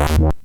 [0.00, 0.40] What?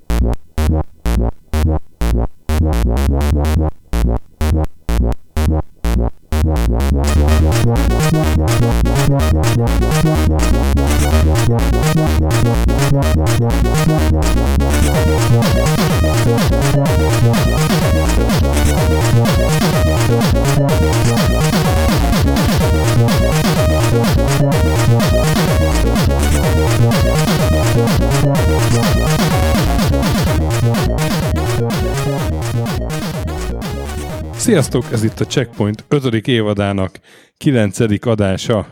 [34.46, 36.28] Sziasztok, ez itt a Checkpoint 5.
[36.28, 37.00] évadának
[37.38, 38.06] 9.
[38.06, 38.68] adása.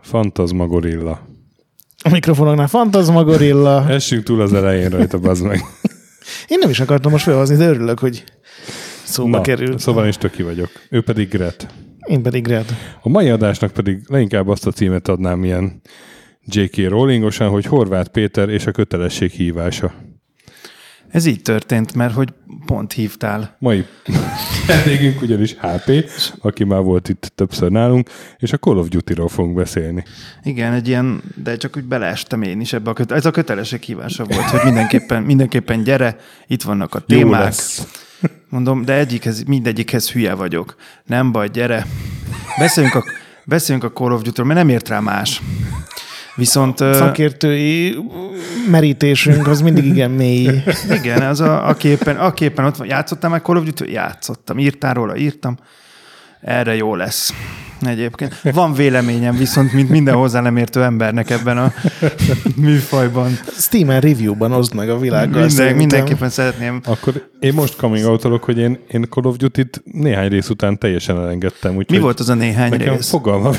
[0.00, 1.26] Fantasmagorilla.
[2.04, 3.88] A mikrofonoknál Fantasmagorilla.
[3.88, 5.60] Essünk túl az elején rajta, bazd meg.
[6.48, 8.24] Én nem is akartam most felhozni, de örülök, hogy
[9.04, 9.78] szóba Na, került.
[9.78, 10.70] Szóval is töki vagyok.
[10.90, 11.66] Ő pedig Gret.
[12.06, 12.76] Én pedig Red.
[13.00, 15.80] A mai adásnak pedig leginkább azt a címet adnám ilyen
[16.44, 16.88] J.K.
[16.88, 19.92] Rowlingosan, hogy Horváth Péter és a kötelesség hívása.
[21.12, 22.28] Ez így történt, mert hogy
[22.66, 23.56] pont hívtál.
[23.58, 23.86] Mai
[24.66, 29.54] vendégünk ugyanis HP, aki már volt itt többször nálunk, és a Call of Duty-ról fogunk
[29.56, 30.04] beszélni.
[30.42, 33.82] Igen, egy ilyen, de csak úgy beleestem én is ebbe a köte- Ez a kötelesek
[33.82, 37.54] hívása volt, hogy mindenképpen, mindenképpen gyere, itt vannak a témák.
[38.48, 40.76] Mondom, de egyikhez, mindegyikhez hülye vagyok.
[41.04, 41.86] Nem baj, gyere.
[42.58, 43.04] Beszéljünk a,
[43.44, 45.40] beszéljünk a Call of Duty-ról, mert nem ért rá más.
[46.34, 46.80] Viszont...
[46.80, 47.96] ö, Szakértői
[48.70, 50.62] merítésünk az mindig igen mély.
[50.98, 52.86] Igen, az a, aki, éppen, aki éppen ott van.
[52.86, 53.92] Játszottál meg Call of Duty?
[53.92, 54.58] Játszottam.
[54.58, 55.16] Írtál róla?
[55.16, 55.56] Írtam.
[56.40, 57.32] Erre jó lesz.
[57.86, 58.40] Egyébként.
[58.42, 61.72] Van véleményem viszont, mint minden hozzá nem értő embernek ebben a
[62.56, 63.38] műfajban.
[63.58, 65.46] Steam-en review-ban oszd meg a világgal.
[65.46, 66.80] Minden, mindenképpen szeretném.
[66.84, 71.16] Akkor én most coming out hogy én, én Call of Duty-t néhány rész után teljesen
[71.16, 71.76] elengedtem.
[71.76, 73.08] Úgyhogy Mi volt az a néhány Nekem rész?
[73.08, 73.52] fogalmam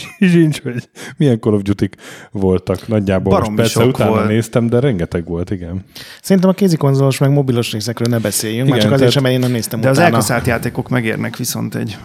[0.32, 1.88] sincs, hogy milyen Call of duty
[2.30, 2.88] voltak.
[2.88, 4.26] Nagyjából Baromi most persze utána volt.
[4.28, 5.84] néztem, de rengeteg volt, igen.
[6.22, 9.34] Szerintem a kézikonzolos meg mobilos részekről ne beszéljünk, már Igen, csak azért tehát- sem, mert
[9.34, 10.12] én nem néztem De az utána.
[10.12, 11.96] elkaszált játékok megérnek viszont egy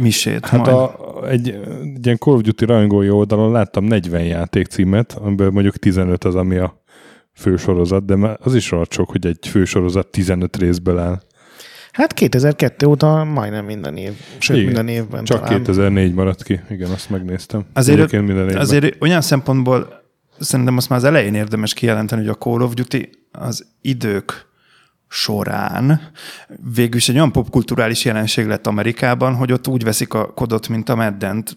[0.00, 0.46] misét.
[0.46, 0.76] Hát majd.
[0.76, 0.96] a,
[1.28, 1.48] egy,
[1.94, 6.56] egy ilyen Call of Duty rajongói oldalon láttam 40 játékcímet, amiből mondjuk 15 az, ami
[6.56, 6.82] a
[7.36, 11.20] fősorozat, de már az is rohadt sok, hogy egy fősorozat 15 részből áll.
[11.94, 15.56] Hát 2002 óta majdnem minden év, sőt Igen, minden évben Csak talán.
[15.56, 17.64] 2004 maradt ki, igen, azt megnéztem.
[17.72, 18.60] Azért, Egyébként minden évben.
[18.60, 20.02] azért olyan szempontból
[20.40, 24.46] szerintem azt már az elején érdemes kijelenteni, hogy a Call of Duty az idők
[25.14, 26.00] során
[26.74, 30.88] végül is egy olyan popkulturális jelenség lett Amerikában, hogy ott úgy veszik a kodot, mint
[30.88, 31.56] a Maddent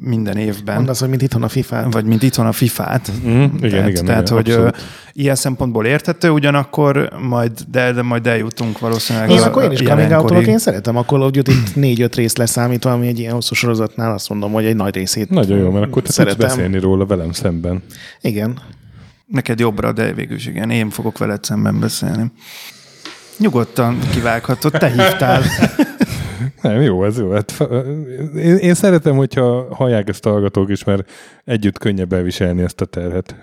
[0.00, 0.74] minden évben.
[0.76, 1.86] Mondasz, hogy mint itthon a FIFA.
[1.90, 3.12] vagy mint itthon a FIFA-t.
[3.22, 4.76] Mhm, igen, tehát, igen, tehát igen, hogy abszolút.
[5.12, 9.82] ilyen szempontból érthető, ugyanakkor majd, de, de majd eljutunk valószínűleg Én a- akkor én is
[9.82, 14.12] coming én szeretem a Call of Duty-t négy-öt rész leszámítva, ami egy ilyen hosszú sorozatnál
[14.12, 16.38] azt mondom, hogy egy nagy részét Nagyon jó, mert akkor te szeretem.
[16.38, 17.82] tudsz beszélni róla velem szemben.
[18.20, 18.58] Igen.
[19.32, 22.32] Neked jobbra, de végül is igen, én fogok veled szemben beszélni.
[23.38, 25.42] Nyugodtan kivághatod, te hívtál.
[26.62, 27.30] Nem, jó, ez jó.
[27.30, 27.66] Hát,
[28.36, 31.10] én, én szeretem, hogyha hallják ezt a hallgatók is, mert
[31.44, 33.34] együtt könnyebb elviselni ezt a terhet,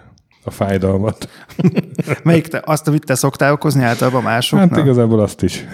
[0.43, 1.29] a fájdalmat.
[2.23, 4.69] Melyik te, azt, amit te szoktál okozni általában másoknak?
[4.69, 5.65] Hát igazából azt is.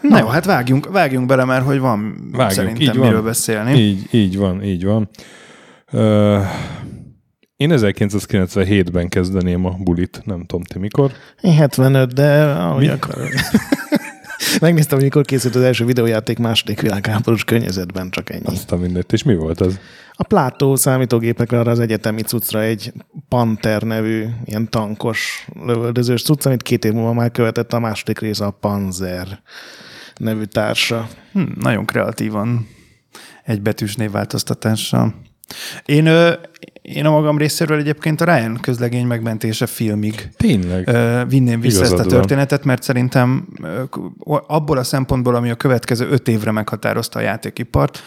[0.00, 3.06] Na jó, hát vágjunk, vágjunk bele, mert hogy van Vágjunk, szerintem így van.
[3.06, 3.72] miről beszélni.
[3.72, 5.08] Így, így van, így van.
[5.92, 6.44] Uh,
[7.60, 11.12] én 1997-ben kezdeném a bulit, nem tudom ti mikor.
[11.40, 12.88] Én 75, de ahogy Mi?
[12.88, 13.28] akarod.
[14.60, 18.42] Megnéztem, hogy mikor készült az első videójáték második világháborús környezetben, csak ennyi.
[18.44, 19.12] Azt a mindent.
[19.12, 19.78] És mi volt az?
[20.12, 22.92] A Plátó számítógépekre arra az egyetemi cuccra egy
[23.28, 28.44] Panther nevű, ilyen tankos lövöldözős cucc, amit két év múlva már követett a második része
[28.44, 29.42] a Panzer
[30.16, 31.08] nevű társa.
[31.32, 32.68] Hm, nagyon kreatívan
[33.44, 35.14] egy betűs névváltoztatással.
[35.84, 36.08] Én,
[36.82, 40.88] én a magam részéről egyébként a Ryan közlegény megmentése filmig Tényleg?
[40.88, 43.48] ö, vinném vissza Igazad ezt a történetet, mert szerintem
[44.46, 48.02] abból a szempontból, ami a következő öt évre meghatározta a játékipart,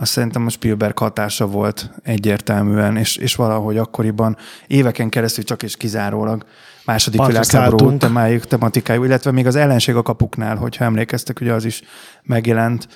[0.00, 5.76] azt szerintem a Spielberg hatása volt egyértelműen, és, és valahogy akkoriban éveken keresztül csak és
[5.76, 6.44] kizárólag
[6.84, 11.82] második világháború temájuk, tematikájú, illetve még az ellenség a kapuknál, hogyha emlékeztek, ugye az is
[12.22, 12.88] megjelent,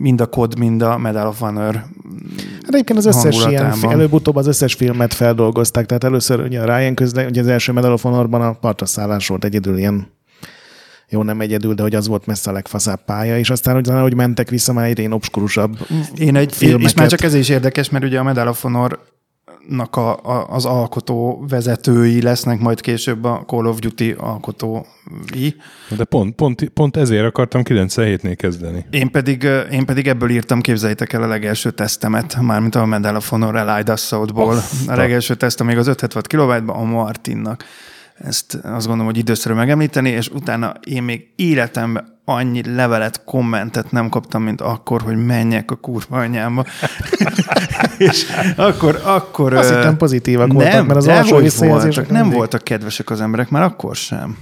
[0.00, 1.74] mind a kod, mind a Medal of Honor.
[1.74, 6.94] Hát egyébként az összes ilyen, előbb-utóbb az összes filmet feldolgozták, tehát először ugye a Ryan
[6.94, 10.06] közle, ugye az első Medal of Honorban a partra szállás volt egyedül ilyen
[11.08, 14.14] jó, nem egyedül, de hogy az volt messze a legfaszább pálya, és aztán utána, hogy
[14.14, 15.78] mentek vissza, már egyre obskurusabb
[16.16, 16.94] Én egy, és filmeket.
[16.94, 18.64] már csak ez is érdekes, mert ugye a Medal of
[19.68, 25.50] Honor-nak a, a, az alkotó vezetői lesznek majd később a Call of Duty alkotói.
[25.96, 28.84] De pont, pont, pont ezért akartam 97-nél kezdeni.
[28.90, 33.16] Én pedig, ö, én pedig ebből írtam, képzeljétek el a legelső tesztemet, mármint a Medal
[33.16, 34.56] of Honor Allied Assault-ból.
[34.86, 37.64] A- legelső tesztem még az 576 kilobájtban a Martinnak.
[38.18, 44.08] ezt azt gondolom, hogy időszerű megemlíteni, és utána én még életemben annyi levelet, kommentet nem
[44.08, 46.64] kaptam, mint akkor, hogy menjek a kurva anyámba.
[48.02, 48.26] és
[48.56, 49.54] akkor, akkor...
[49.54, 53.62] Azt hittem pozitívak nem, voltak, mert az alsó visszajelzések nem voltak kedvesek az emberek, már
[53.62, 54.36] akkor sem.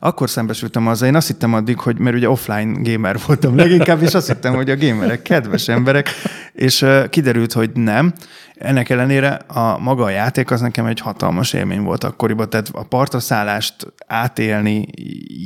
[0.00, 4.14] Akkor szembesültem azzal, én azt hittem addig, hogy mert ugye offline gamer voltam leginkább, és
[4.14, 6.08] azt hittem, hogy a gamerek kedves emberek,
[6.52, 8.12] és kiderült, hogy nem.
[8.54, 12.82] Ennek ellenére a maga a játék az nekem egy hatalmas élmény volt akkoriban, tehát a
[12.82, 13.74] partraszállást
[14.06, 14.86] átélni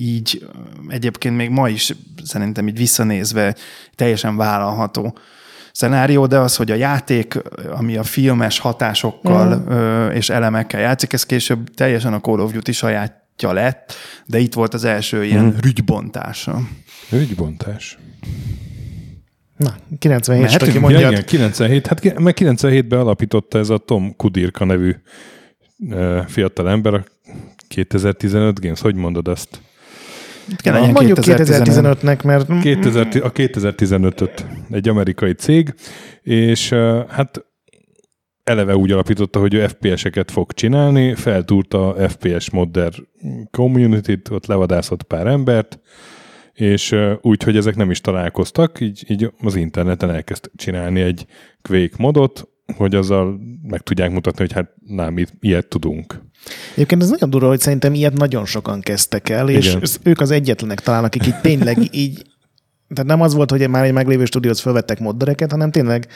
[0.00, 0.47] így
[0.88, 1.94] egyébként még ma is
[2.25, 3.55] szerintem így visszanézve
[3.94, 5.19] teljesen vállalható
[5.73, 7.39] szenárió, de az, hogy a játék,
[7.71, 10.15] ami a filmes hatásokkal mm.
[10.15, 13.21] és elemekkel játszik, ez később teljesen a Call of Duty saját
[13.51, 13.95] lett,
[14.27, 15.59] de itt volt az első ilyen hmm.
[15.61, 16.61] rügybontása.
[17.11, 17.99] Rügybontás.
[19.57, 21.11] Na, 97 aki mondja.
[21.11, 24.95] Igen, 97, hát meg 97-ben alapította ez a Tom Kudirka nevű
[26.27, 27.05] fiatal ember a
[27.69, 28.81] 2015 Games.
[28.81, 29.29] Hogy mondod
[30.62, 32.61] Ja, mondjuk 2015-nek, mert...
[32.61, 35.75] 2000, a 2015-öt egy amerikai cég,
[36.23, 36.69] és
[37.09, 37.44] hát
[38.44, 42.93] eleve úgy alapította, hogy ő FPS-eket fog csinálni, feltúrta a FPS modder
[43.50, 45.81] community-t, ott levadászott pár embert,
[46.53, 51.27] és úgy, hogy ezek nem is találkoztak, így, így az interneten elkezd csinálni egy
[51.62, 56.23] Quake modot, hogy azzal meg tudják mutatni, hogy hát nem, ilyet tudunk.
[56.75, 59.83] Egyébként ez nagyon durva, hogy szerintem ilyet nagyon sokan kezdtek el, és Igen.
[60.03, 62.23] ők az egyetlenek talán, akik itt tényleg így,
[62.89, 66.09] tehát nem az volt, hogy már egy meglévő stúdióhoz felvettek moddereket, hanem tényleg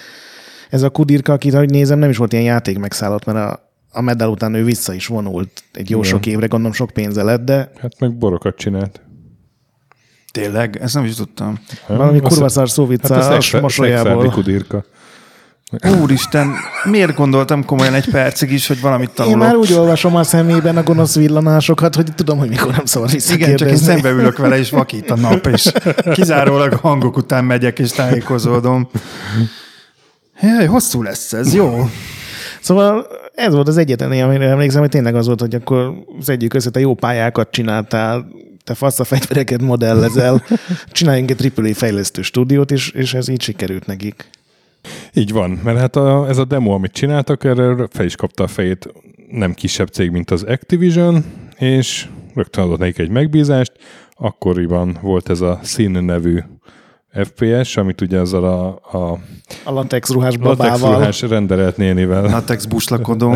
[0.70, 4.00] ez a Kudirka, akit ahogy nézem, nem is volt ilyen játék megszállott, mert a, a
[4.00, 6.10] medal után ő vissza is vonult egy jó Igen.
[6.10, 7.70] sok évre, gondolom sok pénze lett, de...
[7.78, 9.00] Hát meg borokat csinált.
[10.32, 10.78] Tényleg?
[10.82, 11.58] Ezt nem is tudtam.
[11.86, 14.30] Valami kurva szar szóvica hát a mosolyából.
[14.30, 14.84] Kudirka.
[15.84, 19.40] Úristen, miért gondoltam komolyan egy percig is, hogy valamit tanulok?
[19.40, 23.10] Én már úgy olvasom a szemében a gonosz villanásokat, hogy tudom, hogy mikor nem szabad
[23.28, 25.72] Igen, csak én szembe ülök vele, és vakít a nap, és
[26.12, 28.88] kizárólag a hangok után megyek, és tájékozódom.
[30.40, 31.90] Jaj, hosszú lesz ez, jó.
[32.60, 36.70] Szóval ez volt az egyetlen, amire emlékszem, hogy tényleg az volt, hogy akkor szedjük össze,
[36.70, 38.26] te jó pályákat csináltál,
[38.64, 40.44] te fasz a fegyvereket modellezel,
[40.92, 44.30] csináljunk egy AAA fejlesztő stúdiót, és, és ez így sikerült nekik.
[45.14, 48.46] Így van, mert hát a, ez a demo, amit csináltak, erre fel is kapta a
[48.46, 48.92] fejét
[49.30, 51.24] nem kisebb cég, mint az Activision,
[51.58, 53.72] és rögtön adott nekik egy megbízást,
[54.14, 56.38] akkoriban volt ez a Sin nevű
[57.24, 59.18] FPS, amit ugye azzal a, a,
[59.64, 60.68] a latex ruhás babával.
[60.68, 62.22] Latex ruhás renderelt nénivel.
[62.22, 63.34] Latex buslakodó.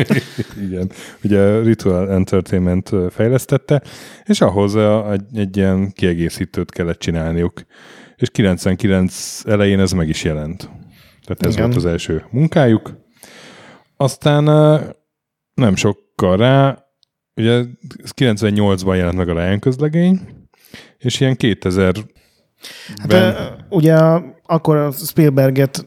[0.66, 0.90] Igen.
[1.24, 3.82] Ugye Ritual Entertainment fejlesztette,
[4.24, 4.76] és ahhoz
[5.12, 7.64] egy, egy ilyen kiegészítőt kellett csinálniuk.
[8.22, 10.70] És 99 elején ez meg is jelent.
[11.24, 11.64] Tehát ez Igen.
[11.64, 12.96] volt az első munkájuk.
[13.96, 14.44] Aztán
[15.54, 16.84] nem sokkal rá,
[17.34, 17.62] ugye
[18.16, 20.20] 98-ban jelent meg a Ryan közlegény,
[20.98, 21.94] és ilyen 2000
[22.96, 23.66] Hát ben...
[23.68, 23.96] ugye
[24.42, 25.84] akkor a Spielberget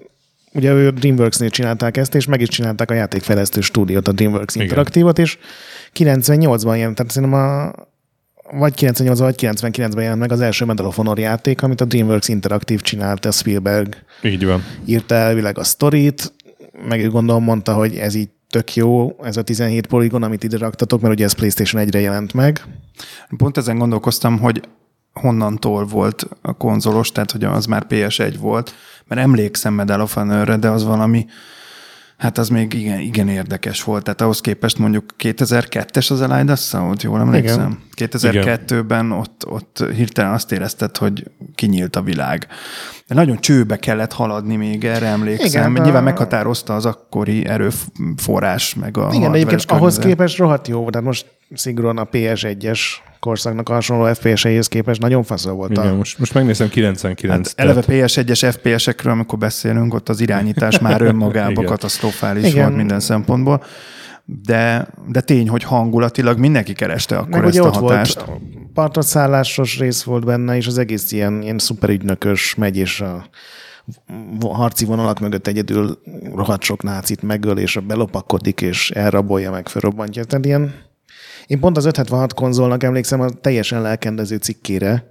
[0.54, 5.20] ugye ő DreamWorks-nél csinálták ezt, és meg is csinálták a játékfejlesztő stúdiót, a DreamWorks Interaktívot,
[5.20, 5.38] és
[5.94, 7.72] 98-ban jelent, tehát szerintem a,
[8.52, 12.28] vagy 98 vagy 99-ben jelent meg az első Medal of Honor játék, amit a DreamWorks
[12.28, 14.64] Interactive csinált, a Spielberg így van.
[14.86, 16.34] írta elvileg a sztorit,
[16.88, 21.02] meg gondolom mondta, hogy ez így tök jó, ez a 17 poligon, amit ide raktatok,
[21.02, 22.66] mert ugye ez PlayStation 1-re jelent meg.
[23.38, 24.62] Pont ezen gondolkoztam, hogy
[25.14, 28.74] honnantól volt a konzolos, tehát hogy az már PS1 volt,
[29.08, 31.26] mert emlékszem Medal of Honor-re, de az valami,
[32.18, 34.04] hát az még igen, igen érdekes volt.
[34.04, 37.80] Tehát ahhoz képest mondjuk 2002-es az Elide Assault, jól emlékszem?
[37.96, 38.10] Igen.
[38.12, 42.48] 2002-ben ott, ott hirtelen azt érezted, hogy kinyílt a világ.
[43.08, 45.72] De nagyon csőbe kellett haladni még, erre emlékszem.
[45.72, 46.06] Igen, Nyilván a...
[46.06, 51.98] meghatározta az akkori erőforrás, meg a Igen, egyébként ahhoz képest rohadt jó, de most szigorúan
[51.98, 52.80] a PS1-es
[53.20, 55.72] korszaknak hasonló FPS-eihez képest nagyon faszol volt.
[55.72, 55.96] Igen, a...
[55.96, 61.66] most, most megnézem 99 hát Eleve PS1-es FPS-ekről, amikor beszélünk, ott az irányítás már önmagában
[61.66, 62.64] katasztrofális Igen.
[62.64, 63.64] volt minden szempontból.
[64.26, 68.26] De, de tény, hogy hangulatilag mindenki kereste akkor Meg ezt a hatást.
[68.26, 68.40] Volt,
[68.74, 73.26] partaszállásos rész volt benne, és az egész ilyen, ilyen szuperügynökös megy, és a
[74.40, 76.00] harci vonalak mögött egyedül
[76.36, 80.24] rohadt sok nácit megöl, és belopakodik, és elrabolja meg, felrobbantja.
[80.24, 80.74] Tehát ilyen
[81.48, 85.10] én pont az 576 konzolnak emlékszem a teljesen lelkendező cikkére,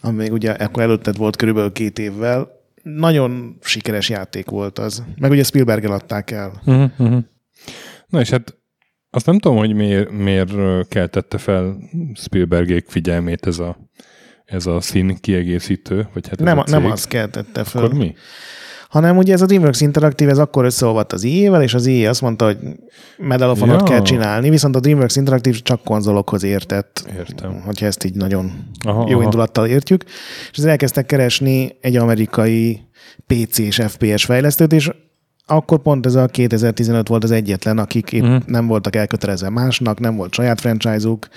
[0.00, 2.48] ami még ugye akkor előtted volt körülbelül két évvel.
[2.82, 5.04] Nagyon sikeres játék volt az.
[5.18, 6.62] Meg ugye Spielberg adták el.
[6.66, 7.24] Uh-huh, uh-huh.
[8.06, 8.56] Na és hát
[9.10, 10.52] azt nem tudom, hogy miért, miért
[10.88, 11.76] keltette fel
[12.14, 13.90] Spielbergék figyelmét ez a,
[14.44, 17.84] ez a szín kiegészítő, vagy hát nem, nem az keltette fel.
[17.84, 18.14] Akkor mi?
[18.88, 22.20] Hanem ugye ez a DreamWorks Interactive, ez akkor összeolvadt az IE-vel, és az IE azt
[22.20, 22.56] mondta, hogy
[23.18, 23.82] Medal of Honor Ja.
[23.84, 27.62] kell csinálni, viszont a DreamWorks Interactive csak konzolokhoz értett, Értem.
[27.64, 28.52] hogyha ezt így nagyon
[28.84, 29.22] Aha, jó aha.
[29.22, 30.04] indulattal értjük,
[30.52, 32.80] és elkezdtek keresni egy amerikai
[33.26, 34.90] PC és FPS fejlesztőt, és
[35.46, 38.36] akkor pont ez a 2015 volt az egyetlen, akik itt Mhm.
[38.46, 41.28] nem voltak elkötelezve másnak, nem volt saját franchise-uk,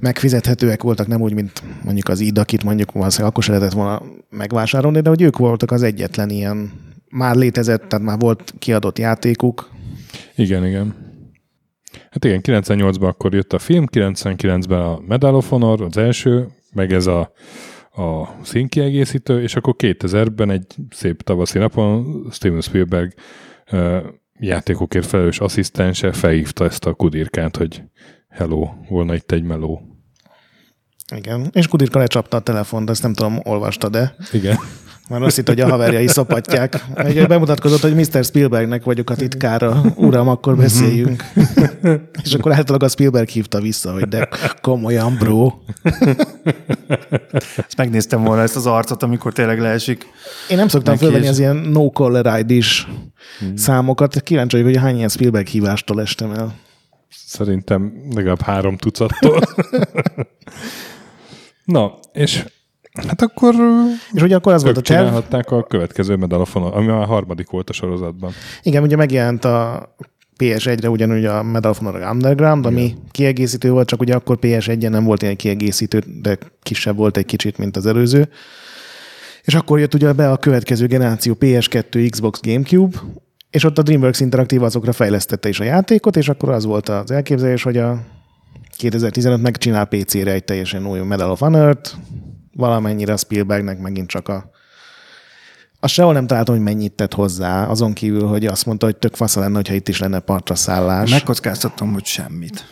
[0.00, 4.02] megfizethetőek voltak, nem úgy, mint mondjuk az id, akit mondjuk valószínűleg akkor se lehetett volna
[4.30, 6.72] megvásárolni, de hogy ők voltak az egyetlen ilyen,
[7.08, 9.70] már létezett, tehát már volt kiadott játékuk,
[10.36, 10.94] Igen, igen.
[12.10, 16.92] Hát igen, 98-ban akkor jött a film, 99-ben a Medal of Honor, az első, meg
[16.92, 17.32] ez a,
[17.96, 23.14] a színkiegészítő, és akkor 2000-ben egy szép tavaszi napon Steven Spielberg
[24.38, 27.82] játékokért felelős asszisztense felhívta ezt a kudirkát, hogy
[28.28, 29.82] hello, volna itt egy meló.
[31.16, 34.56] igen, és Kudirka lecsapta a telefont, ezt nem tudom, olvasta, de Igen.
[35.08, 36.84] Már azt hitt, hogy a haverjai szopatják.
[37.04, 38.24] Ugye bemutatkozott, hogy Mr.
[38.24, 39.82] Spielbergnek vagyok a titkára.
[39.94, 41.24] Uram, akkor beszéljünk.
[42.22, 44.28] És akkor általában a Spielberg hívta vissza, hogy de
[44.60, 45.52] komolyan, bro.
[47.56, 50.06] Ezt megnéztem volna ezt az arcot, amikor tényleg leesik.
[50.48, 52.64] Én nem szoktam fölvenni az ilyen no caller id
[53.54, 54.22] számokat.
[54.22, 56.54] Kíváncsi vagyok, hogy hány ilyen Spielberg hívástól estem el.
[57.26, 59.40] Szerintem legalább három tucattól.
[61.64, 62.44] Na, és
[62.94, 63.54] hát akkor
[64.12, 65.00] És ugye akkor az volt a terv.
[65.00, 68.32] csinálhatták a következő Medal of Honor, ami már a harmadik volt a sorozatban.
[68.62, 69.88] Igen, ugye megjelent a
[70.38, 75.04] PS1-re ugyanúgy a Medal of Honor Underground, ami kiegészítő volt, csak ugye akkor PS1-en nem
[75.04, 78.28] volt ilyen kiegészítő, de kisebb volt egy kicsit, mint az előző.
[79.42, 82.98] És akkor jött ugye be a következő generáció PS2, Xbox, Gamecube,
[83.50, 87.10] és ott a DreamWorks Interactive azokra fejlesztette is a játékot, és akkor az volt az
[87.10, 88.00] elképzelés, hogy a
[88.76, 91.96] 2015 megcsinál PC-re egy teljesen új Medal of Honor-t,
[92.54, 94.50] valamennyire Spielbergnek megint csak a
[95.84, 99.14] azt sehol nem találtam, hogy mennyit tett hozzá, azon kívül, hogy azt mondta, hogy tök
[99.14, 101.10] fasza lenne, hogyha itt is lenne partra szállás.
[101.10, 102.64] Megkockáztatom, hogy semmit.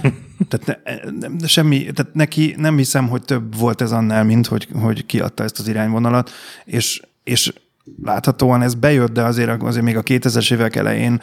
[0.48, 0.80] tehát,
[1.20, 5.06] ne, ne, semmi, tehát neki nem hiszem, hogy több volt ez annál, mint hogy, hogy
[5.06, 6.30] kiadta ezt az irányvonalat,
[6.64, 7.52] és, és
[8.02, 11.20] láthatóan ez bejött, de azért, azért még a 2000-es évek elején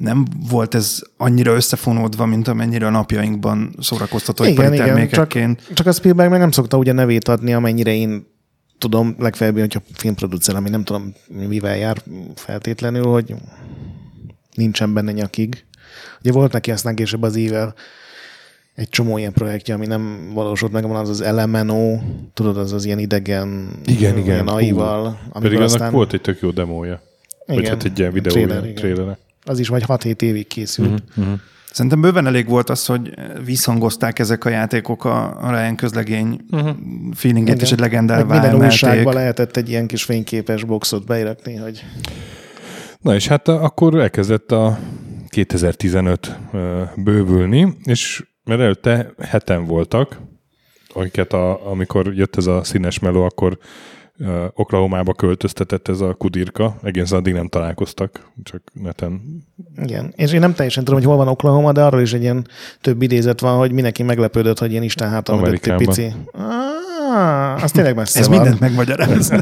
[0.00, 5.74] nem volt ez annyira összefonódva, mint amennyire a napjainkban szórakoztató igen, ipari igen, csak, termékekként.
[5.74, 8.26] csak a Spielberg meg nem szokta ugye nevét adni, amennyire én
[8.78, 11.14] tudom, legfeljebb, hogyha filmproducer, ami nem tudom,
[11.48, 12.02] mivel jár
[12.34, 13.34] feltétlenül, hogy
[14.54, 15.64] nincsen benne nyakig.
[16.20, 17.74] Ugye volt neki aztán később az ível
[18.74, 21.98] egy csomó ilyen projektje, ami nem valósult meg, van az az LMNO,
[22.34, 24.48] tudod, az az ilyen idegen, Igen, igen.
[24.48, 27.02] AI-val, Pedig annak volt egy tök jó demója.
[27.46, 28.94] Vagy Igen, hát egy ilyen videó, trailer, trailer, igen.
[28.94, 29.18] trailer.
[29.44, 31.02] Az is vagy 6-7 évig készült.
[31.16, 31.32] Mhm.
[31.72, 36.76] Szerintem bőven elég volt az, hogy visszhangozták ezek a játékok a, a Ryan közlegény uh-huh.
[37.14, 37.66] feelinget, Igen.
[37.66, 38.70] és egy legendává Meg minden emelték.
[38.70, 41.84] újságban lehetett egy ilyen kis fényképes boxot beirakni, hogy
[43.00, 44.78] Na és hát akkor elkezdett a
[45.28, 50.20] 2015 ö, bővülni, és mert előtte heten voltak,
[50.94, 53.58] akiket a, amikor jött ez a színes meló, akkor
[54.20, 59.20] uh, Oklahomába költöztetett ez a kudirka, egész addig nem találkoztak, csak neten.
[59.76, 60.12] igen.
[60.16, 62.46] És én nem teljesen tudom, hogy hol van Oklahoma, de arról is egy ilyen
[62.80, 66.12] több idézet van, hogy mindenki meglepődött, hogy ilyen Isten mögött egy pici.
[66.32, 68.36] Ah, az tényleg messze Ez van.
[68.36, 69.32] mindent megmagyaráz.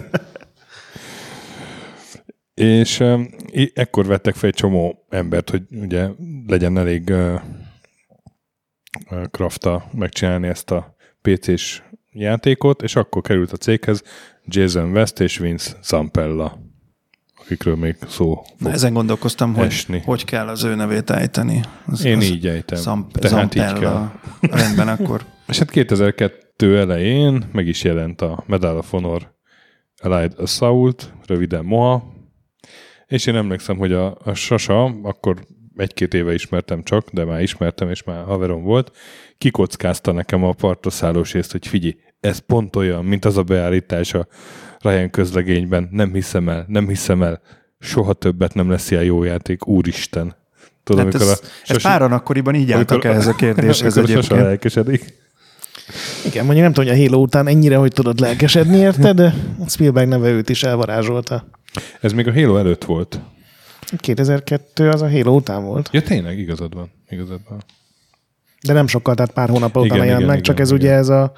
[2.54, 3.20] És uh,
[3.74, 6.08] ekkor vettek fel egy csomó embert, hogy ugye
[6.46, 7.40] legyen elég uh,
[9.30, 11.82] krafta megcsinálni ezt a PC-s
[12.12, 14.02] játékot, és akkor került a céghez
[14.48, 16.58] Jason West és Vince Zampella,
[17.40, 20.02] akikről még szó Na, ezen gondolkoztam, hogy esni.
[20.04, 21.60] hogy kell az ő nevét ejteni.
[21.86, 22.78] Az, Én az így ejtem.
[22.78, 24.20] Zamp- Tehát így Zampella.
[24.40, 29.34] Rendben, akkor És hát 2002 elején meg is jelent a Medal of Honor
[30.02, 32.02] Allied Assault, röviden MOA,
[33.06, 35.36] és én emlékszem, hogy a, a Sasa, akkor
[35.76, 38.96] egy-két éve ismertem csak, de már ismertem, és már haverom volt,
[39.38, 44.26] kikockázta nekem a partoszállós részt, hogy figyelj, ez pont olyan, mint az a beállítás a
[44.80, 47.40] Ryan közlegényben, nem hiszem el, nem hiszem el,
[47.78, 50.36] soha többet nem lesz ilyen jó játék, úristen.
[50.84, 53.96] Tudom, hát amikor ez, a ez Sasi- páran akkoriban így álltak amikor- ehhez a kérdéshez
[53.96, 54.26] egyébként.
[54.42, 55.14] lelkesedik.
[56.26, 59.34] Igen, mondjuk nem tudom, hogy a Halo után ennyire, hogy tudod lelkesedni érte, de
[59.68, 61.48] Spielberg neve őt is elvarázsolta.
[62.00, 63.20] Ez még a Halo előtt volt.
[63.98, 65.88] 2002 az a Halo után volt.
[65.92, 66.90] Ja, tényleg, igazad van.
[67.08, 67.64] Igazad van.
[68.66, 70.86] De nem sokkal, tehát pár hónap Igen, után jelent igen, meg, csak igen, ez igen.
[70.86, 71.32] ugye ez a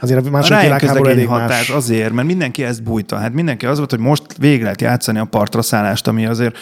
[0.00, 1.70] azért a A második Ryan világháború elég hatás más.
[1.70, 3.16] azért, mert mindenki ezt bújta.
[3.16, 6.56] Hát mindenki az volt, hogy most végre lehet játszani a partra szállást, ami azért,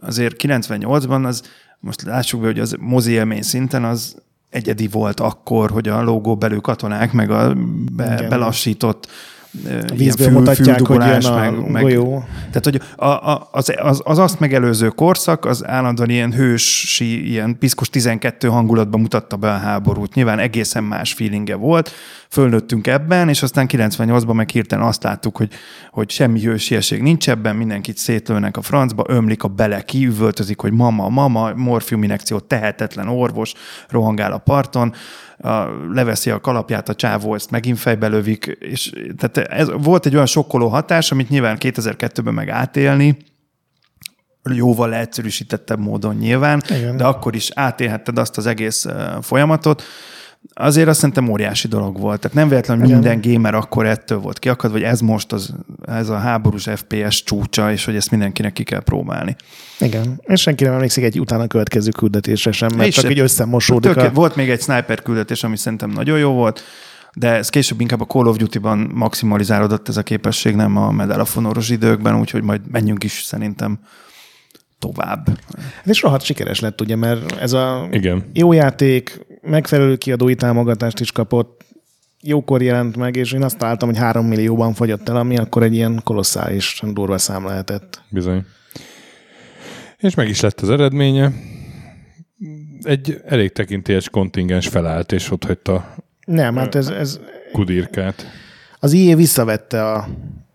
[0.00, 1.42] azért 98-ban az,
[1.80, 4.16] most lássuk be, hogy az mozi élmény szinten az
[4.50, 7.54] egyedi volt akkor, hogy a logó belül katonák, meg a
[7.92, 8.28] be, Igen.
[8.28, 9.08] belassított
[9.96, 12.24] vízből mutatják, hogy jön a meg, meg, golyó.
[12.38, 17.58] Tehát, hogy a, a, az, az, az, azt megelőző korszak az állandóan ilyen hősi, ilyen
[17.58, 20.14] piszkos 12 hangulatban mutatta be a háborút.
[20.14, 21.90] Nyilván egészen más feelinge volt,
[22.28, 25.50] fölnőttünk ebben, és aztán 98-ban meg hirtelen azt láttuk, hogy,
[25.90, 31.08] hogy semmi hősiesség nincs ebben, mindenkit szétlőnek a francba, ömlik a bele, kiüvöltözik, hogy mama,
[31.08, 33.52] mama, morfiuminekció, tehetetlen orvos,
[33.88, 34.94] rohangál a parton,
[35.38, 40.14] a, leveszi a kalapját a csávó, ezt megint fejbe lövik, és tehát ez volt egy
[40.14, 43.16] olyan sokkoló hatás, amit nyilván 2002-ben meg átélni,
[44.54, 46.96] jóval leegyszerűsítettebb módon nyilván, Igen.
[46.96, 48.86] de akkor is átélhetted azt az egész
[49.20, 49.82] folyamatot,
[50.54, 52.20] azért azt szerintem óriási dolog volt.
[52.20, 52.98] Tehát nem véletlenül Igen.
[52.98, 55.54] minden gamer akkor ettől volt kiakad, vagy ez most az,
[55.86, 59.36] ez a háborús FPS csúcsa, és hogy ezt mindenkinek ki kell próbálni.
[59.80, 63.92] Igen, és senki nem emlékszik egy utána következő küldetésre sem, mert és csak egy összemosódik.
[63.92, 64.12] Tök, a...
[64.12, 66.62] Volt még egy sniper küldetés, ami szerintem nagyon jó volt,
[67.14, 71.20] de ez később inkább a Call of Duty-ban maximalizálódott ez a képesség, nem a Medal
[71.20, 73.78] of Honor-os időkben, úgyhogy majd menjünk is szerintem
[74.78, 75.28] tovább.
[75.84, 78.24] Ez is rohadt sikeres lett, ugye, mert ez a Igen.
[78.32, 81.64] jó játék, megfelelő kiadói támogatást is kapott,
[82.22, 85.74] jókor jelent meg, és én azt találtam, hogy három millióban fogyott el, ami akkor egy
[85.74, 88.02] ilyen kolosszális durva szám lehetett.
[88.08, 88.44] Bizony.
[89.98, 91.32] És meg is lett az eredménye.
[92.82, 97.20] Egy elég tekintélyes kontingens felállt, és ott hagyta Nem, hát ez, ez
[97.52, 98.26] kudirkát.
[98.80, 100.08] Az IE visszavette a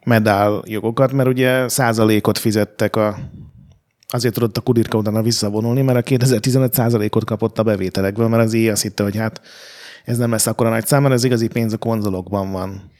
[0.05, 3.17] medál jogokat, mert ugye százalékot fizettek a
[4.13, 6.77] azért tudott a Kudirka utána visszavonulni, mert a 2015
[7.09, 9.41] ot kapott a bevételekből, mert az IE azt hitte, hogy hát
[10.05, 12.91] ez nem lesz akkora nagy szám, mert az igazi pénz a konzolokban van.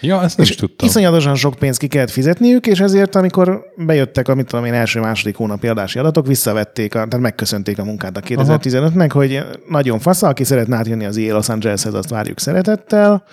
[0.00, 0.88] Ja, ezt nem is tudtam.
[0.88, 5.36] Iszonyatosan sok pénzt ki kellett fizetniük, és ezért, amikor bejöttek a, mit tudom én, első-második
[5.36, 10.44] hónapi adási adatok, visszavették, a, tehát megköszönték a munkát a 2015-nek, hogy nagyon fasz, aki
[10.44, 13.24] szeretne átjönni az IE Los Angeleshez, azt várjuk szeretettel,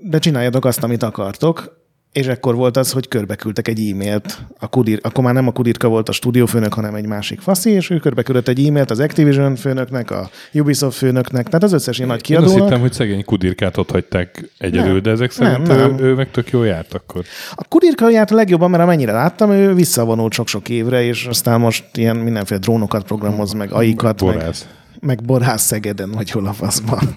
[0.00, 1.83] de csináljatok azt, amit akartok.
[2.14, 4.38] És ekkor volt az, hogy körbeküldtek egy e-mailt.
[4.58, 7.90] A Kudir, akkor már nem a Kudirka volt a stúdiófőnök, hanem egy másik faszi, és
[7.90, 12.20] ő körbeküldött egy e-mailt az Activision főnöknek, a Ubisoft főnöknek, tehát az összes ilyen nagy
[12.20, 12.52] kiadónak.
[12.52, 15.98] Én azt hittem, hogy szegény Kudirkát ott hagyták egyedül, nem, de ezek szerint nem, nem.
[15.98, 17.24] Ő, ő, meg tök jól járt akkor.
[17.54, 21.84] A Kudirka járt a legjobban, mert amennyire láttam, ő visszavonult sok-sok évre, és aztán most
[21.94, 24.66] ilyen mindenféle drónokat programoz, meg aikat, borász.
[25.00, 27.14] meg, meg borász Szegeden, vagy hol a faszban.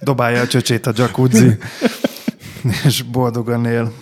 [0.00, 1.56] Dobálja a csöcsét a jacuzzi.
[2.84, 3.92] és boldogan él.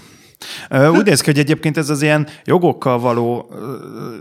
[0.70, 3.50] Úgy néz ki, hogy egyébként ez az ilyen jogokkal való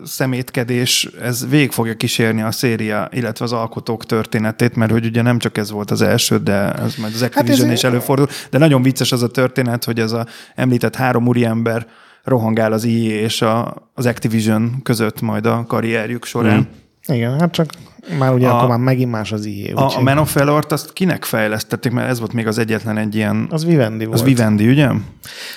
[0.03, 5.39] szemétkedés, ez végig fogja kísérni a széria, illetve az alkotók történetét, mert hogy ugye nem
[5.39, 8.57] csak ez volt az első, de ez majd az hát Activision hát is előfordul, de
[8.57, 11.87] nagyon vicces az a történet, hogy ez a említett három úriember
[12.23, 16.57] rohangál az EA és a, az Activision között majd a karrierjük során.
[16.57, 16.82] Mm.
[17.07, 17.69] Igen, hát csak
[18.17, 19.73] már ugye a, akkor már megint más az IE.
[19.75, 23.15] A, a Man of Valor-t azt kinek fejlesztették, mert ez volt még az egyetlen egy
[23.15, 23.47] ilyen...
[23.49, 24.19] Az Vivendi volt.
[24.19, 24.89] Az Vivendi, ugye?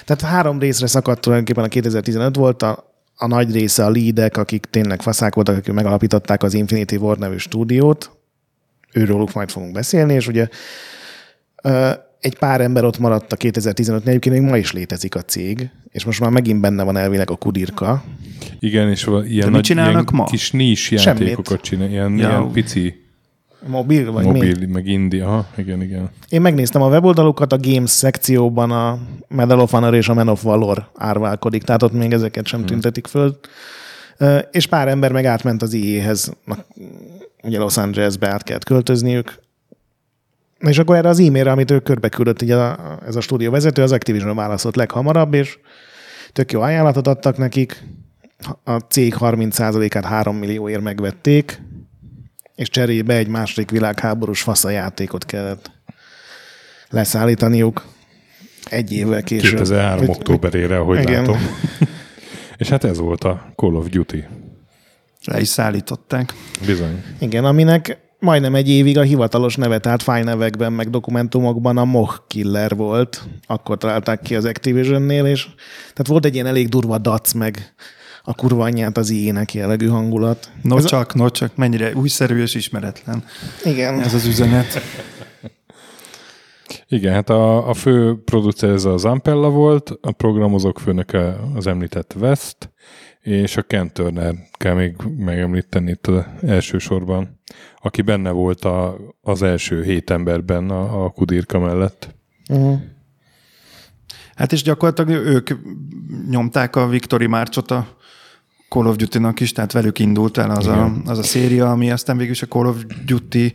[0.05, 4.65] Tehát három részre szakadt tulajdonképpen a 2015 volt, a, a nagy része a leadek, akik
[4.71, 8.11] tényleg faszák voltak, akik megalapították az Infinity Ward nevű stúdiót.
[8.93, 10.49] Őróluk majd fogunk beszélni, és ugye
[12.20, 16.05] egy pár ember ott maradt a 2015-nél, egyébként még ma is létezik a cég, és
[16.05, 18.05] most már megint benne van elvileg a kudirka.
[18.59, 20.24] Igen, és ilyen, nagy, ilyen ma?
[20.24, 22.29] kis nis játékokat csinál, ilyen, ja.
[22.29, 23.05] ilyen pici
[23.66, 24.66] Mobil vagy Mobil, mi?
[24.66, 26.11] meg Indi, aha, igen, igen.
[26.29, 28.98] Én megnéztem a weboldalukat, a Games szekcióban a
[29.29, 32.68] Medal of Honor és a Man of Valor árválkodik, tehát ott még ezeket sem hmm.
[32.68, 33.38] tüntetik föl.
[34.50, 36.33] És pár ember meg átment az IE-hez,
[37.42, 39.38] ugye Los Angelesbe át kellett költözniük,
[40.59, 43.83] és akkor erre az e-mailre, amit ő körbe küldött, így a, ez a stúdió vezető,
[43.83, 45.59] az Activision válaszolt leghamarabb, és
[46.33, 47.83] tök jó ajánlatot adtak nekik.
[48.64, 51.62] A cég 30%-át 3 millióért megvették,
[52.55, 55.71] és cserébe egy második világháborús faszajátékot kellett
[56.88, 57.85] leszállítaniuk
[58.71, 59.51] egy évvel később.
[59.51, 59.99] 2003.
[59.99, 61.12] Hogy, októberére, ahogy igen.
[61.12, 61.38] látom.
[62.59, 64.25] és hát ez volt a Call of Duty.
[65.25, 66.33] Le is szállították.
[66.66, 67.03] Bizony.
[67.19, 72.76] Igen, aminek majdnem egy évig a hivatalos neve, tehát fájnevekben, meg dokumentumokban a Moh Killer
[72.76, 73.22] volt.
[73.46, 75.44] Akkor találták ki az Activision-nél, és
[75.79, 77.74] tehát volt egy ilyen elég durva dac, meg
[78.22, 80.50] a kurva anyját az ilyenek jellegű hangulat.
[80.62, 81.18] No Ez csak, a...
[81.18, 83.24] no csak, mennyire újszerű és ismeretlen.
[83.64, 84.00] Igen.
[84.00, 84.81] Ez az üzenet.
[86.88, 92.14] Igen, hát a, a fő producer ez az Ampella volt, a programozók főnöke az említett
[92.20, 92.72] West,
[93.20, 97.36] és a Ken Turner kell még megemlíteni itt az elsősorban,
[97.83, 102.15] aki benne volt a, az első hét emberben a, a Kudirka mellett.
[102.49, 102.81] Uh-huh.
[104.35, 105.51] Hát és gyakorlatilag ők
[106.31, 107.97] nyomták a Victory Márcsot a
[108.69, 112.17] Call of Duty-nak is, tehát velük indult el az, a, az a széria, ami aztán
[112.17, 113.55] végül is a Call of Duty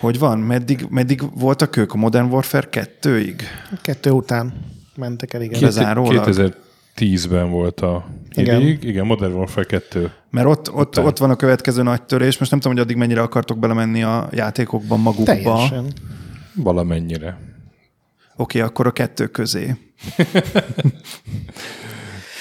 [0.00, 0.38] Hogy van?
[0.38, 3.42] Meddig, meddig voltak ők a Modern Warfare 2-ig?
[3.82, 4.52] Kettő után
[4.96, 5.60] mentek el, igen.
[5.60, 6.54] Bezárólag?
[6.96, 8.60] 2010-ben volt a Igen.
[8.60, 8.78] igen.
[8.82, 10.10] igen, Modern Warfare 2.
[10.30, 11.04] Mert ott, ott, Után.
[11.04, 12.38] ott van a következő nagy törés.
[12.38, 15.32] Most nem tudom, hogy addig mennyire akartok belemenni a játékokban magukba.
[15.32, 15.92] Oké, Teljesen.
[16.54, 17.38] Valamennyire.
[18.36, 19.74] akkor a kettő közé.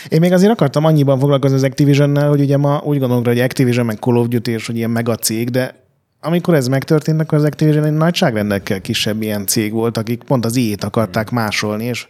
[0.09, 3.41] Én még azért akartam annyiban foglalkozni az Activision-nel, hogy ugye ma úgy gondolunk rá, hogy
[3.41, 5.87] Activision meg Call of Duty és hogy ilyen mega cég, de
[6.21, 10.55] amikor ez megtörtént, akkor az Activision egy nagyságrendekkel kisebb ilyen cég volt, akik pont az
[10.55, 12.07] i akarták másolni, és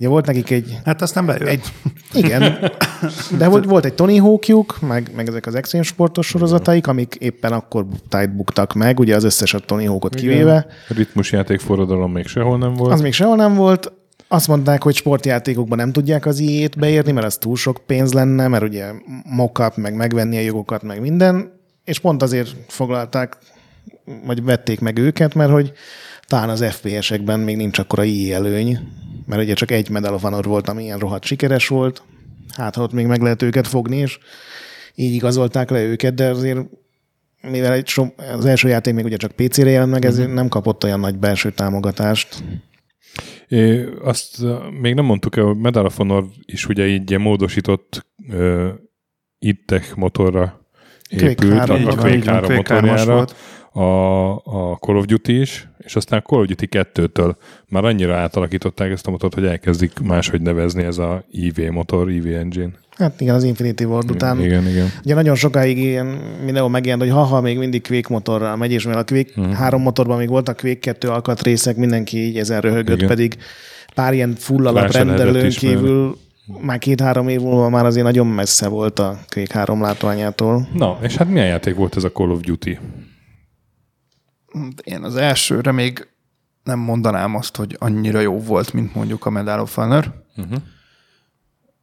[0.00, 1.48] ugye volt nekik egy, Hát aztán bejött.
[1.48, 1.72] egy
[2.12, 2.72] igen,
[3.38, 7.52] de volt, volt egy Tony Hawkjuk, meg, meg ezek az extrém sportos sorozataik, amik éppen
[7.52, 10.66] akkor tájt buktak meg, ugye az összes a Tony Hawkot kivéve.
[10.88, 12.92] Ritmusjáték forradalom még sehol nem volt.
[12.92, 13.92] Az még sehol nem volt.
[14.28, 18.48] Azt mondták, hogy sportjátékokban nem tudják az iét beérni, mert az túl sok pénz lenne,
[18.48, 18.90] mert ugye
[19.24, 21.52] mock meg megvenni a jogokat, meg minden.
[21.84, 23.36] És pont azért foglalták,
[24.24, 25.72] vagy vették meg őket, mert hogy
[26.26, 28.78] talán az FPS-ekben még nincs akkora i előny,
[29.30, 32.02] mert ugye csak egy Medal of Honor volt, ami ilyen rohadt sikeres volt.
[32.56, 34.18] Hát, ha ott még meg lehet őket fogni, és
[34.94, 36.58] így igazolták le őket, de azért
[37.42, 40.84] mivel egy so, az első játék még ugye csak PC-re jelent meg, ezért nem kapott
[40.84, 42.44] olyan nagy belső támogatást.
[43.48, 44.44] É, azt
[44.80, 48.68] még nem mondtuk el, hogy Medal of Honor is ugye így módosított uh,
[49.38, 50.60] ittech motorra
[51.08, 53.34] Quake épült, 3, a, a Quake így van, 3 Quake 3-as motorjára, volt.
[53.72, 57.34] A, a Call of Duty is, és aztán a Call of Duty 2-től
[57.68, 62.26] már annyira átalakították ezt a motort, hogy elkezdik máshogy nevezni ez a IV motor, IV
[62.26, 62.70] engine.
[62.96, 64.40] Hát igen, az Infinity Ward után.
[64.40, 64.92] Igen, igen.
[65.04, 66.06] Ugye nagyon sokáig ilyen
[66.44, 69.54] mindenhol megjelent, hogy haha, még mindig Quake motorral megy, és mivel a Quake uh-huh.
[69.54, 73.08] három motorban még voltak Quake 2 alkatrészek, mindenki így ezen röhögött, Igen.
[73.08, 73.36] pedig
[73.94, 76.16] pár ilyen full alap rendelőn kívül
[76.60, 80.68] már két-három év múlva már azért nagyon messze volt a Quake 3 látványától.
[80.72, 82.78] Na, és hát milyen játék volt ez a Call of Duty?
[84.82, 86.08] Én az elsőre még
[86.64, 90.24] nem mondanám azt, hogy annyira jó volt, mint mondjuk a Medal of Honor.
[90.36, 90.58] Uh-huh.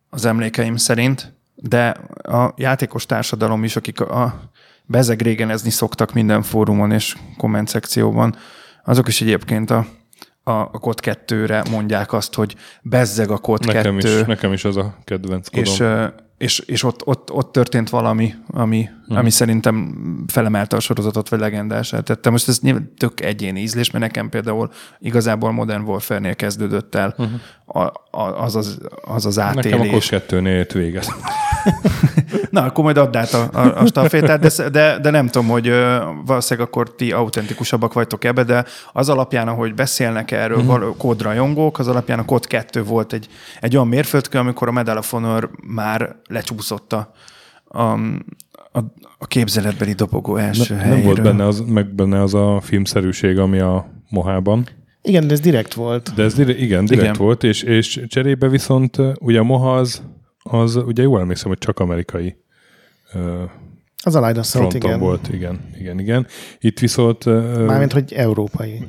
[0.10, 1.90] az emlékeim szerint, de
[2.22, 4.52] a játékos társadalom is, akik a, a
[4.86, 8.36] bezegrégenezni szoktak minden fórumon és komment szekcióban,
[8.84, 9.88] azok is egyébként a,
[10.48, 14.78] a, kod 2-re mondják azt, hogy bezzeg a kod Nekem 2, is, nekem is az
[14.78, 15.64] a kedvenc kodom.
[15.64, 15.84] és,
[16.38, 19.18] és, és ott, ott, ott történt valami, ami, hmm.
[19.18, 19.96] ami szerintem
[20.28, 22.30] felemelte a sorozatot, vagy legendását tette.
[22.30, 27.40] Most ez nyilván tök egyéni ízlés, mert nekem például igazából Modern Warfare-nél kezdődött el uh-huh.
[27.66, 27.80] a,
[28.12, 29.72] a, az, az, az az átélés.
[29.72, 31.08] Nekem a KOS 2-nél ért véget.
[32.58, 35.72] Na, akkor majd add át a, a, a stafétát, de, de, de nem tudom, hogy
[36.26, 40.70] valószínűleg akkor ti autentikusabbak vagytok ebbe, de az alapján, ahogy beszélnek erről Mhm.
[40.70, 40.98] uh-huh.
[40.98, 43.28] kódrajongók, az alapján a kód 2 volt egy,
[43.62, 47.12] egy olyan mérföldkő, amikor a Medal of Honor már lecsúszott a,
[47.68, 47.82] a,
[48.72, 48.80] a,
[49.18, 50.98] a képzeletbeli dobogó első Ne, helyéről.
[51.04, 54.68] nem volt benne az, meg benne az a filmszerűség, ami a Mohában.
[55.02, 56.12] Igen, de ez direkt volt.
[56.16, 57.18] De ez dire, igen, direkt Igen.
[57.26, 60.02] volt, és, és cserébe viszont ugye a Moha az,
[60.44, 62.38] az ugye jól emlékszem, hogy csak amerikai
[64.04, 65.00] Az a Line of Sight, fronton igen.
[65.00, 66.28] volt, igen, igen, igen.
[66.60, 67.26] Itt viszont,
[67.66, 68.88] Mármint, hogy európai.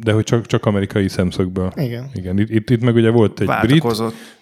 [0.00, 1.72] de hogy csak, csak amerikai szemszögből.
[1.76, 2.10] Igen.
[2.14, 3.84] Igen, itt, itt, itt meg ugye volt egy brit,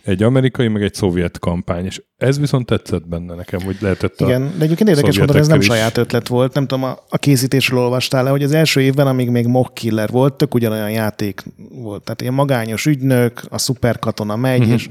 [0.02, 4.24] egy amerikai, meg egy szovjet kampány, és ez viszont tetszett benne nekem, hogy lehetett a...
[4.24, 5.66] Igen, de egyébként érdekes módon ez nem is.
[5.66, 6.54] saját ötlet volt.
[6.54, 10.08] Nem tudom, a, a készítésről olvastál le, hogy az első évben, amíg még Mock Killer
[10.08, 11.42] volt, tök ugyanolyan játék
[11.74, 12.04] volt.
[12.04, 14.88] Tehát ilyen magányos ügynök, a szuperkatona megy, és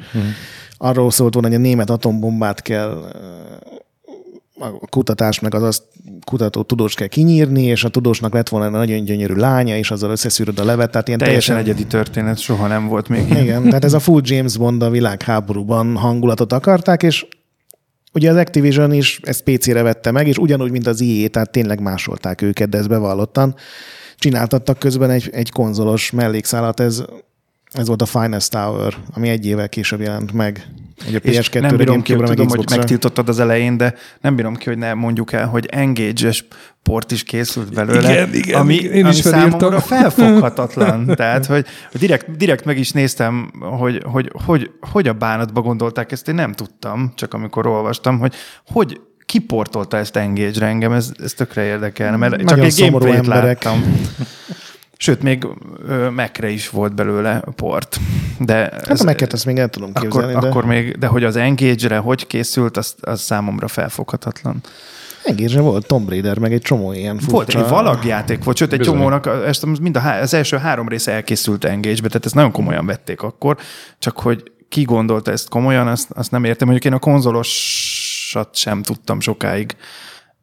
[0.77, 3.11] arról szólt volna, hogy a német atombombát kell
[4.60, 5.84] a kutatás meg az azt
[6.26, 10.12] kutató tudós kell kinyírni, és a tudósnak lett volna egy nagyon gyönyörű lánya, és azzal
[10.12, 10.91] összeszűröd a levet.
[10.91, 13.43] Tehát ilyen Teljesen teljesen, egyedi történet, soha nem volt még ilyen.
[13.43, 17.26] igen, tehát ez a full James Bond a világháborúban hangulatot akarták, és
[18.13, 21.82] ugye az Activision is ezt PC-re vette meg, és ugyanúgy, mint az EA, tehát tényleg
[21.82, 23.56] másolták őket, de ezt bevallottan.
[24.17, 27.04] Csináltattak közben egy, egy konzolos mellékszálat, ez,
[27.72, 30.67] ez volt a Finest Tower, ami egy évvel később jelent meg.
[31.07, 32.77] Ugye És PS2-re, nem bírom ki, hogy tudom, hogy Xbox-ra.
[32.77, 36.45] megtiltottad az elején, de nem bírom ki, hogy ne mondjuk el, hogy Engage-es
[36.83, 41.05] port is készült belőle, Igen, igen, ami, én ami is számomra felfoghatatlan.
[41.15, 46.12] Tehát, hogy hogy direkt, direkt meg is néztem, hogy, hogy, hogy, hogy a bánatba gondolták
[46.12, 48.33] ezt, én nem tudtam, csak amikor olvastam, hogy
[48.65, 53.33] hogy kiportolta ezt Engage-re engem, ez, ez tökre érdekelne, mert csak Nagyon egy szomorú gameplayt
[53.33, 53.63] emberek.
[53.63, 53.83] láttam.
[55.01, 55.47] Sőt, még
[55.88, 57.99] ö, Mac-re is volt belőle port.
[58.39, 61.23] De Hát a Mac-et azt még el tudom akkor, képzelni, de akkor még, de hogy
[61.23, 64.62] az Engage-re hogy készült, az, az számomra felfoghatatlan.
[65.23, 67.31] egészen volt Tomb Raider, meg egy csomó ilyen furcsa...
[67.31, 68.95] Volt egy valagjáték volt, sőt egy Bizony.
[68.95, 72.85] csomónak, ezt mind a, há- az első három része elkészült Engage-be, tehát ezt nagyon komolyan
[72.85, 73.57] vették akkor,
[73.99, 76.67] csak hogy ki gondolta ezt komolyan, azt, azt nem értem.
[76.67, 79.75] Mondjuk én a konzolosat sem tudtam sokáig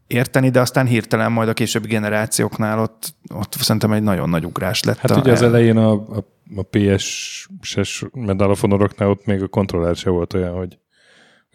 [0.06, 4.82] érteni, de aztán hirtelen majd a későbbi generációknál ott, ott szerintem egy nagyon nagy ugrás
[4.82, 4.98] lett.
[4.98, 6.24] Hát ugye az elején a, a,
[6.56, 10.78] a PS-es Medal of Honor-oknál ott még a kontroller se volt olyan, hogy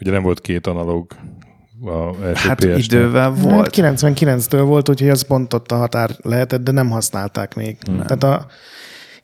[0.02, 1.12] ugye nem volt két analóg
[1.86, 2.78] a első Hát PS-nél.
[2.78, 3.70] idővel volt.
[3.78, 7.78] 99-től volt, úgyhogy az pont ott a határ lehetett, de nem használták még.
[7.86, 8.06] Nem.
[8.06, 8.46] Tehát a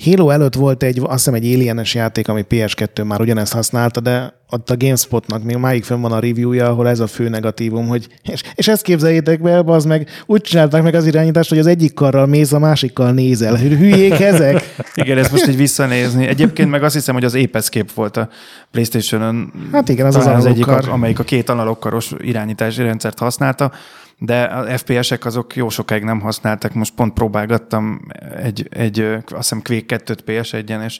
[0.04, 4.34] Halo előtt volt egy, azt hiszem egy Alienes játék, ami PS2 már ugyanezt használta, de
[4.50, 8.08] ott a GameSpotnak még máig fönn van a reviewja, ahol ez a fő negatívum, hogy
[8.24, 11.94] és, és ezt képzeljétek be, az meg úgy csinálták meg az irányítást, hogy az egyik
[11.94, 13.56] karral mész, a másikkal nézel.
[13.56, 14.76] Hülyék ezek?
[14.96, 16.28] Igen, ezt most így visszanézni.
[16.28, 18.30] Egyébként meg azt hiszem, hogy az Épeszkép volt a
[18.72, 19.52] PlayStation-ön.
[19.72, 20.94] Hát igen, az az talán az egyik, analógkar.
[20.94, 23.72] amelyik a két analógkaros irányítási rendszert használta,
[24.18, 26.74] de a FPS-ek azok jó sokáig nem használtak.
[26.74, 31.00] Most pont próbálgattam egy, egy azt hiszem Quake 2-t PS1-en, és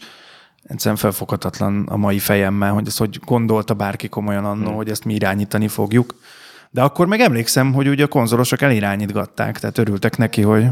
[0.64, 5.14] egyszerűen felfoghatatlan a mai fejemmel, hogy ezt hogy gondolta bárki komolyan annó, hogy ezt mi
[5.14, 6.16] irányítani fogjuk.
[6.70, 10.66] De akkor meg emlékszem, hogy ugye a konzolosok elirányítgatták, tehát örültek neki, hogy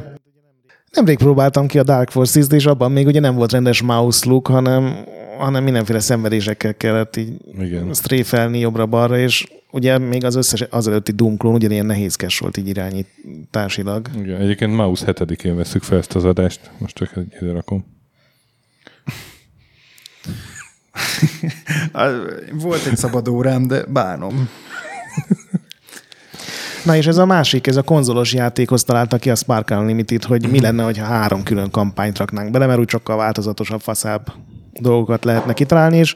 [0.95, 4.47] Nemrég próbáltam ki a Dark Forces-t, és abban még ugye nem volt rendes mouse look,
[4.47, 5.05] hanem,
[5.37, 7.93] hanem mindenféle szenvedésekkel kellett így Igen.
[7.93, 12.67] stréfelni jobbra-balra, és ugye még az összes az előtti Doom klón ugyanilyen nehézkes volt így
[12.67, 14.09] irányításilag.
[14.17, 17.85] Igen, egyébként Maus 7-én veszük fel ezt az adást, most csak egy ide rakom.
[22.63, 24.49] volt egy szabad órám, de bánom.
[26.85, 30.49] Na és ez a másik, ez a konzolos játékhoz találta ki a Spark Unlimited, hogy
[30.49, 34.31] mi lenne, ha három külön kampányt raknánk bele, mert úgy sokkal változatosabb, faszább
[34.73, 36.15] dolgokat lehetne kitalálni, és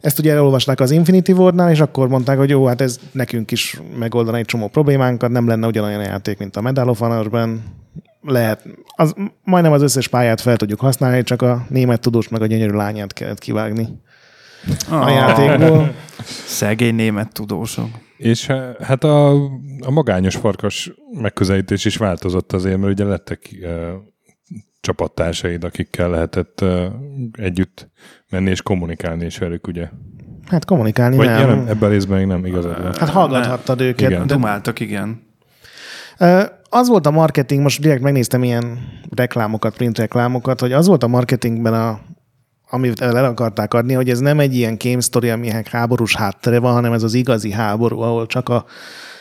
[0.00, 3.80] ezt ugye elolvasták az Infinity Wardnál, és akkor mondták, hogy jó, hát ez nekünk is
[3.98, 7.62] megoldana egy csomó problémánkat, nem lenne ugyanolyan játék, mint a Medal of Honor-ben.
[8.22, 8.64] Lehet,
[8.96, 12.76] az, majdnem az összes pályát fel tudjuk használni, csak a német tudós meg a gyönyörű
[12.76, 13.88] lányát kellett kivágni
[14.90, 15.94] a játékból.
[16.46, 17.88] Szegény német tudósok.
[18.20, 19.32] És eh, hát a,
[19.80, 23.92] a magányos farkas megközelítés is változott azért, mert ugye lettek e,
[24.80, 26.92] csapattársaid, akikkel lehetett e,
[27.32, 27.90] együtt
[28.30, 29.88] menni és kommunikálni is velük, ugye?
[30.46, 31.48] Hát kommunikálni Vagy nem.
[31.48, 32.96] nem, ebben a részben még nem igazad.
[32.96, 34.10] Hát hallgathattad őket.
[34.10, 34.26] Igen.
[34.26, 35.22] De Dumáltak, igen.
[36.68, 38.78] Az volt a marketing, most direkt megnéztem ilyen
[39.16, 42.00] reklámokat, print reklámokat, hogy az volt a marketingben a
[42.70, 46.92] amit el akarták adni, hogy ez nem egy ilyen story, aminek háborús háttere van, hanem
[46.92, 48.64] ez az igazi háború, ahol csak a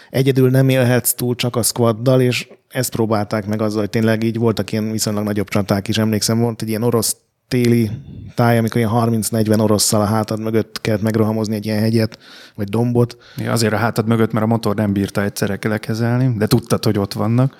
[0.09, 4.37] egyedül nem élhetsz túl, csak a squaddal, és ezt próbálták meg azzal, hogy tényleg így
[4.37, 5.97] voltak ilyen viszonylag nagyobb csaták is.
[5.97, 7.15] Emlékszem, volt egy ilyen orosz
[7.47, 7.91] téli
[8.35, 12.17] táj, amikor ilyen 30-40 orosszal a hátad mögött kellett megrohamozni egy ilyen hegyet,
[12.55, 13.17] vagy dombot.
[13.37, 16.99] Ja, azért a hátad mögött, mert a motor nem bírta egyszerre lekezelni, de tudtad, hogy
[16.99, 17.57] ott vannak.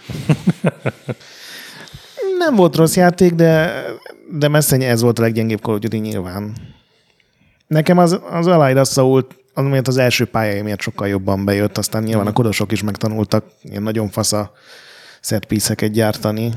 [2.38, 3.84] Nem volt rossz játék, de,
[4.40, 6.56] de messze ez volt a leggyengébb Call of Duty nyilván.
[7.68, 12.04] Nekem az, az Allied Assault, az miatt az első pályája miatt sokkal jobban bejött, aztán
[12.04, 14.52] nyilván a kodosok is megtanultak ilyen nagyon fasz a
[15.22, 16.52] set piece-eket gyártani.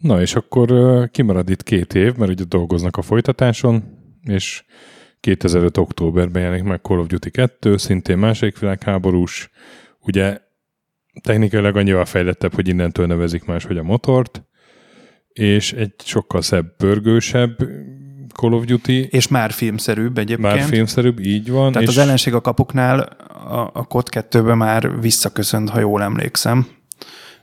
[0.00, 0.68] Na és akkor
[1.10, 3.84] kimarad itt két év, mert ugye dolgoznak a folytatáson,
[4.22, 4.64] és
[5.20, 5.76] 2005.
[5.76, 9.50] októberben jelenik meg Call of Duty 2, szintén második világháborús,
[10.00, 10.38] ugye
[11.22, 14.42] technikailag annyival fejlettebb, hogy innentől nevezik máshogy a motort,
[15.32, 17.56] és egy sokkal szebb, pörgősebb
[18.32, 20.54] Call of Duty, És már filmszerűbb egyébként.
[20.54, 21.72] már filmszerűbb, így van.
[21.72, 23.00] Tehát és az ellenség a kapuknál
[23.48, 26.66] a, a COD 2 már visszaköszönt, ha jól emlékszem.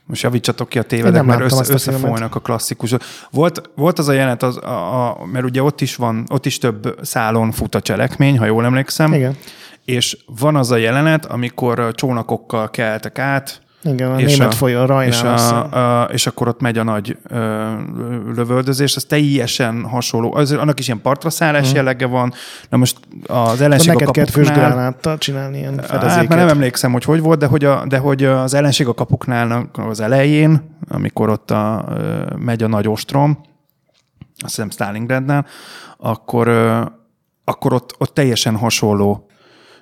[0.04, 3.02] Most javítsatok ki a tévedek, mert össze, azt a összefolynak a klasszikusok.
[3.30, 6.58] Volt, volt az a jelenet, az, a, a, mert ugye ott is van, ott is
[6.58, 9.12] több szálon fut a cselekmény, ha jól emlékszem.
[9.12, 9.36] Igen.
[9.84, 15.04] És van az a jelenet, amikor csónakokkal keltek át, Igen, a és német folyó, a
[15.04, 15.62] és, Rajnál.
[15.72, 17.68] a, a, és akkor ott megy a nagy ö,
[18.34, 20.34] lövöldözés, az teljesen hasonló.
[20.34, 22.32] Az, annak is ilyen partra szállás jellege van.
[22.68, 24.26] Na most az ellenség a Neked kapuknál...
[24.26, 26.28] fősgránáttal csinálni ilyen Hát fedezéket.
[26.28, 29.70] már nem emlékszem, hogy hogy volt, de hogy, a, de hogy az ellenség a kapuknál
[29.72, 31.84] az elején, amikor ott a,
[32.38, 33.38] megy a nagy ostrom,
[34.38, 35.46] azt hiszem Stalingradnál,
[35.96, 36.48] akkor,
[37.44, 39.29] akkor ott, ott teljesen hasonló.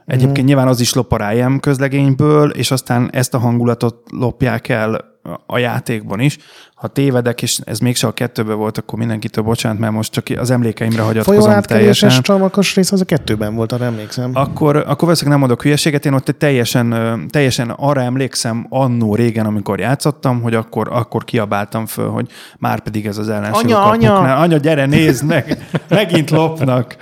[0.09, 5.17] Egyébként nyilván az is lop a Ryan közlegényből, és aztán ezt a hangulatot lopják el
[5.47, 6.39] a játékban is.
[6.75, 10.51] Ha tévedek, és ez mégse a kettőben volt, akkor mindenkitől bocsánat, mert most csak az
[10.51, 12.23] emlékeimre hagyatkozom teljesen.
[12.23, 14.31] csarmakos rész az a kettőben volt, arra emlékszem.
[14.35, 16.95] Akkor, akkor valószínűleg nem mondok hülyeséget, én ott teljesen,
[17.31, 23.07] teljesen arra emlékszem annó régen, amikor játszottam, hogy akkor, akkor kiabáltam föl, hogy már pedig
[23.07, 24.37] ez az ellenség Anya, a anya!
[24.37, 25.69] anya, gyere, nézd meg!
[25.89, 26.97] Megint lopnak!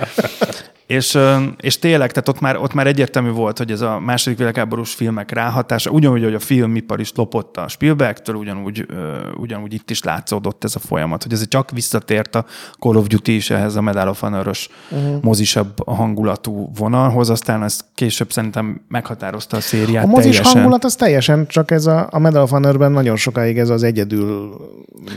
[0.87, 1.19] És,
[1.61, 5.33] és tényleg, tehát ott már, ott már egyértelmű volt, hogy ez a második világháborús filmek
[5.33, 8.87] ráhatása, ugyanúgy, hogy a filmipar is lopott a Spielbergtől, ugyanúgy,
[9.37, 12.45] ugyanúgy itt is látszódott ez a folyamat, hogy ez csak visszatért a
[12.79, 15.23] Call of Duty is ehhez a Medal of honor uh-huh.
[15.23, 20.53] mozisabb hangulatú vonalhoz, aztán ez később szerintem meghatározta a szériát A mozis teljesen.
[20.53, 24.57] hangulat az teljesen, csak ez a, a Medal of Honor-ben nagyon sokáig ez az egyedül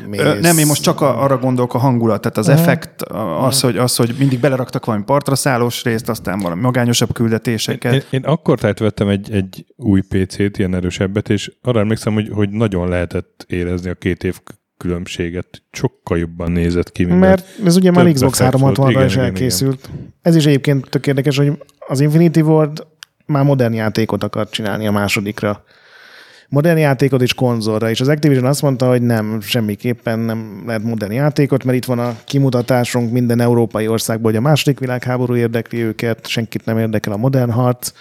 [0.08, 0.20] mész.
[0.20, 2.62] Ö, Nem, én most csak a, arra gondolok a hangulat, tehát az uh-huh.
[2.62, 3.02] effekt,
[3.42, 7.94] az hogy, az, hogy mindig beleraktak valami partra szállós részt, aztán valami magányosabb küldetéseket.
[7.94, 12.30] Én, én akkor tehát vettem egy, egy új PC-t, ilyen erősebbet, és arra emlékszem, hogy,
[12.34, 14.40] hogy nagyon lehetett érezni a két év
[14.78, 15.64] különbséget.
[15.72, 18.78] Sokkal jobban nézett ki, Mert ez ugye már Xbox effekt volt.
[18.78, 19.90] 360-ra Igen, is igen, elkészült.
[20.22, 21.52] Ez is egyébként tök érdekes, hogy
[21.88, 22.88] az Infinity Ward
[23.26, 25.64] már modern játékot akar csinálni a másodikra.
[26.50, 31.12] Modern játékot és konzolra, és az Activision azt mondta, hogy nem, semmiképpen nem lehet modern
[31.12, 36.28] játékot, mert itt van a kimutatásunk minden európai országból, hogy a második világháború érdekli őket,
[36.28, 37.92] senkit nem érdekel a modern harc.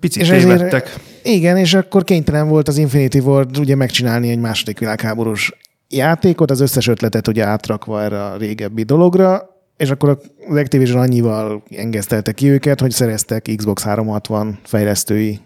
[0.00, 0.94] Picit És ezért- tévedtek.
[1.22, 5.52] Igen, és akkor kénytelen volt az Infinity Ward ugye megcsinálni egy második világháborús
[5.88, 10.08] játékot, az összes ötletet ugye átrakva erre a régebbi dologra, és akkor
[10.48, 15.40] az Activision annyival engesztelte ki őket, hogy szereztek Xbox 360 fejlesztői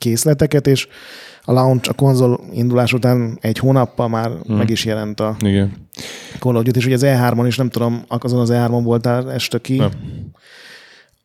[0.00, 0.88] készleteket, és
[1.44, 4.56] a launch, a konzol indulás után egy hónappal már hmm.
[4.56, 5.72] meg is jelent a Igen.
[6.38, 9.58] Call of Duty, és ugye az E3-on is, nem tudom, azon az E3-on voltál este
[9.58, 9.76] ki.
[9.76, 9.90] Nem.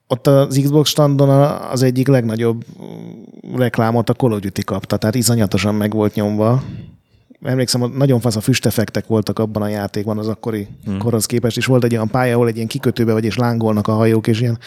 [0.07, 1.29] Ott az Xbox standon
[1.71, 2.65] az egyik legnagyobb
[3.55, 6.63] reklámot a Call of Duty kapta, tehát iszonyatosan meg volt nyomva.
[7.43, 10.97] Emlékszem, hogy nagyon fasz a füstefektek voltak abban a játékban az akkori hmm.
[10.97, 13.93] korhoz képest, és volt egy olyan pálya, ahol egy ilyen kikötőbe vagy, és lángolnak a
[13.93, 14.59] hajók, és ilyen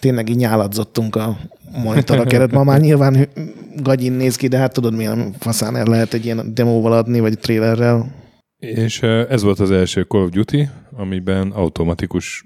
[0.00, 1.36] tényleg így nyáladzottunk a
[1.82, 2.52] monitorok előtt.
[2.52, 3.28] Ma már nyilván
[3.76, 7.38] gagyin néz ki, de hát tudod, milyen faszán el lehet egy ilyen demóval adni, vagy
[7.38, 8.14] trailerrel.
[8.58, 12.44] És ez volt az első Call of Duty, amiben automatikus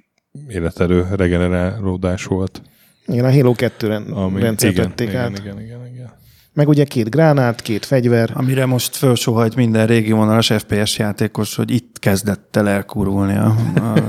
[0.49, 2.63] életerő regenerálódás volt.
[3.07, 5.39] Igen, a Halo 2 Ami, rendszert igen, vették igen, át.
[5.39, 6.11] igen, igen, igen.
[6.55, 8.31] Meg ugye két gránát, két fegyver.
[8.35, 13.55] Amire most felsóhajt minden régi vonalas FPS játékos, hogy itt kezdett el elkurulni a,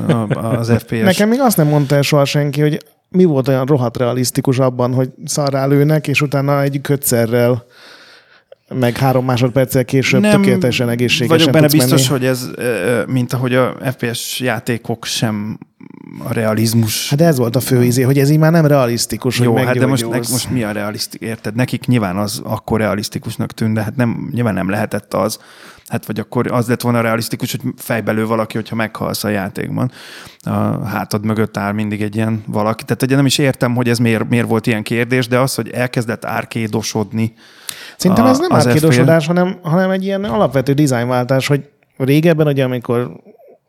[0.07, 1.01] a, a, az FPS.
[1.01, 2.79] Nekem még azt nem mondta el soha senki, hogy
[3.13, 7.65] mi volt olyan rohadt realisztikus abban, hogy szarrá lőnek, és utána egy kötszerrel
[8.79, 12.19] meg három másodperccel később nem tökéletesen egészségesen vagyok benne biztos, menni.
[12.19, 12.49] hogy ez,
[13.07, 15.57] mint ahogy a FPS játékok sem
[16.23, 17.09] a realizmus.
[17.09, 19.77] Hát ez volt a fő izé, hogy ez így már nem realisztikus, Jó, hogy hát
[19.77, 21.27] de most, nek- most mi a realisztikus?
[21.27, 21.55] Érted?
[21.55, 25.39] Nekik nyilván az akkor realisztikusnak tűnt, de hát nem, nyilván nem lehetett az.
[25.87, 29.91] Hát vagy akkor az lett volna realisztikus, hogy fejbelő valaki, hogyha meghalsz a játékban.
[30.43, 32.83] A hátad mögött áll mindig egy ilyen valaki.
[32.83, 35.69] Tehát ugye nem is értem, hogy ez miért, miért volt ilyen kérdés, de az, hogy
[35.69, 37.33] elkezdett árkédosodni.
[37.97, 42.63] Szerintem a- ez nem az árkédosodás, hanem, hanem egy ilyen alapvető dizájnváltás, hogy régebben, ugye,
[42.63, 43.11] amikor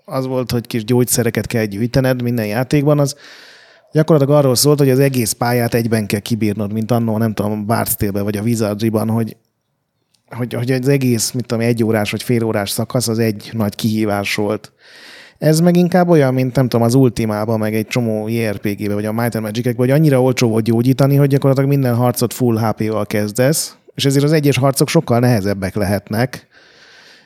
[0.04, 3.16] az volt, hogy kis gyógyszereket kell gyűjtened minden játékban, az
[3.92, 7.74] gyakorlatilag arról szólt, hogy az egész pályát egyben kell kibírnod, mint annó, nem tudom, a
[7.74, 9.36] Bard's vagy a Wizardry-ban, hogy,
[10.30, 13.74] hogy, hogy az egész, mit tudom, egy órás vagy fél órás szakasz az egy nagy
[13.74, 14.72] kihívás volt.
[15.38, 19.12] Ez meg inkább olyan, mint nem tudom, az Ultimában, meg egy csomó JRPG-be, vagy a
[19.12, 23.76] Might and magic vagy annyira olcsó volt gyógyítani, hogy gyakorlatilag minden harcot full HP-val kezdesz,
[23.94, 26.46] és ezért az egyes harcok sokkal nehezebbek lehetnek,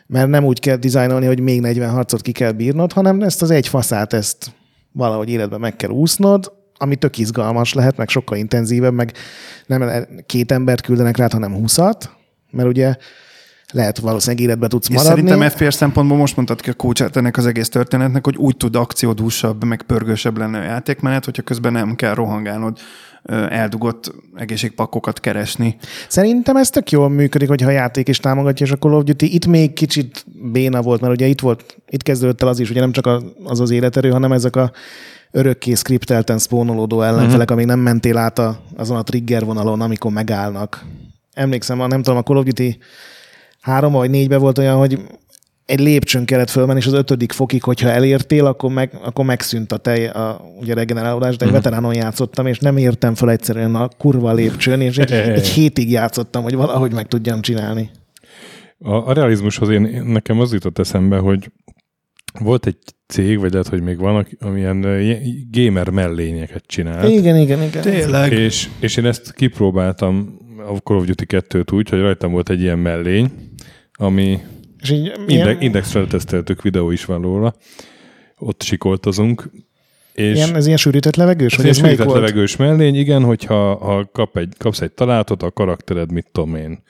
[0.06, 3.50] mert nem úgy kell dizájnolni, hogy még 40 harcot ki kell bírnod, hanem ezt az
[3.50, 4.52] egy faszát, ezt
[4.92, 9.12] valahogy életben meg kell úsznod, ami tök izgalmas lehet, meg sokkal intenzívebb, meg
[9.66, 12.10] nem két embert küldenek rá, hanem húszat,
[12.50, 12.96] mert ugye
[13.72, 15.28] lehet valószínűleg életbe tudsz És maradni.
[15.28, 18.76] szerintem FPS szempontból most mondtad ki a kulcsát ennek az egész történetnek, hogy úgy tud
[18.76, 22.78] akciódúsabb, meg pörgősebb lenne a játékmenet, hogyha közben nem kell rohangálnod,
[23.48, 25.76] eldugott egészségpakokat keresni.
[26.08, 29.34] Szerintem ez tök jól működik, hogyha a játék is támogatja, és a Call of Duty
[29.34, 32.80] itt még kicsit béna volt, mert ugye itt volt, itt kezdődött el az is, ugye
[32.80, 34.72] nem csak az az életerő, hanem ezek a
[35.30, 37.52] örökké skriptelten spónolódó ellenfelek, uh-huh.
[37.52, 40.84] amíg nem mentél át a, azon a trigger vonalon, amikor megállnak.
[41.34, 42.78] Emlékszem, a- nem tudom, a Call of Duty
[43.60, 45.00] három vagy négybe volt olyan, hogy
[45.68, 49.76] egy lépcsőn kellett fölmenni, és az ötödik fokig, hogyha elértél, akkor, meg, akkor megszűnt a,
[49.76, 54.32] tej, a ugye regenerálódás, de egy veteránon játszottam, és nem értem föl egyszerűen a kurva
[54.32, 57.90] lépcsőn, és egy, egy hétig játszottam, hogy valahogy meg tudjam csinálni.
[58.78, 61.50] A, a realizmushoz én, nekem az jutott eszembe, hogy
[62.40, 62.76] volt egy
[63.06, 67.10] cég, vagy lehet, hogy még van, amilyen ilyen gamer mellényeket csinál.
[67.10, 67.82] Igen, igen, igen.
[67.82, 68.32] Tényleg?
[68.32, 72.60] És, és én ezt kipróbáltam a Call of Duty 2-t úgy, hogy rajtam volt egy
[72.60, 73.30] ilyen mellény,
[73.92, 74.40] ami
[74.82, 77.54] És így inde, ilyen, indexre teszteltük, videó is van róla.
[78.38, 79.50] Ott sikoltozunk.
[80.12, 81.52] És ilyen, ez ilyen sűrített levegős?
[81.52, 82.18] ez ez melyik sűrített volt?
[82.20, 86.82] levegős mellény, igen, hogyha ha kap egy, kapsz egy találatot, a karaktered, mit tudom én,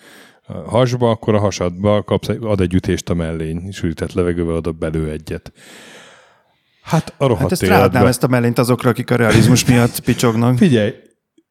[0.67, 5.11] hasba, akkor a hasadba kapsz ad egy ütést a mellény, sűrített levegővel ad a belő
[5.11, 5.53] egyet.
[6.83, 7.81] Hát a rohadt Hát ezt életbe.
[7.81, 10.57] ráadnám ezt a mellényt azokra, akik a realizmus miatt picsognak.
[10.57, 10.93] Figyelj,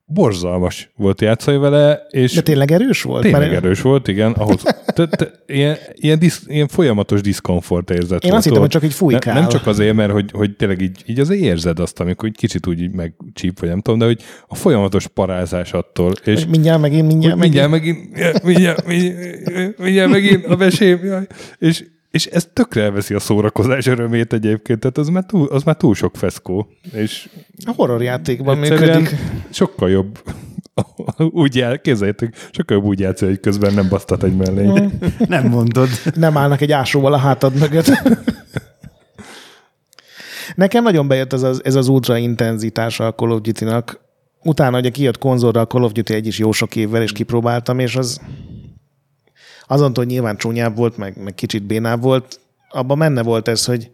[0.10, 3.22] borzalmas volt játszani vele, és De tényleg erős volt?
[3.22, 4.32] tényleg Mert erős volt, igen.
[4.32, 4.64] Ahhoz,
[4.95, 8.93] te, te, ilyen, ilyen, disz, ilyen folyamatos diszkomfort érzet Én azt hittem, hogy csak így
[8.93, 9.34] fújkál.
[9.34, 12.38] Ne, nem csak azért, mert hogy, hogy tényleg így, így azért érzed azt, amikor egy
[12.38, 17.08] kicsit úgy megcsíp, vagy nem tudom, de hogy a folyamatos parázás attól, és mindjárt megint,
[17.08, 18.03] mindjárt, hogy mindjárt megint,
[18.43, 21.28] mindjárt, mindjárt, mindjárt megint a mesém, jaj.
[21.58, 21.84] és,
[22.18, 25.95] és ez tökre elveszi a szórakozás örömét egyébként, tehát az már túl, az már túl
[25.95, 27.30] sok feszkó, és
[27.65, 29.15] A horrorjátékban működik.
[29.49, 30.20] sokkal jobb
[31.43, 34.89] úgy jel, képzeljétek, sokkal jobb úgy játszani, hogy közben nem basztat egy mellé.
[35.28, 35.89] Nem mondod.
[36.15, 37.91] Nem állnak egy ásóval a hátad mögött.
[40.55, 43.99] Nekem nagyon bejött ez az, ez az ultra intenzitása a Call of Duty-nak.
[44.43, 47.80] Utána ugye kijött konzolra a Call of Duty egy is jó sok évvel, és kipróbáltam,
[47.80, 48.22] és az
[49.68, 52.39] azon, hogy nyilván csúnyább volt, meg, meg kicsit bénább volt,
[52.70, 53.91] abban menne volt ez, hogy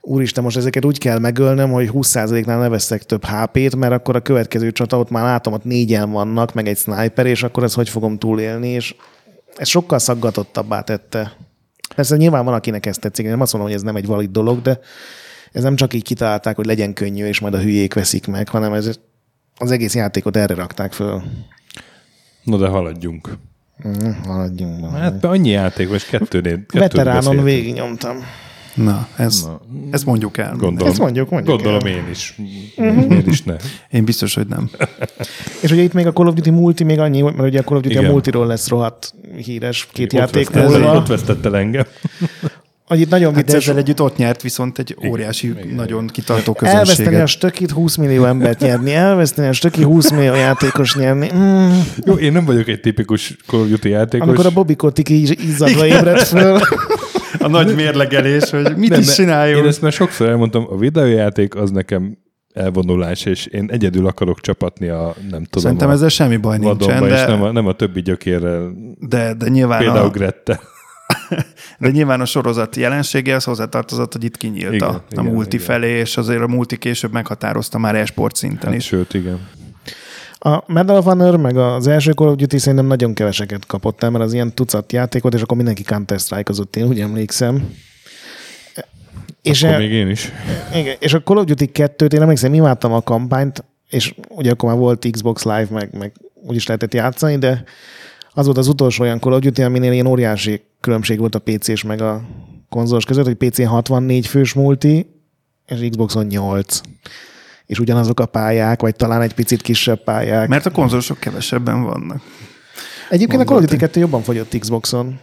[0.00, 4.20] úristen, most ezeket úgy kell megölnöm, hogy 20%-nál ne veszek több HP-t, mert akkor a
[4.20, 7.88] következő csata, ott már látom, ott négyen vannak, meg egy sniper, és akkor ezt hogy
[7.88, 8.94] fogom túlélni, és
[9.56, 11.36] ez sokkal szaggatottabbá tette.
[11.94, 14.62] Persze nyilván van, akinek ezt tetszik, nem azt mondom, hogy ez nem egy valid dolog,
[14.62, 14.80] de
[15.52, 18.72] ez nem csak így kitalálták, hogy legyen könnyű, és majd a hülyék veszik meg, hanem
[18.72, 18.98] ez
[19.58, 21.22] az egész játékot erre rakták föl.
[22.42, 23.38] No de haladjunk.
[23.88, 24.90] Mm, haladjunk.
[24.90, 28.16] Hát Hát, be annyi játék, most kettőnél, Veteránon végignyomtam.
[28.74, 29.60] Na, ez, Na.
[29.90, 30.54] ezt mondjuk el.
[30.56, 31.92] Gondolom, Ezt mondjuk, mondjuk Gondolom el.
[31.92, 32.34] én is.
[32.76, 33.54] Miért is ne?
[33.90, 34.70] Én biztos, hogy nem.
[35.62, 37.76] És ugye itt még a Call of Duty multi még annyi, mert ugye a Call
[37.76, 38.08] of Duty Igen.
[38.08, 39.14] a multiról lesz rohadt
[39.44, 40.96] híres két Ott játék vesztett- múlva.
[40.96, 41.84] Ott vesztett el engem.
[42.90, 46.78] Itt nagyon Hát de vicces, ezzel együtt ott nyert viszont egy óriási, nagyon kitartó elveszteni
[46.78, 47.26] a közönséget.
[47.26, 51.30] stökit 20 millió embert nyerni, elveszteni a stöki 20 millió játékos nyerni.
[51.36, 51.78] Mm.
[52.04, 54.26] Jó, én nem vagyok egy tipikus Call of Duty játékos.
[54.26, 56.58] Amikor a Bobby Kotick így izzadva ébredt föl.
[57.38, 59.62] A nagy mérlegelés, hogy mit Nem, is csináljunk.
[59.62, 62.18] Én ezt már sokszor elmondtam, a videójáték az nekem
[62.54, 66.78] elvonulás, és én egyedül akarok csapatni a, nem tudom, Szerintem a ezzel semmi baj nincsen,
[66.78, 70.60] vadonba, és nem de, a, nem a többi gyökérrel, de, de, nyilván például a, Grette.
[71.78, 75.68] de nyilván a sorozat jelenségéhez hozzátartozott, hogy itt kinyílt Igen, a, a igen, multi igen.
[75.68, 78.84] felé, és azért a multi később meghatározta már e-sport szinten Hát, is.
[78.84, 79.48] sőt, igen.
[80.40, 84.10] A Medal of Honor meg az első Call of Duty szerintem nagyon keveseket kapott el,
[84.10, 87.74] mert az ilyen tucat játékot, és akkor mindenki counter strike én úgy emlékszem.
[89.42, 90.32] És, Akkor e- még én is.
[90.74, 94.68] igen, és a Call of Duty 2-t én emlékszem, imádtam a kampányt, és ugye akkor
[94.68, 96.12] már volt Xbox Live, meg, meg
[96.46, 97.64] úgy is lehetett játszani, de
[98.32, 101.82] az volt az utolsó olyan Call of Duty, aminél ilyen óriási különbség volt a PC-s
[101.82, 102.22] meg a
[102.68, 105.06] konzolos között, hogy PC-n 64 fős multi,
[105.66, 106.80] és Xboxon 8.
[107.66, 110.48] És ugyanazok a pályák, vagy talán egy picit kisebb pályák.
[110.48, 112.22] Mert a konzolosok kevesebben vannak.
[113.10, 113.78] Egyébként a Call of Duty Gondoltam.
[113.78, 115.18] 2 jobban fogyott Xboxon.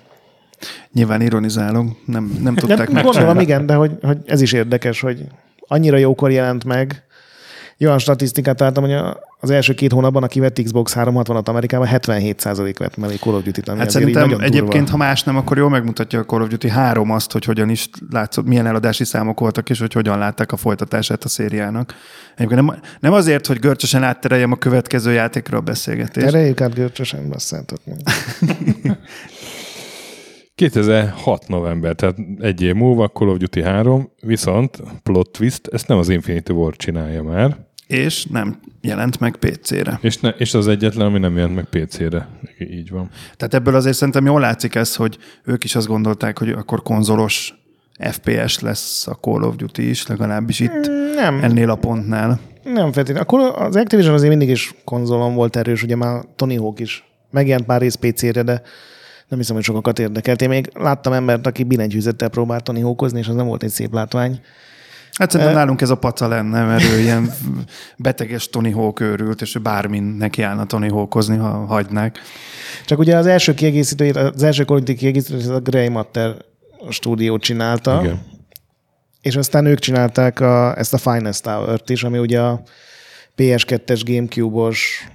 [0.94, 3.04] Nyilván ironizálunk, nem, nem tudták Nem, megcsinálni.
[3.04, 5.22] gondolom, igen, de hogy, hogy ez is érdekes, hogy
[5.68, 7.04] annyira jókor jelent meg.
[7.80, 12.98] Olyan statisztikát találtam, hogy az első két hónapban, aki vett Xbox 360-at Amerikában, 77% vett
[12.98, 14.92] mellé Call of Duty-t, ami Hát szerintem egyébként, durva.
[14.92, 17.90] ha más nem, akkor jól megmutatja a Call of Duty 3 azt, hogy hogyan is
[18.12, 21.94] látszott, milyen eladási számok voltak, és hogy hogyan látták a folytatását a szériának.
[22.36, 26.26] Egyébként nem, nem azért, hogy görcsösen áttereljem a következő játékra a beszélgetést.
[26.26, 27.98] Tereljük át görcsösen, basszátok meg.
[30.56, 35.98] 2006 november, tehát egy év múlva Call of Duty 3, viszont plot twist, ezt nem
[35.98, 40.00] az Infinity War csinálja már, És nem jelent meg PC-re.
[40.02, 42.28] és, ne, és az egyetlen, ami nem jelent meg PC-re.
[42.60, 43.10] Így van.
[43.38, 47.54] Tehát ebből azért szerintem jól látszik ez, hogy ők is azt gondolták, hogy akkor konzolos
[48.12, 52.40] FPS lesz a Call of Duty is, legalábbis itt Nem, ennél a pontnál.
[52.64, 53.22] nem feltétlenül.
[53.22, 57.66] Akkor az Activision azért mindig is konzolon volt erős, ugye már Tony Hawk is megjelent
[57.66, 58.62] pár rész PC-re, de
[59.28, 60.42] nem hiszem, hogy sokakat érdekelt.
[60.42, 63.94] Én még láttam embert, aki billentyűzettel próbált Tony Hawkozni, és az nem volt egy szép
[63.94, 64.40] látvány.
[65.12, 65.62] Hát szerintem Eh.
[65.62, 67.32] nálunk ez a paca lenne, mert ő ilyen
[67.98, 72.20] beteges Tony Hawk őrült, és ő bármin neki állna Tony Hawkozni, ha hagynák.
[72.86, 76.36] Csak ugye az első kiegészítőjét, az első Duty kiegészítőjét a Grey Matter
[76.90, 78.22] stúdió csinálta, Igen.
[79.22, 82.62] és aztán ők csinálták a, ezt a Finest Tower-t is, ami ugye a
[83.38, 85.08] PS2-es, Gamecube-os,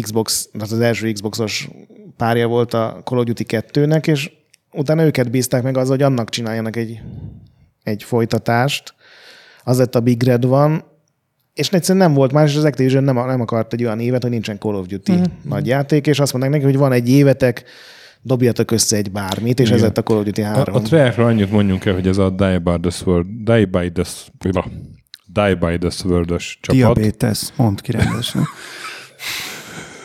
[0.00, 1.68] Xbox, tehát az első Xboxos
[2.16, 4.30] párja volt a Call of Duty 2-nek, és
[4.72, 7.00] utána őket bízták meg az, hogy annak csináljanak egy,
[7.82, 8.94] egy folytatást.
[9.64, 10.84] Az lett a Big Red van,
[11.54, 14.30] és egyszerűen nem volt más, és az Activision nem, nem akart egy olyan évet, hogy
[14.30, 15.20] nincsen Call of Duty Mhm.
[15.20, 15.48] mm.
[15.48, 17.64] nagy játék, és azt mondták neki, hogy van egy évetek,
[18.22, 19.78] dobjatok össze egy bármit, és Igen.
[19.78, 20.74] ez lett a Call of Duty A, 3.
[20.74, 24.04] a Treyarchra annyit mondjunk el, hogy ez a Die by the Sword, Die by the,
[25.26, 26.94] Die by the Sword-os csapat.
[26.94, 28.42] Diabetes, mondd ki rendesen.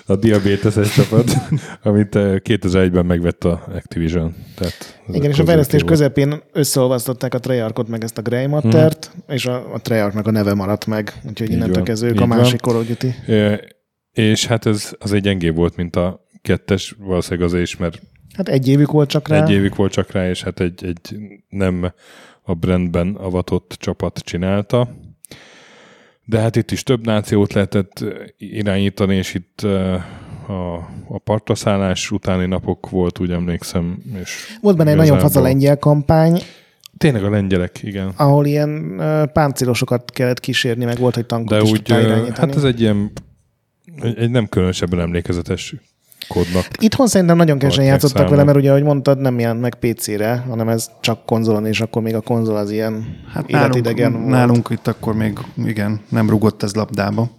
[0.10, 1.32] a diabéteses csapat,
[1.84, 4.36] amit 2001-ben megvett a Activision.
[4.56, 9.36] Tehát Igen, és a fejlesztés közepén összeolvasztották a Treyarchot meg ezt a Grey Mattert, hmm.
[9.36, 12.84] és a, a Treyarchnak a neve maradt meg, úgyhogy innentől kezdve ők a másik Call.
[14.12, 18.02] És hát ez az egy gyengébb volt, mint a kettes, valószínűleg azért is, mert
[18.36, 19.44] Hát egy évük volt csak rá.
[19.44, 21.16] Egy évük volt csak rá, és hát egy, egy
[21.50, 21.92] nem
[22.42, 24.90] a brandben avatott csapat csinálta.
[26.30, 28.06] De hát itt is több nációt lehetett
[28.38, 30.74] irányítani, és itt a,
[31.08, 33.98] a partraszállás utáni napok volt, úgy emlékszem.
[34.22, 36.42] És volt benne egy nagyon fasz a lengyel kampány,
[36.98, 38.14] Tényleg a lengyelek, igen.
[38.16, 39.02] Ahol ilyen
[39.34, 41.92] páncélosokat kellett kísérni, meg volt, hogy tankot De is úgy,
[42.34, 43.12] hát ez egy ilyen
[44.02, 45.76] egy, egy nem különösebben emlékezetes
[46.30, 46.66] kodnak.
[46.80, 48.32] Itthon szerintem nagyon kevesen játszottak számol.
[48.32, 52.02] vele, mert ugye, ahogy mondtad, nem jelent meg PC-re, hanem ez csak konzolon, és akkor
[52.02, 54.40] még a konzol az ilyen hát életidegen nálunk, volt.
[54.40, 57.30] Nálunk itt akkor még, igen, nem rugott ez labdába.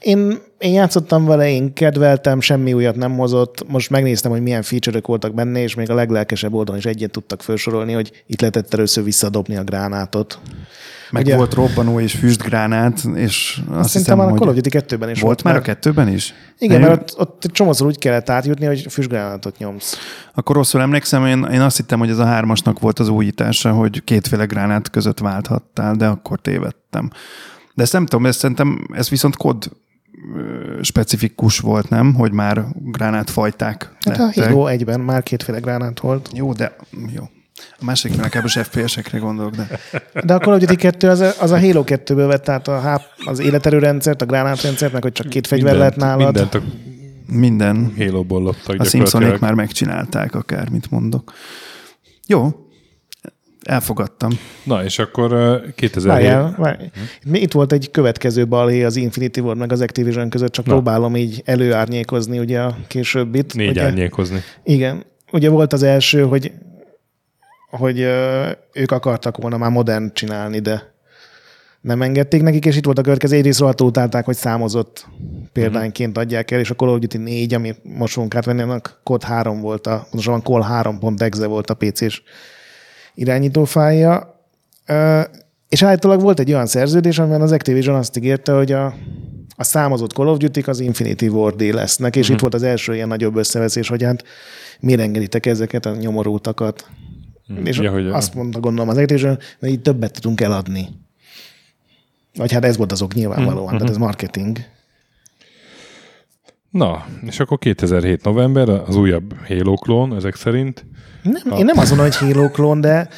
[0.00, 3.68] Én, én játszottam vele, én kedveltem, semmi újat nem hozott.
[3.68, 7.42] Most megnéztem, hogy milyen feature volt benne, és még a leglelkesebb oldalon is egyet tudtak
[7.42, 10.38] felsorolni, hogy itt lehetett először visszadobni a gránátot.
[11.10, 15.10] Meg Ugye, volt robbanó és füstgránát, és azt, azt hiszem, a Call of Duty 2-ben
[15.10, 15.42] is volt.
[15.42, 16.34] Már a kettőben is?
[16.58, 16.86] Igen, én...
[16.86, 19.96] mert ott, ott csomószor úgy kellett átjutni, hogy füstgránátot nyomsz.
[20.34, 24.04] Akkor rosszul emlékszem, én, én azt hittem, hogy ez a hármasnak volt az újítása, hogy
[24.04, 27.10] kétféle gránát között válthattál, de akkor tévedtem.
[27.74, 29.70] De ezt nem tudom, ezt szerintem ez viszont kod
[30.82, 32.14] specifikus volt, nem?
[32.14, 34.44] Hogy már gránátfajták Hát lettek.
[34.44, 36.30] a Halo egyben már kétféle gránát volt.
[36.34, 36.76] Jó, de
[37.14, 37.22] jó.
[37.78, 39.80] A másik inkább FPS-ekre gondolok, de...
[40.24, 43.38] De a of Duty 2 az a, az a Halo 2-ből vett át a, az
[43.38, 46.24] életerőrendszert, a gránátrendszert, meg hogy csak két fegyver lehet nálad.
[46.24, 46.62] Mindent a
[47.26, 47.92] minden.
[47.96, 51.32] Halo-ból loptak A Simpsonék már megcsinálták, akár, mit mondok.
[52.26, 52.66] Jó,
[53.62, 54.30] elfogadtam.
[54.64, 56.12] Na, és akkor uh, 2007...
[56.12, 56.90] Várjál, várjál.
[57.22, 57.34] Hm?
[57.34, 60.72] Itt volt egy következő balhé az Infinity Ward meg az Activision között, csak Na.
[60.72, 63.54] próbálom így előárnyékozni ugye a későbbit.
[63.54, 64.42] Négy ugye, árnyékozni.
[64.64, 65.04] Igen.
[65.32, 66.52] Ugye volt az első, hogy
[67.70, 68.00] hogy
[68.72, 70.94] ők akartak volna már modern csinálni, de
[71.86, 73.36] nem engedték nekik, és itt volt a következő.
[73.36, 75.06] Egyrészt rohadtul utálták, hogy számozott
[75.52, 79.22] példányként adják el, és a Call of Duty 4, ami most fogunk átvenni, annak kod
[79.22, 82.22] 3 volt, a, van Call 3.exe volt a PC-s
[83.14, 84.40] irányítófája.
[85.68, 88.94] És állítólag volt egy olyan szerződés, amiben az Activision azt ígérte, hogy a,
[89.56, 92.34] a számozott Call of Duty az Infinity ward lesznek, és uh-huh.
[92.34, 94.24] itt volt az első ilyen nagyobb összeveszés, hogy hát
[94.80, 96.86] miért engeditek ezeket a nyomorultakat.
[97.46, 97.66] Hmm.
[97.66, 100.88] És ja, hogy azt mondta gondolom az Activision, hogy így többet tudunk eladni.
[102.34, 103.78] Vagy hát ez volt azok nyilvánvalóan, hmm.
[103.78, 104.58] tehát ez marketing.
[106.70, 110.84] Na, és akkor 2007 november, az újabb Halo klón, ezek szerint.
[111.22, 111.58] Nem, a...
[111.58, 113.08] Én nem azon, hogy Halo klón, de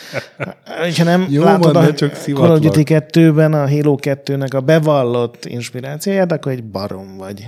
[0.97, 4.61] ha nem Jó, látod van, a csak Call of Duty 2-ben a Halo 2-nek a
[4.61, 7.47] bevallott inspirációját, akkor egy barom vagy.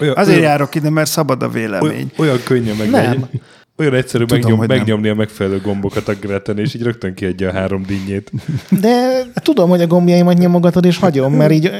[0.00, 1.90] Olyan, Azért olyan, járok ide, mert szabad a vélemény.
[1.90, 2.90] Olyan, olyan könnyű meg.
[2.90, 3.28] Nem.
[3.76, 5.16] Olyan egyszerű Tudom, megnyom, megnyomni nem.
[5.16, 8.30] a megfelelő gombokat a Greten, és így rögtön kiadja a három dinnyét.
[8.80, 11.70] De tudom, hogy a gombjaimat nyomogatod, és hagyom, mert így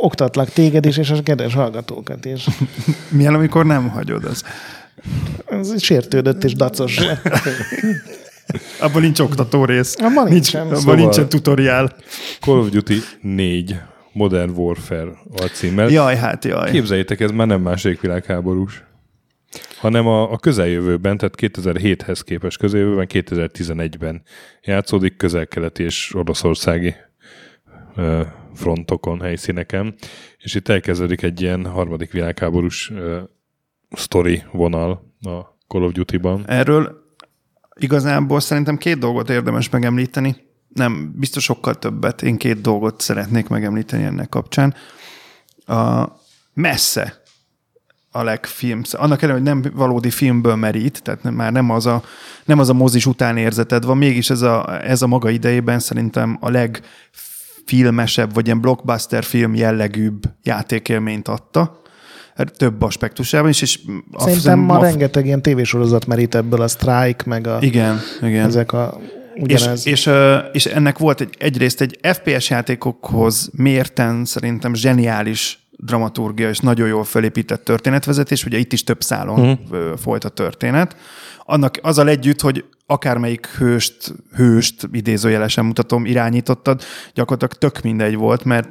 [0.00, 2.46] oktatlak téged is, és a kedves hallgatókat is.
[3.08, 4.44] Milyen, amikor nem hagyod az?
[5.46, 7.00] Ez sértődött és dacos.
[8.80, 9.96] Abban nincs oktató rész.
[9.98, 11.96] Abban nincs, abban szóval nincsen tutoriál.
[12.40, 13.76] Call of Duty 4
[14.12, 15.88] Modern Warfare alcímmel.
[15.88, 16.70] Jaj, hát jaj.
[16.70, 18.84] Képzeljétek, ez már nem második világháborús
[19.78, 24.22] hanem a, a közeljövőben, tehát 2007-hez képest közeljövőben, 2011-ben
[24.62, 26.94] játszódik közel-keleti és oroszországi
[27.96, 28.22] ö,
[28.54, 29.94] frontokon, helyszíneken,
[30.38, 33.20] és itt elkezdődik egy ilyen harmadik világháborús ö,
[33.90, 34.90] sztori vonal
[35.20, 36.44] a Call of Duty-ban.
[36.46, 37.04] Erről
[37.80, 40.36] igazából szerintem két dolgot érdemes megemlíteni.
[40.68, 42.22] Nem, biztos sokkal többet.
[42.22, 44.74] Én két dolgot szeretnék megemlíteni ennek kapcsán.
[45.66, 46.04] A
[46.54, 47.22] messze
[48.16, 52.02] a legfilm, annak ellenére, hogy nem valódi filmből merít, tehát nem, már nem az, a,
[52.44, 56.50] nem az a mozis utánérzeted van, mégis ez a, ez a maga idejében szerintem a
[56.50, 61.80] legfilmesebb, vagy ilyen blockbuster film jellegűbb játékélményt adta
[62.56, 63.62] több aspektusában is.
[63.62, 63.80] És
[64.16, 64.82] Szerintem ma a...
[64.82, 67.58] rengeteg ilyen tévésorozat merít ebből, a Strike, meg a...
[67.60, 68.46] Igen, igen.
[68.46, 68.98] Ezek a
[69.36, 69.86] ugyanez.
[69.86, 70.12] És, és,
[70.52, 77.04] és ennek volt egy, egyrészt egy FPS játékokhoz mérten szerintem zseniális dramaturgia és nagyon jól
[77.04, 79.96] felépített történetvezetés, ugye itt is több szálon uh-huh.
[79.96, 80.96] folyt a történet.
[81.44, 86.82] Annak azzal együtt, hogy akármelyik hőst, hőst idézőjelesen mutatom, irányítottad,
[87.14, 88.68] gyakorlatilag tök mindegy volt, mert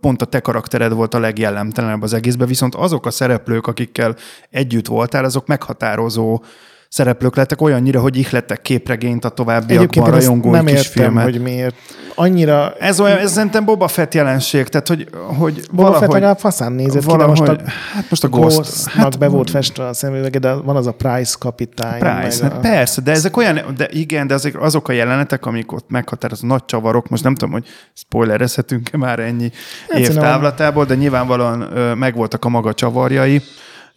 [0.00, 4.16] pont a te karaktered volt a legjellemtelenebb az egészben, viszont azok a szereplők, akikkel
[4.50, 6.42] együtt voltál, azok meghatározó
[6.88, 11.24] szereplők lettek olyannyira, hogy ihlettek képregényt a továbbiakban, Egyébként rajongói nem kis értem, filmet.
[11.24, 11.74] hogy miért.
[12.14, 15.08] Annyira Ez olyan, ez szerintem Boba Fett jelenség, tehát hogy,
[15.38, 17.56] hogy Boba Fett valahogy, legalább faszán nézett ki, de valahogy, most a
[17.94, 21.36] hát most a Ghost, hát be volt festve a szemüvege, de van az a Price
[21.38, 21.98] kapitány.
[21.98, 22.58] Price, hát a...
[22.60, 26.64] persze, de ezek olyan, de igen, de azok, azok a jelenetek, amik ott meghatározó nagy
[26.64, 29.50] csavarok, most nem tudom, hogy spoilerezhetünk-e már ennyi
[29.88, 31.58] Hát év szerintem- távlatából, de nyilvánvalóan
[31.98, 33.42] megvoltak a maga csavarjai.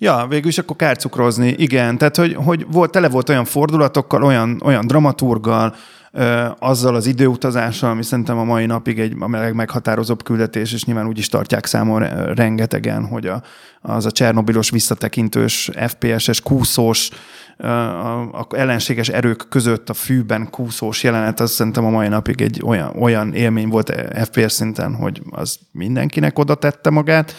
[0.04, 1.97] Ja, végül is akkor kárcukrozni, igen.
[1.97, 5.76] Tehát, hogy, hogy volt, tele volt olyan fordulatokkal, olyan, olyan dramaturgal,
[6.12, 11.08] ö, azzal az időutazással, ami szerintem a mai napig egy a legmeghatározóbb küldetés, és nyilván
[11.08, 13.43] úgy is tartják számon re- rengetegen, hogy a,
[13.82, 17.10] az a Csernobilos visszatekintős, FPS-es, kúszós,
[17.58, 22.41] ö, a, a ellenséges erők között a fűben kúszós jelenet, az szerintem a mai napig
[22.41, 23.93] egy olyan, olyan élmény volt
[24.24, 27.36] FPS szinten, hogy az mindenkinek oda tette magát.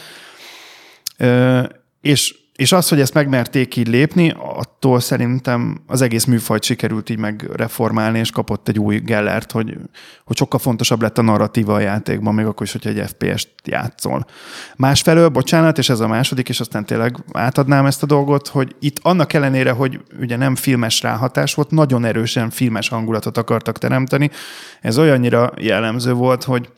[1.17, 1.63] Ö,
[2.01, 7.19] és, és az, hogy ezt megmerték így lépni, attól szerintem az egész műfajt sikerült így
[7.19, 9.77] megreformálni, és kapott egy új Gellert, hogy,
[10.25, 14.27] hogy sokkal fontosabb lett a narratíva a játékban, még akkor is, hogyha egy FPS-t játszol.
[14.77, 18.99] Másfelől, bocsánat, és ez a második, és aztán tényleg átadnám ezt a dolgot, hogy itt
[19.03, 24.31] annak ellenére, hogy ugye nem filmes ráhatás volt, nagyon erősen filmes hangulatot akartak teremteni.
[24.81, 26.71] Ez olyannyira jellemző volt, hogy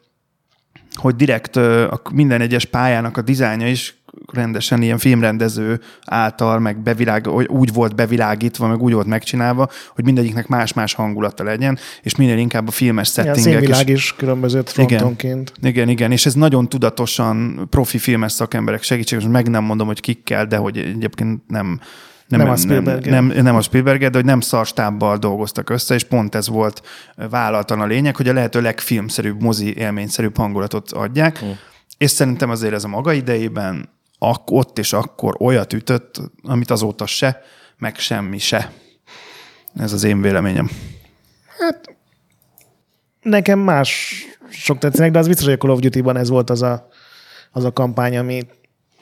[0.94, 1.58] hogy direkt
[2.12, 8.66] minden egyes pályának a dizájnja is rendesen ilyen filmrendező által, meg bevilág, úgy volt bevilágítva,
[8.66, 13.22] meg úgy volt megcsinálva, hogy mindegyiknek más-más hangulata legyen, és minél inkább a filmes Ja,
[13.22, 15.52] settingek is színvilág is különbözött frontonként.
[15.62, 20.46] igen, igen, és ez nagyon tudatosan profi filmes szakemberek segítségével, meg nem mondom, hogy kikkel,
[20.46, 21.80] de hogy egyébként nem,
[22.28, 23.12] nem, Nem a Spielberg-el.
[23.12, 26.82] nem, nem, nem a Spielberg, de hogy nem szarstábbal dolgoztak össze, és pont ez volt
[27.30, 31.50] vállaltan a lényeg, hogy a lehető legfilmszerűbb, mozi élményszerűbb hangulatot adják, mm.
[31.98, 33.88] és szerintem azért ez a maga idejében
[34.28, 37.40] ak- ott és akkor olyat ütött, amit azóta se,
[37.78, 38.72] meg semmi se.
[39.76, 40.70] Ez az én véleményem.
[43.22, 46.62] Nekem más sok tetszenek, de az biztos, hogy a Call of Duty-ban ez volt az
[46.62, 46.88] a,
[47.50, 48.46] az a kampány, ami,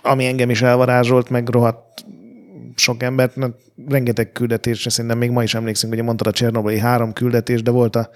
[0.03, 2.05] ami engem is elvarázsolt, meg rohadt
[2.75, 3.51] sok embert, na,
[3.89, 7.97] rengeteg küldetésre, szerintem még ma is emlékszünk, hogy mondtad a Csernobili három küldetés, de volt
[7.97, 8.09] az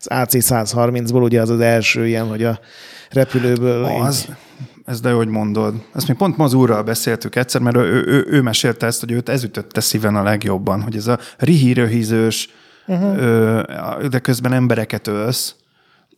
[0.00, 2.60] AC-130-ból, ugye az az első ilyen, hogy a
[3.10, 3.84] repülőből...
[3.84, 4.28] Az,
[4.90, 5.74] ez de hogy mondod.
[5.94, 9.12] Ezt még pont ma az úrral beszéltük egyszer, mert ő, ő, ő mesélte ezt, hogy
[9.12, 12.48] őt ez ütötte szíven a legjobban, hogy ez a rihírőhízős,
[12.86, 14.06] uh-huh.
[14.06, 15.54] de közben embereket ölsz,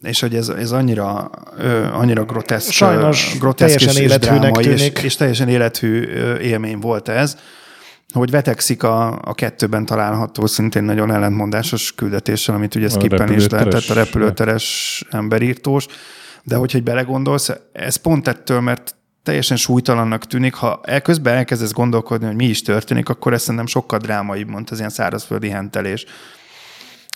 [0.00, 4.80] és hogy ez, ez annyira, ö, annyira groteszk, Sajnos groteszk teljesen és, és drámai, és,
[4.80, 4.98] tűnik.
[4.98, 6.02] és teljesen élethű
[6.40, 7.36] élmény volt ez,
[8.12, 13.88] hogy vetekszik a, a kettőben található szintén nagyon ellentmondásos küldetéssel, amit ugye skippen is lehetett
[13.88, 15.86] a repülőteres- repülőteres emberírtós,
[16.44, 22.26] de hogyha egy belegondolsz, ez pont ettől, mert teljesen súlytalannak tűnik, ha elközben elkezdesz gondolkodni,
[22.26, 26.04] hogy mi is történik, akkor ez szerintem sokkal drámaibb, mint az ilyen szárazföldi hentelés.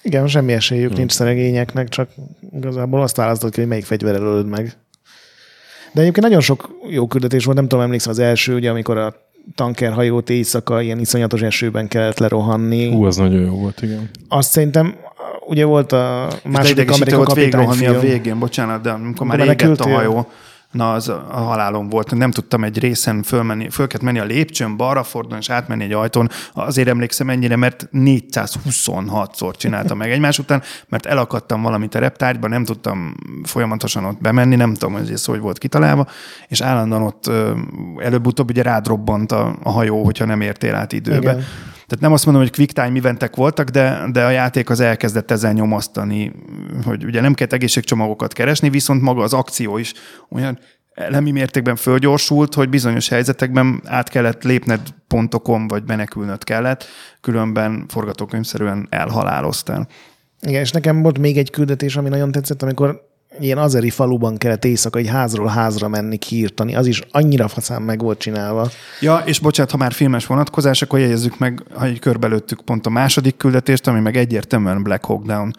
[0.03, 0.99] Igen, semmi esélyük hmm.
[0.99, 2.11] nincs szeregényeknek, csak
[2.53, 4.77] igazából azt választod ki, hogy melyik fegyverrel ölöd meg.
[5.93, 9.15] De egyébként nagyon sok jó küldetés volt, nem tudom, emlékszem az első, ugye, amikor a
[9.55, 12.91] tankerhajót éjszaka ilyen iszonyatos esőben kellett lerohanni.
[12.91, 14.11] Hú, az nagyon jó volt, igen.
[14.29, 14.97] Azt szerintem,
[15.47, 18.13] ugye volt a Második második idegesítő Amerika volt kapitány végrohanni a film.
[18.13, 20.27] végén, bocsánat, de amikor már égett a hajó,
[20.71, 22.15] na az a halálom volt.
[22.15, 25.93] Nem tudtam egy részen fölmenni, föl kellett menni a lépcsőn, balra fordulni és átmenni egy
[25.93, 26.31] ajtón.
[26.53, 32.65] Azért emlékszem ennyire, mert 426-szor csináltam meg egymás után, mert elakadtam valamit a reptárgyban, nem
[32.65, 36.07] tudtam folyamatosan ott bemenni, nem tudom, hogy ez hogy volt kitalálva,
[36.49, 37.31] és állandóan ott
[37.99, 41.31] előbb-utóbb ugye rád robbant a, a hajó, hogyha nem értél át időbe.
[41.31, 41.45] Igen.
[41.87, 45.31] Tehát nem azt mondom, hogy quick time eventek voltak, de, de a játék az elkezdett
[45.31, 46.33] ezen nyomasztani,
[46.85, 49.93] hogy ugye nem kellett egészségcsomagokat keresni, viszont maga az akció is
[50.29, 50.59] olyan
[50.95, 56.85] elemi mértékben fölgyorsult, hogy bizonyos helyzetekben át kellett lépned pontokon, vagy menekülnöd kellett,
[57.21, 59.89] különben forgatókönyvszerűen elhaláloztál.
[60.41, 63.09] Igen, és nekem volt még egy küldetés, ami nagyon tetszett, amikor
[63.41, 66.75] ilyen azeri faluban kellett éjszaka egy házról házra menni, kiírtani.
[66.75, 68.71] Az is annyira faszán meg volt csinálva.
[69.01, 72.91] Ja, és bocsánat, ha már filmes vonatkozás, akkor jegyezzük meg, ha így körbelőttük pont a
[72.91, 75.53] második küldetést, ami meg egyértelműen Black Hawk Down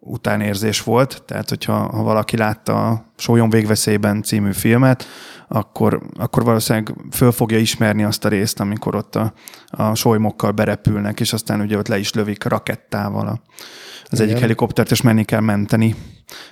[0.00, 5.06] utánérzés volt, tehát hogyha ha valaki látta a Sólyon végveszélyben című filmet,
[5.48, 9.32] akkor, akkor valószínűleg föl fogja ismerni azt a részt, amikor ott a,
[9.66, 13.40] a solymokkal berepülnek, és aztán ugye ott le is lövik rakettával a,
[14.10, 14.42] az egyik Igen.
[14.42, 15.94] helikoptert, és menni kell menteni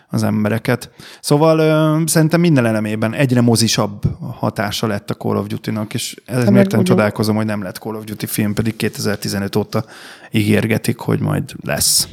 [0.09, 0.91] az embereket.
[1.21, 6.45] Szóval ö, szerintem minden elemében egyre mozisabb hatása lett a Call of Duty-nak, és ez
[6.45, 9.85] meg miért nem csodálkozom, hogy nem lett Call of Duty film, pedig 2015 óta
[10.31, 12.09] ígérgetik, hogy majd lesz.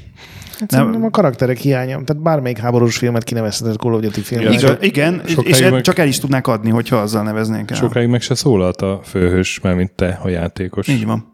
[0.60, 0.90] Hát Nem.
[0.90, 1.04] nem.
[1.04, 2.04] a karakterek hiánya.
[2.04, 4.54] Tehát bármelyik háborús filmet kinevezheted Call of Duty filmnek.
[4.54, 4.78] Igen.
[4.82, 7.78] Igen, és meg- csak el is tudnák adni, hogyha azzal neveznénk el.
[7.78, 10.88] Sokáig meg se szólalt a főhős, mert mint te, a játékos.
[10.88, 11.32] Így van.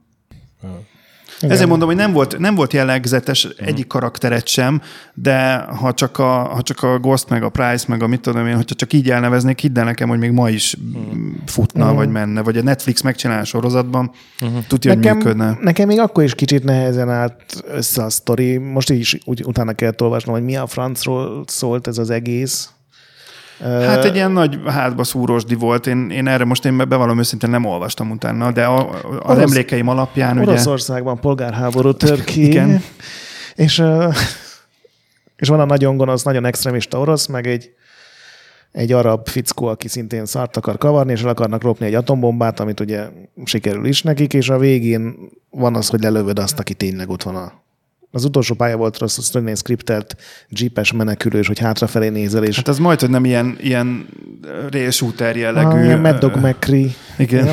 [1.40, 1.52] Igen.
[1.52, 3.66] Ezért mondom, hogy nem volt, nem volt jellegzetes mm.
[3.66, 4.82] egyik karakteret sem,
[5.14, 8.48] de ha csak, a, ha csak a Ghost, meg a Price, meg a mit tudom
[8.48, 11.32] én, hogyha csak így elneveznék, hidd el nekem, hogy még ma is mm.
[11.46, 11.96] futna, mm.
[11.96, 14.12] vagy menne, vagy a Netflix megcsinál a sorozatban,
[14.46, 14.58] mm.
[14.68, 15.58] tudja, nekem, hogy működne.
[15.62, 18.58] Nekem még akkor is kicsit nehezen állt össze a sztori.
[18.58, 22.70] Most is úgy, utána kellett olvasnom, hogy mi a francról szólt ez az egész.
[23.62, 25.88] Hát egy ilyen nagy hátba szúrósdi volt.
[25.88, 29.88] Én, én erre most én bevallom őszintén nem olvastam utána, de a, a Orosz, emlékeim
[29.88, 31.22] alapján Oroszországban ugye...
[31.22, 32.46] polgárháború tör ki.
[32.46, 32.84] Igen.
[33.56, 33.84] És,
[35.36, 37.74] és van a nagyon gonosz, nagyon extremista orosz, meg egy,
[38.72, 42.80] egy arab fickó, aki szintén szart akar kavarni, és el akarnak lopni egy atombombát, amit
[42.80, 43.08] ugye
[43.44, 45.16] sikerül is nekik, és a végén
[45.50, 47.52] van az, hogy lelövöd azt, aki tényleg ott van a
[48.12, 50.16] az utolsó pálya volt rossz, az tényleg skriptelt
[50.50, 52.44] jeepes menekülős, hogy hátrafelé nézel.
[52.44, 52.56] És...
[52.56, 54.08] Hát ez majd, hogy nem ilyen, ilyen
[54.72, 55.78] rail shooter jellegű.
[55.78, 56.90] Ah, ilyen Mad Dog McCree.
[57.18, 57.48] Igen.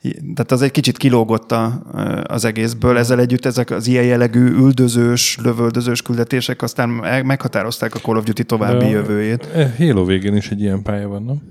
[0.00, 0.34] Igen.
[0.34, 1.82] Tehát az egy kicsit kilógott a,
[2.26, 2.98] az egészből.
[2.98, 6.88] Ezzel együtt ezek az ilyen jellegű üldözős, lövöldözős küldetések aztán
[7.24, 9.48] meghatározták a Call of Duty további De jövőjét.
[9.78, 11.42] Halo végén is egy ilyen pálya van, nem?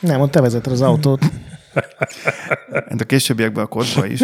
[0.00, 1.24] Nem, ott te vezeted az autót.
[2.70, 4.22] Hát a későbbiekben a kodba is.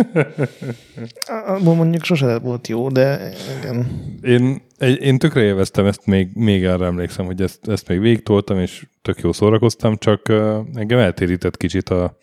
[1.62, 3.86] Mondjuk sose volt jó, de igen.
[4.22, 8.86] Én, én tökre élveztem ezt, még, még arra emlékszem, hogy ezt, ezt még végtoltam, és
[9.03, 10.28] tök jó szórakoztam, csak
[10.74, 12.18] engem eltérített kicsit a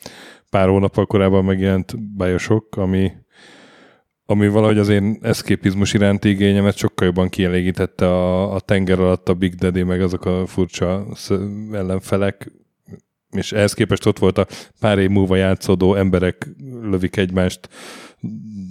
[0.49, 3.11] pár hónappal korábban megjelent Bioshock, ami,
[4.25, 9.34] ami valahogy az én eszképizmus iránti igényemet sokkal jobban kielégítette a, a tenger alatt a
[9.34, 11.05] Big Daddy, meg azok a furcsa
[11.71, 12.51] ellenfelek,
[13.32, 14.47] és ehhez képest ott volt a
[14.80, 16.47] pár év múlva játszódó emberek
[16.82, 17.69] lövik egymást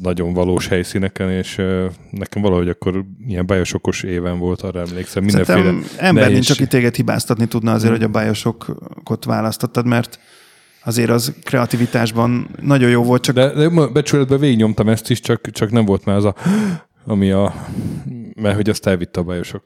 [0.03, 1.63] nagyon valós helyszíneken, és
[2.11, 5.25] nekem valahogy akkor ilyen bájosokos éven volt, arra emlékszem.
[5.25, 6.33] Mindenféle Szerintem ember nehéz...
[6.33, 8.01] nincs, aki téged hibáztatni tudna azért, hmm.
[8.01, 10.19] hogy a bájosokot választottad, mert
[10.85, 13.23] azért az kreativitásban nagyon jó volt.
[13.23, 13.35] Csak...
[13.35, 16.35] De, de becsületben végignyomtam ezt is, csak, csak nem volt már az a
[17.07, 17.55] ami a,
[18.35, 19.63] mert hogy azt elvitte a bajosok.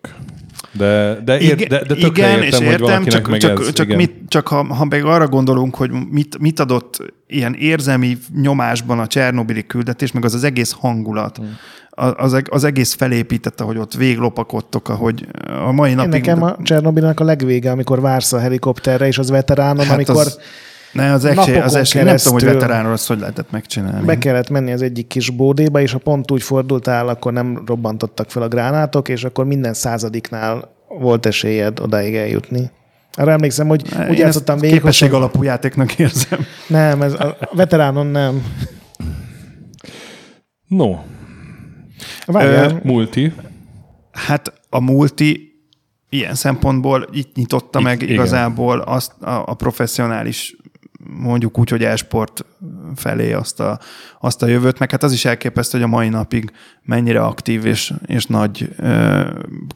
[0.73, 3.87] De, de, ér, igen, de, de igen, értem, és értem, csak, meg csak, ez, csak,
[3.87, 3.97] igen.
[3.97, 9.07] Mit, csak ha, ha meg arra gondolunk, hogy mit, mit adott ilyen érzelmi nyomásban a
[9.07, 11.57] Csernobili küldetés, meg az az egész hangulat, hmm.
[12.17, 15.27] az, az egész felépítette, hogy ott véglopakodtok, ahogy
[15.67, 16.13] a mai napig...
[16.13, 20.17] Én nekem a Csernobilnak a legvége, amikor vársz a helikopterre, és az veteránon, hát amikor...
[20.17, 20.39] Az
[20.93, 24.07] ne, az esély, az esély, nem tudom, hogy veteránról azt hogy lehetett megcsinálni.
[24.07, 28.30] Be kellett menni az egyik kis bódéba, és ha pont úgy fordultál, akkor nem robbantottak
[28.30, 32.70] fel a gránátok, és akkor minden századiknál volt esélyed odáig eljutni.
[33.12, 34.76] Arra emlékszem, hogy ne, úgy játszottam végig.
[34.76, 35.18] Képesség hogy...
[35.18, 36.38] alapú játéknak érzem.
[36.66, 38.45] Nem, ez a veteránon nem.
[40.66, 40.97] No.
[42.26, 42.80] Várjál.
[42.82, 43.32] multi.
[44.12, 45.51] Hát a multi
[46.09, 48.14] ilyen szempontból itt nyitotta itt, meg igen.
[48.14, 50.57] igazából azt a, a professzionális
[51.07, 52.45] mondjuk úgy, hogy esport
[52.95, 53.79] felé azt a,
[54.21, 57.93] azt a jövőt, meg hát az is elképesztő, hogy a mai napig mennyire aktív és,
[58.07, 59.27] és nagy uh,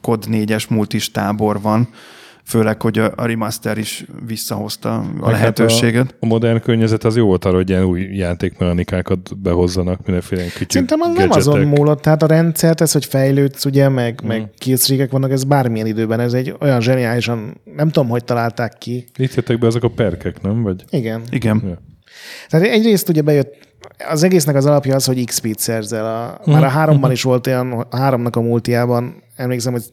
[0.01, 1.89] kod 4-es multis tábor van,
[2.45, 6.03] főleg, hogy a, a remaster is visszahozta a Meg lehetőséget.
[6.03, 10.43] Hát a, a modern környezet az jó volt arra, hogy ilyen új játékmechanikákat behozzanak, mindenféle
[10.43, 14.27] kicsi Szerintem az nem azon múlott, tehát a rendszert, ez, hogy fejlődsz, ugye, meg, hmm.
[14.27, 19.05] meg killstreakek vannak, ez bármilyen időben, ez egy olyan zseniálisan, nem tudom, hogy találták ki.
[19.17, 20.63] Itt jöttek be ezek a perkek, nem?
[20.63, 20.83] Vagy?
[20.89, 21.21] Igen.
[21.29, 21.61] Igen.
[21.65, 21.81] Ja.
[22.49, 23.63] Tehát egyrészt ugye bejött,
[24.09, 26.05] az egésznek az alapja az, hogy XP-t szerzel.
[26.05, 26.53] A, hmm.
[26.53, 29.83] Már a háromban is volt olyan, a háromnak a multiában, emlékszem, hogy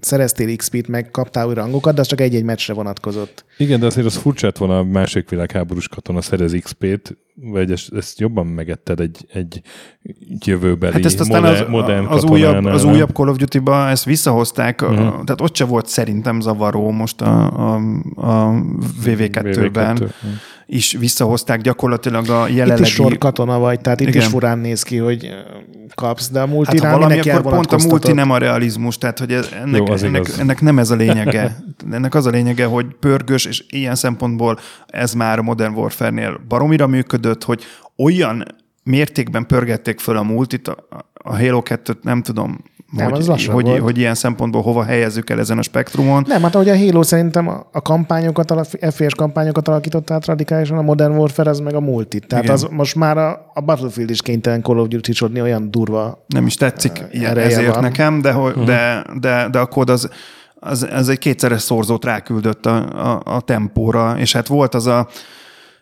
[0.00, 3.44] szereztél XP-t, meg kaptál új rangokat, de az csak egy-egy meccsre vonatkozott.
[3.56, 8.20] Igen, de azért az furcsát van a másik világháborús katona szerez XP-t, vagy ezt, ezt
[8.20, 9.60] jobban megetted egy, egy
[10.44, 14.04] jövőbeli hát ezt aztán modern, az, modern az, újabb, az újabb Call of Duty-ba ezt
[14.04, 14.98] visszahozták, uh-huh.
[14.98, 17.74] tehát ott se volt szerintem zavaró most a, a,
[18.14, 18.62] a
[19.04, 19.96] VV2-ben.
[19.96, 20.10] VV2
[20.72, 22.80] is visszahozták gyakorlatilag a jelenlegi...
[22.80, 24.20] Itt is sor katona vagy, tehát itt Igen.
[24.20, 25.30] is furán néz ki, hogy
[25.94, 29.32] kapsz, de a multi hát, valami, akkor pont a multi nem a realizmus, tehát hogy
[29.32, 31.56] ennek, Jó, ennek, ennek nem ez a lényege.
[31.92, 36.86] ennek az a lényege, hogy pörgős, és ilyen szempontból ez már a Modern Warfare-nél baromira
[36.86, 37.64] működött, hogy
[37.96, 38.44] olyan
[38.82, 40.68] mértékben pörgették föl a multit,
[41.12, 45.30] a Halo 2-t nem tudom, nem, hogy, az hogy, hogy, hogy ilyen szempontból hova helyezzük
[45.30, 46.24] el ezen a spektrumon.
[46.26, 50.82] Nem, hát ahogy a Halo szerintem a, kampányokat, a FPS kampányokat alakított át radikálisan, a
[50.82, 52.18] Modern Warfare az meg a multi.
[52.18, 56.46] Tehát az most már a, a Battlefield is kénytelen Call of duty olyan durva Nem
[56.46, 57.82] is tetszik ilyen, ezért van.
[57.82, 58.64] nekem, de, uh-huh.
[58.64, 60.10] de, de, de a kód az,
[60.54, 62.76] az, az egy kétszeres szorzót ráküldött a,
[63.12, 65.08] a, a tempóra, és hát volt az a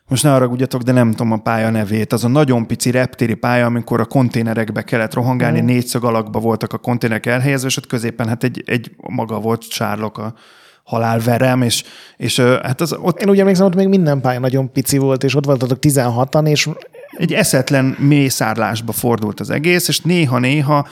[0.08, 3.66] most ne haragudjatok, de nem tudom a pálya nevét, az a nagyon pici reptéri pálya,
[3.66, 5.64] amikor a konténerekbe kellett rohangálni, mm.
[5.64, 10.18] négyszög alakba voltak a konténerek elhelyezve, és ott középen hát egy, egy maga volt sárlok
[10.18, 10.34] a
[10.82, 11.84] halálverem, és,
[12.16, 13.20] és hát az ott...
[13.20, 16.68] Én úgy emlékszem, ott még minden pálya nagyon pici volt, és ott voltatok 16-an, és
[17.10, 20.86] egy eszetlen mészárlásba fordult az egész, és néha-néha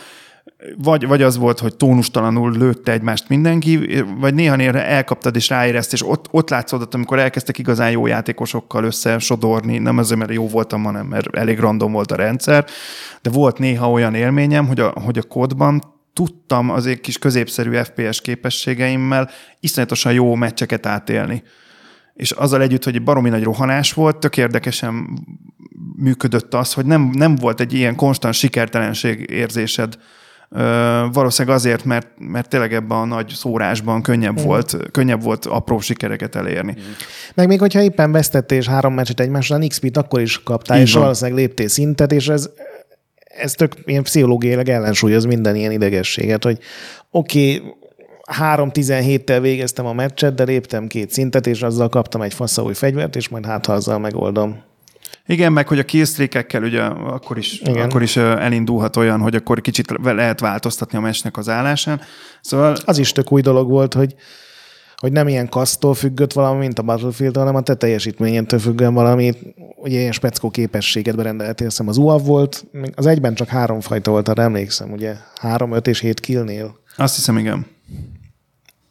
[0.76, 6.08] vagy, vagy az volt, hogy tónustalanul lőtte egymást mindenki, vagy néha-néha elkaptad és ráérezt, és
[6.08, 11.06] ott, ott látszódott, amikor elkezdtek igazán jó játékosokkal összesodorni, nem azért, mert jó voltam, hanem
[11.06, 12.64] mert elég random volt a rendszer,
[13.22, 17.76] de volt néha olyan élményem, hogy a, hogy a kódban tudtam az egy kis középszerű
[17.76, 21.42] FPS képességeimmel iszonyatosan jó meccseket átélni.
[22.14, 25.22] És azzal együtt, hogy egy baromi nagy rohanás volt, tök érdekesen
[25.96, 29.98] működött az, hogy nem, nem volt egy ilyen konstant sikertelenség érzésed
[31.12, 34.44] valószínűleg azért, mert, mert tényleg ebben a nagy szórásban könnyebb, mm.
[34.44, 36.74] volt, könnyebb volt apró sikereket elérni.
[36.78, 36.90] Mm.
[37.34, 40.92] Meg még hogyha éppen vesztettél és három meccset egymásra, XP-t akkor is kaptál, Így és
[40.92, 41.02] van.
[41.02, 42.50] valószínűleg léptél szintet, és ez,
[43.16, 46.58] ez tök ilyen pszichológiailag ellensúlyoz minden ilyen idegességet, hogy
[47.10, 47.74] oké, okay,
[48.38, 53.28] 3-17-tel végeztem a meccset, de léptem két szintet, és azzal kaptam egy új fegyvert, és
[53.28, 54.62] majd hát ha azzal megoldom.
[55.26, 57.84] Igen, meg hogy a killstreakekkel ugye akkor is, Igen.
[57.84, 62.00] akkor is elindulhat olyan, hogy akkor kicsit lehet változtatni a mesnek az állásán.
[62.40, 62.76] Szóval...
[62.84, 64.14] Az is tök új dolog volt, hogy
[64.96, 69.32] hogy nem ilyen kasztól függött valami, mint a Battlefield, hanem a te teljesítményentől függően valami,
[69.76, 72.64] ugye ilyen speckó képességet berendeltél, hiszem az UAV volt,
[72.94, 75.16] az egyben csak három fajta volt, arra emlékszem, ugye?
[75.40, 76.76] Három, öt és hét killnél.
[76.96, 77.66] Azt hiszem, igen.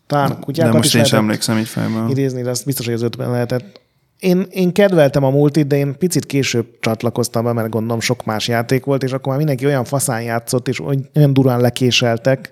[0.08, 2.10] Talán kutyákat De most is én sem emlékszem így fejben.
[2.10, 3.82] Idézni, de azt biztos, hogy az ötben lehetett
[4.26, 8.48] én, én kedveltem a multit, de én picit később csatlakoztam be, mert gondolom sok más
[8.48, 12.52] játék volt, és akkor már mindenki olyan faszán játszott, és olyan durán lekéseltek,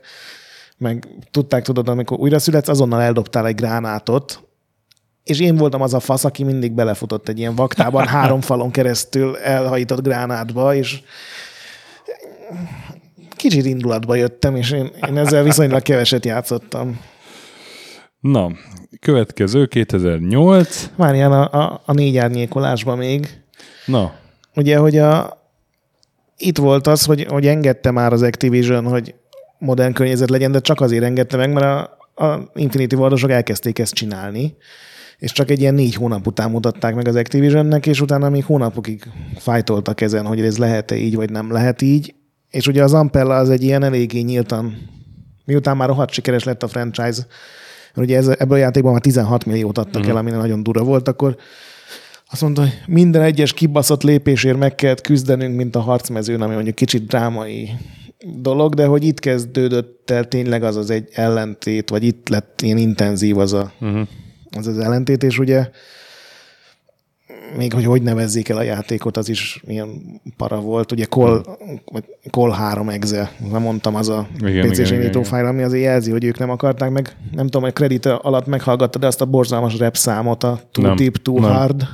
[0.78, 4.44] meg tudták, tudod, amikor újra születsz, azonnal eldobtál egy gránátot,
[5.24, 9.38] és én voltam az a fasz, aki mindig belefutott egy ilyen vaktában, három falon keresztül
[9.38, 11.02] elhajított gránátba, és
[13.36, 17.00] kicsit indulatba jöttem, és én, én ezzel viszonylag keveset játszottam.
[18.24, 18.52] Na,
[19.00, 20.90] következő 2008.
[20.96, 23.28] Várjál a, a, a négy árnyékolásban még.
[23.86, 24.14] Na.
[24.56, 25.42] Ugye, hogy a,
[26.38, 29.16] itt volt az, hogy, hogy engedte már az Activision, hogy
[29.60, 33.94] modern környezet legyen, de csak azért engedte meg, mert a, a Infinity Wardosok elkezdték ezt
[33.94, 34.56] csinálni,
[35.18, 39.04] és csak egy ilyen négy hónap után mutatták meg az Activisionnek, és utána még hónapokig
[39.36, 42.16] fájtoltak ezen, hogy ez lehet-e így, vagy nem lehet így.
[42.50, 44.78] És ugye az Ampella az egy ilyen eléggé nyíltan,
[45.46, 47.26] miután már rohadt sikeres lett a franchise,
[47.94, 50.10] mert ugye ez, ebből a játékban már 16 milliót adtak uh-huh.
[50.10, 51.36] el, ami nagyon dura volt, akkor
[52.30, 56.76] azt mondta, hogy minden egyes kibaszott lépésért meg kellett küzdenünk, mint a harcmezőn, ami mondjuk
[56.76, 57.70] kicsit drámai
[58.26, 62.78] dolog, de hogy itt kezdődött el tényleg az az egy ellentét, vagy itt lett ilyen
[62.78, 64.08] intenzív az a, uh-huh.
[64.58, 65.70] az, az ellentét, és ugye
[67.58, 70.91] még hogy hogy nevezzék el a játékot, az is milyen para volt.
[70.91, 71.43] Ugye Call,
[72.32, 74.28] Call 3 exe, nem mondtam, az a
[74.62, 77.16] PC-s indítófájl, ami azért jelzi, hogy ők nem akarták meg.
[77.32, 80.95] Nem tudom, hogy kredit alatt meghallgatta, de azt a borzalmas rap számot, a Too nem,
[80.95, 81.51] Deep, Too nem.
[81.51, 81.88] Hard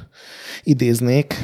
[0.64, 1.36] idéznék.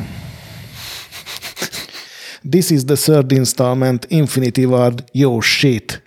[2.49, 6.03] This is the third installment, Infinity Ward, yo shit.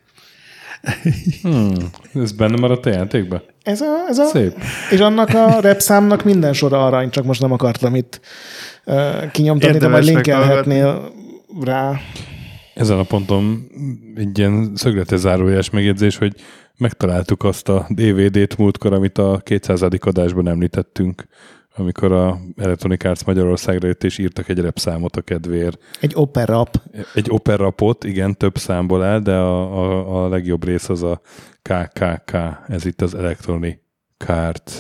[1.43, 1.75] Hmm,
[2.15, 3.43] ez benne maradt a játékban?
[3.69, 4.55] Ez a, ez a, Szép.
[4.91, 8.21] És annak a repszámnak minden sora arany, csak most nem akartam itt
[8.87, 11.13] uh, kinyomtatni, de majd linkelhetnél
[11.65, 12.01] rá.
[12.75, 13.67] Ezen a ponton
[14.17, 16.35] egy ilyen szöglete zárójás megjegyzés, hogy
[16.77, 19.83] megtaláltuk azt a DVD-t múltkor, amit a 200.
[19.83, 21.27] adásban említettünk,
[21.79, 25.79] amikor a Electronic Arts Magyarországra jött, és írtak egy repszámot a kedvéért.
[26.01, 26.83] Egy operap.
[27.15, 31.21] Egy operapot, igen, több számból áll, de a, a, a legjobb rész az a
[31.63, 32.37] KKK,
[32.69, 33.79] ez itt az Electronic
[34.27, 34.73] Arts.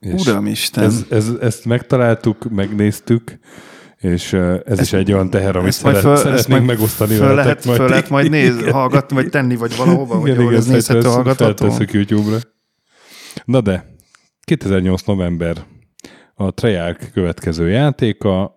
[0.00, 0.84] Uramisten!
[0.84, 3.38] Ez, ez, ezt megtaláltuk, megnéztük,
[3.96, 7.78] és ez ezt, is egy olyan teher, amit szeret, föl, szeretnénk megosztani föl lehet, majd.
[7.78, 11.54] Föl lehet majd nézni, hallgatni, vagy tenni, vagy valahova, igen, hogy igen, ez nézhető hallgatható.
[11.54, 12.38] Feltesszük YouTube-ra.
[13.44, 13.89] Na de,
[14.50, 15.02] 2008.
[15.02, 15.56] november
[16.34, 18.56] a Treyarch következő játéka,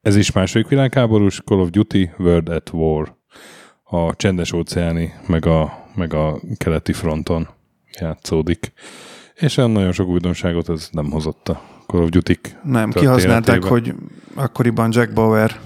[0.00, 3.16] ez is második világháborús, Call of Duty World at War.
[3.84, 7.48] A csendes óceáni, meg a, meg a keleti fronton
[8.00, 8.72] játszódik.
[9.34, 13.94] És nagyon sok újdonságot ez nem hozott a Call of duty Nem, kihasználták, hogy
[14.34, 15.60] akkoriban Jack Bauer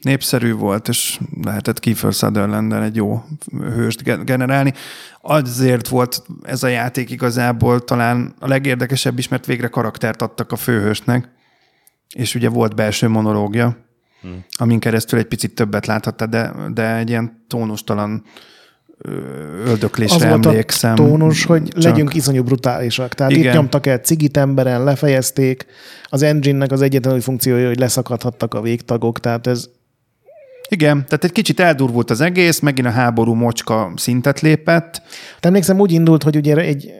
[0.00, 3.24] népszerű volt, és lehetett Kiefer sutherland egy jó
[3.58, 4.72] hőst generálni.
[5.20, 10.56] Azért volt ez a játék igazából talán a legérdekesebb is, mert végre karaktert adtak a
[10.56, 11.28] főhősnek,
[12.14, 13.76] és ugye volt belső monológia,
[14.20, 14.44] hmm.
[14.52, 18.24] amin keresztül egy picit többet láthatta, de, de egy ilyen tónustalan
[19.64, 20.94] öldöklésre az emlékszem.
[20.94, 21.82] volt a tónus, hogy csak...
[21.82, 23.14] legyünk iszonyú brutálisak.
[23.14, 23.44] Tehát Igen.
[23.44, 25.66] itt nyomtak el cigit emberen, lefejezték.
[26.04, 29.68] Az engine-nek az egyetlen funkciója, hogy leszakadhattak a végtagok, tehát ez
[30.70, 35.02] igen, tehát egy kicsit eldurvult az egész, megint a háború mocska szintet lépett.
[35.40, 36.92] De emlékszem, úgy indult, hogy ugye egy,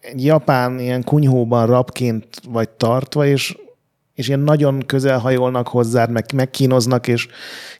[0.00, 3.56] egy japán ilyen kunyhóban rabként vagy tartva, és
[4.14, 7.28] és ilyen nagyon közel hajolnak hozzád, meg megkínoznak, és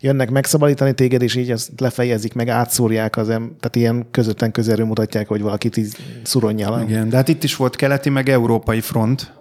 [0.01, 4.87] jönnek megszabadítani téged, és így ezt lefejezik, meg átszúrják az em, tehát ilyen közötten közelről
[4.87, 6.83] mutatják, hogy valakit így szuronnyal.
[6.83, 9.33] Igen, de hát itt is volt keleti, meg európai front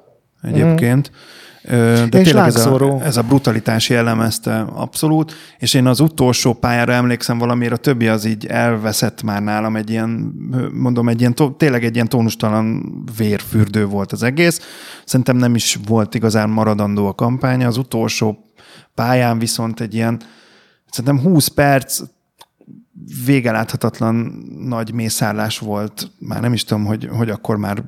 [0.42, 1.12] egyébként.
[1.12, 1.16] Mm.
[1.62, 6.94] De és tényleg ez a, ez a brutalitás jellemezte abszolút, és én az utolsó pályára
[6.94, 10.10] emlékszem valamiért, a többi az így elveszett már nálam egy ilyen,
[10.74, 14.60] mondom, egy ilyen, tényleg egy ilyen tónustalan vérfürdő volt az egész.
[15.06, 17.68] Szerintem nem is volt igazán maradandó a kampánya.
[17.68, 18.44] Az utolsó
[18.94, 20.22] pályán viszont egy ilyen,
[20.90, 22.02] szerintem 20 perc
[23.26, 26.12] végeláthatatlan nagy mészárlás volt.
[26.20, 27.84] Már nem is tudom, hogy, hogy akkor már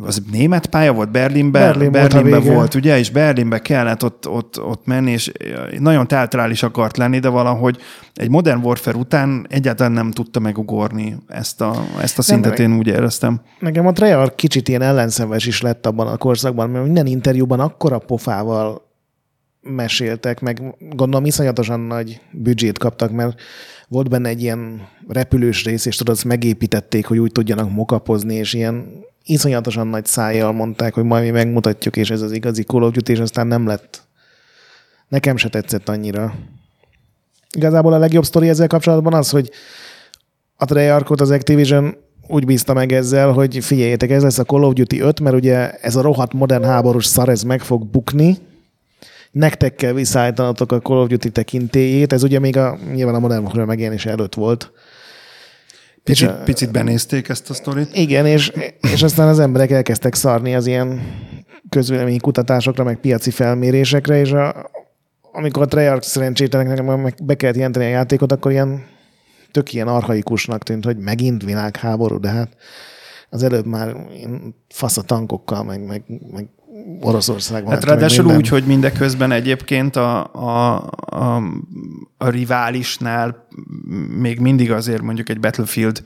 [0.00, 2.54] az német pálya volt, Berlinbe, Berlin volt a Berlinbe vége.
[2.54, 5.32] volt, ugye, és Berlinbe kellett ott, ott, ott menni, és
[5.78, 7.78] nagyon teatrális akart lenni, de valahogy
[8.14, 12.78] egy Modern Warfare után egyáltalán nem tudta megugorni ezt a, ezt a szintet, Nem, én
[12.78, 13.40] úgy éreztem.
[13.58, 17.98] Nekem a Treyarch kicsit ilyen ellenszenves is lett abban a korszakban, mert minden interjúban akkora
[17.98, 18.92] pofával
[19.60, 23.40] meséltek, meg gondolom iszonyatosan nagy büdzsét kaptak, mert
[23.88, 28.52] volt benne egy ilyen repülős rész, és tudod, azt megépítették, hogy úgy tudjanak mokapozni, és
[28.52, 32.94] ilyen iszonyatosan nagy szájjal mondták, hogy majd mi megmutatjuk, és ez az igazi Call of
[33.06, 34.02] és aztán nem lett.
[35.08, 36.34] Nekem se tetszett annyira.
[37.56, 39.50] Igazából a legjobb sztori ezzel kapcsolatban az, hogy
[40.56, 41.96] a Treyarchot az Activision
[42.28, 45.70] úgy bízta meg ezzel, hogy figyeljétek, ez lesz a Call of Duty 5, mert ugye
[45.70, 48.38] ez a rohadt modern háborús szar, ez meg fog bukni,
[49.34, 53.42] nektek kell visszaállítanatok a Call of Duty tekintélyét, ez ugye még a, nyilván a Modern
[53.42, 54.72] Warfare megjelenése előtt volt.
[56.04, 57.96] Picit, És picit benézték ezt a sztorit.
[57.96, 58.52] Igen, és,
[58.92, 61.00] és aztán az emberek elkezdtek szarni az ilyen
[61.68, 64.70] közvélemény kutatásokra, meg piaci felmérésekre, és a,
[65.32, 68.86] amikor a Treyarch szerencsétlenek meg be kellett jelenteni a játékot, akkor ilyen
[69.50, 72.56] tök ilyen arhaikusnak tűnt, hogy megint világháború, de hát
[73.30, 73.96] az előbb már
[74.68, 76.48] fasz a tankokkal, meg, meg, meg
[77.00, 77.72] Oroszországban.
[77.72, 78.40] Hát ráadásul minden.
[78.40, 81.42] úgy, hogy mindeközben egyébként a, a, a,
[82.16, 83.46] a riválisnál
[84.18, 86.02] még mindig azért mondjuk egy Battlefield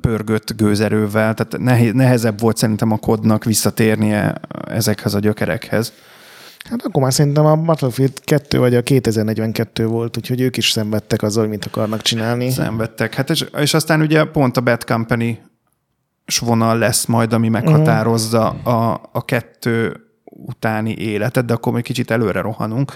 [0.00, 4.34] pörgött gőzerővel, tehát nehezebb volt szerintem a kodnak visszatérnie
[4.68, 5.92] ezekhez a gyökerekhez.
[6.70, 11.22] Hát akkor már szerintem a Battlefield 2 vagy a 2042 volt, úgyhogy ők is szenvedtek
[11.22, 12.50] azzal, hogy mit akarnak csinálni.
[12.50, 13.14] Szenvedtek.
[13.14, 15.38] Hát és, és aztán ugye pont a Bad Company
[16.40, 22.40] vonal lesz majd, ami meghatározza a, a kettő utáni életet, de akkor még kicsit előre
[22.40, 22.92] rohanunk,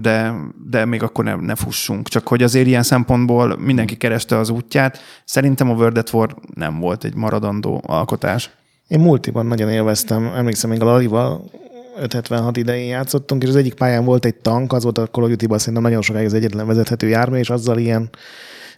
[0.00, 0.34] de,
[0.70, 2.08] de még akkor ne, ne fussunk.
[2.08, 4.98] Csak hogy azért ilyen szempontból mindenki kereste az útját.
[5.24, 8.50] Szerintem a World at War nem volt egy maradandó alkotás.
[8.88, 11.50] Én multiban nagyon élveztem, emlékszem, még a Lalival
[11.96, 15.30] 576 idején játszottunk, és az egyik pályán volt egy tank, az volt a Call of
[15.30, 18.10] Duty-ban szerintem nagyon sokáig az egyetlen vezethető jármű, és azzal ilyen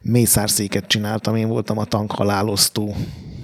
[0.04, 2.96] mészárszéket csináltam, én voltam a tank halálosztó.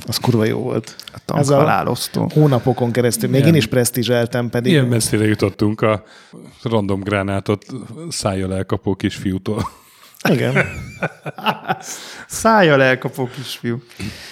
[0.06, 0.96] Az kurva jó volt.
[1.12, 2.26] A tank Ez a-.
[2.32, 3.30] Hónapokon keresztül.
[3.30, 3.52] Még Igen.
[3.52, 4.72] én is presztízseltem pedig.
[4.72, 6.02] Ilyen messzire jutottunk a
[6.62, 7.64] random gránátot
[8.08, 9.68] szájjal elkapó kisfiútól.
[10.28, 10.54] Igen.
[12.26, 13.82] Szájjal elkapó kisfiú.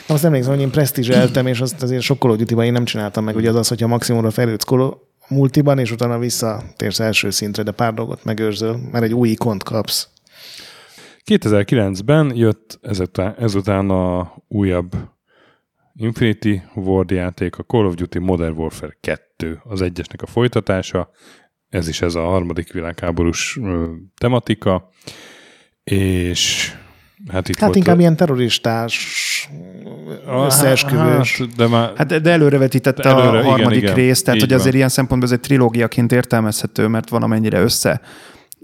[0.06, 3.24] Na, Azt emlékszem, hogy én presztízseltem, és azt azért sok Call of én nem csináltam
[3.24, 4.98] meg, ugye az az, hogyha maximumra of
[5.28, 10.08] multiban, és utána visszatérsz első szintre, de pár dolgot megőrzöl, mert egy új ikont kapsz.
[11.28, 14.92] 2009-ben jött ezután, ezután a újabb
[15.94, 21.10] Infinity Ward játék, a Call of Duty Modern Warfare 2, az egyesnek a folytatása.
[21.68, 23.58] Ez is ez a harmadik világháborús
[24.20, 24.88] tematika.
[25.84, 26.72] És
[27.28, 29.16] hát itt Hát inkább a- ilyen terroristás,
[30.26, 31.38] összeesküvős.
[31.38, 33.94] Hát, de már Hát de előrevetítette Előre, a harmadik igen.
[33.94, 34.76] részt, tehát hogy azért van.
[34.76, 38.00] ilyen szempontból ez egy trilógiaként értelmezhető, mert valamennyire össze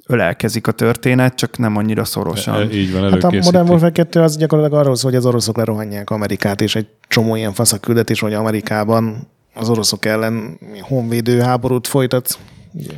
[0.06, 2.60] ölelkezik a történet, csak nem annyira szorosan.
[2.68, 3.30] e- így van, Hát a.
[3.42, 7.36] Modern Warfare 2 az gyakorlatilag arról szól, hogy az oroszok lerohanják Amerikát, és egy csomó
[7.36, 12.38] ilyen fasz a küldetés, hogy Amerikában az oroszok ellen honvédő háborút folytat,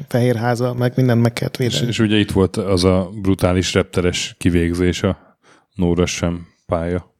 [0.09, 1.87] Fehérháza, meg mindent meg kell és, védeni.
[1.89, 5.37] és ugye itt volt az a brutális repteres kivégzés a
[5.75, 7.15] Nóra sem pálya.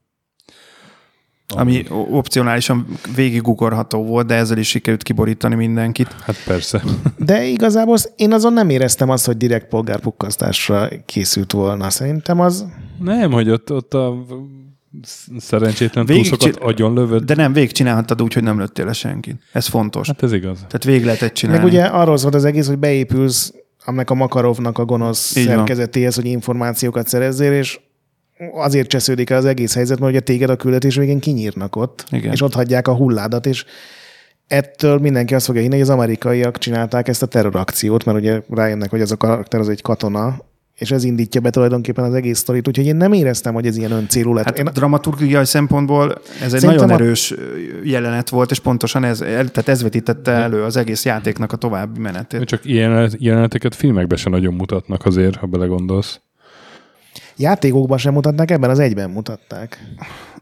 [1.55, 6.15] Ami opcionálisan végigugorható volt, de ezzel is sikerült kiborítani mindenkit.
[6.21, 6.83] Hát persze.
[7.17, 11.89] De igazából az- én azon nem éreztem azt, hogy direkt polgárpukkasztásra készült volna.
[11.89, 12.65] Szerintem az
[12.99, 14.25] Nem, hogy ott, ott a
[15.37, 17.23] szerencsétlen Végig túszokat csi- agyon lövöd.
[17.23, 19.35] De nem, végigcsinálhattad úgy, hogy nem lőttél le senkit.
[19.51, 20.07] Ez fontos.
[20.07, 20.57] Hát ez igaz.
[20.57, 21.61] Tehát végig lehetett csinálni.
[21.63, 23.53] Meg ugye arról szólt az egész, hogy beépülsz
[23.85, 25.55] annak a Makarovnak a gonosz Így van.
[25.55, 27.79] szerkezetéhez, hogy információkat szerezzél, és
[28.53, 32.31] azért csesződik el az egész helyzet, mert ugye téged a küldetés végén kinyírnak ott, Igen.
[32.31, 33.65] és ott hagyják a hulládat, és
[34.47, 38.89] ettől mindenki azt fogja hinni, hogy az amerikaiak csinálták ezt a terrorakciót, mert ugye rájönnek,
[38.89, 42.67] hogy ez a karakter az egy katona, és ez indítja be tulajdonképpen az egész sztorit,
[42.67, 44.45] úgyhogy én nem éreztem, hogy ez ilyen öncélú lett.
[44.45, 46.11] Hát én, dramaturgiai szempontból
[46.41, 47.33] ez egy Szerintem nagyon a- erős
[47.83, 52.43] jelenet volt, és pontosan ez, tehát ez vetítette elő az egész játéknak a további menetét.
[52.43, 56.21] Csak ilyen jeleneteket filmekben se nagyon mutatnak azért, ha belegondolsz.
[57.37, 59.79] Játékokban sem mutatták, ebben az egyben mutatták.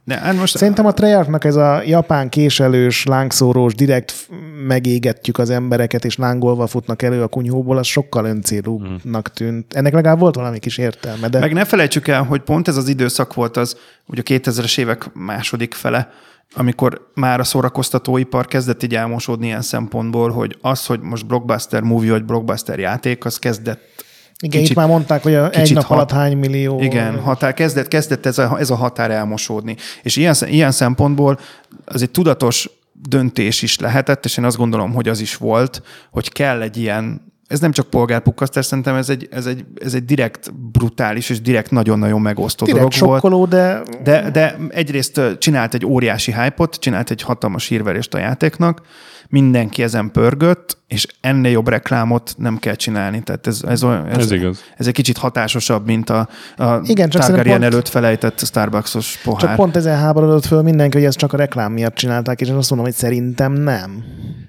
[0.04, 4.28] De hát most Szerintem a Treyarchnak ez a japán késelős, lángszórós, direkt
[4.68, 9.74] megégetjük az embereket, és lángolva futnak elő a kunyhóból, az sokkal öncélúbbnak tűnt.
[9.74, 12.88] Ennek legalább volt valami kis értelme, de Meg ne felejtsük el, hogy pont ez az
[12.88, 16.10] időszak volt az, ugye a 2000-es évek második fele,
[16.56, 22.12] amikor már a szórakoztatóipar kezdett így elmosódni ilyen szempontból, hogy az, hogy most blockbuster movie
[22.12, 24.04] vagy blockbuster játék, az kezdett
[24.40, 26.80] igen, kicsit- itt már mondták, hogy a egy nap hat- alatt hány millió.
[26.82, 29.76] Igen, határ, kezdett, kezdett ez, a, ez a határ elmosódni.
[30.04, 31.40] És ilyen, ilyen szempontból
[31.86, 32.70] az egy tudatos
[33.10, 35.82] döntés is lehetett, és én azt gondolom, hogy az is volt,
[36.12, 40.06] hogy kell egy ilyen, ez nem csak polgárpukkasztás, szerintem ez egy, ez egy, ez egy
[40.06, 43.22] direkt brutális és direkt nagyon-nagyon megosztó Direkt dolog volt.
[43.22, 48.82] sokkoló, de De, de egyrészt csinált egy óriási hype-ot, csinált egy hatalmas hírverést a játéknak,
[49.30, 53.24] mindenki ezen pörgött, és ennél jobb reklámot nem kell csinálni.
[53.24, 54.64] Tehát ez, ez, olyan, ez, Ez igaz.
[54.78, 59.42] ez egy kicsit hatásosabb, mint a, a Igen, csak Targaryen pont- előtt felejtett Starbucksos pohár.
[59.42, 62.56] csak pont ezen háborodott föl mindenki, hogy ezt csak a reklám miatt csinálták, és én
[62.56, 64.04] azt mondom, hogy szerintem nem.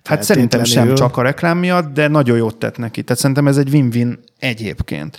[0.04, 3.02] hát szerintem sem csak a reklám miatt, de nagyon jót tett neki.
[3.02, 5.18] Tehát szerintem ez egy win-win egyébként.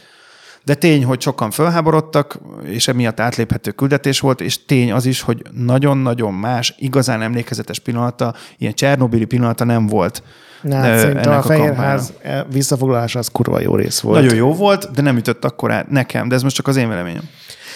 [0.67, 5.41] De tény, hogy sokan fölháborodtak, és emiatt átléphető küldetés volt, és tény az is, hogy
[5.51, 10.23] nagyon-nagyon más, igazán emlékezetes pillanata, ilyen Csernobili pillanata nem volt.
[10.61, 11.75] Na, hát szerintem a kampánynak.
[11.75, 12.13] Fehérház
[12.51, 14.21] visszafoglalása az kurva jó rész volt.
[14.21, 16.89] Nagyon jó volt, de nem ütött akkor át nekem, de ez most csak az én
[16.89, 17.23] véleményem.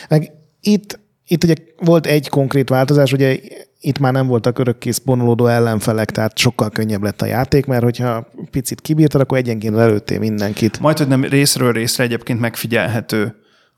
[0.10, 0.32] Meg
[0.62, 1.00] itt,
[1.32, 3.38] itt ugye volt egy konkrét változás, ugye
[3.80, 8.28] itt már nem voltak örökkész bonolódó ellenfelek, tehát sokkal könnyebb lett a játék, mert hogyha
[8.52, 10.80] picit kibírtad, akkor egyenként lelőttél mindenkit.
[10.80, 13.36] Majd, hogy nem részről részre egyébként megfigyelhető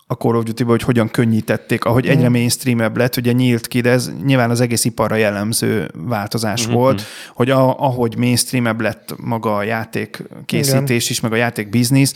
[0.07, 3.89] a Call of duty hogy hogyan könnyítették, ahogy egyre mainstreamebb lett, ugye nyílt ki, de
[3.89, 6.75] ez nyilván az egész iparra jellemző változás mm-hmm.
[6.75, 7.03] volt,
[7.35, 12.13] hogy a, ahogy mainstreamebb lett maga a játék készítés is, meg a játék biznisz,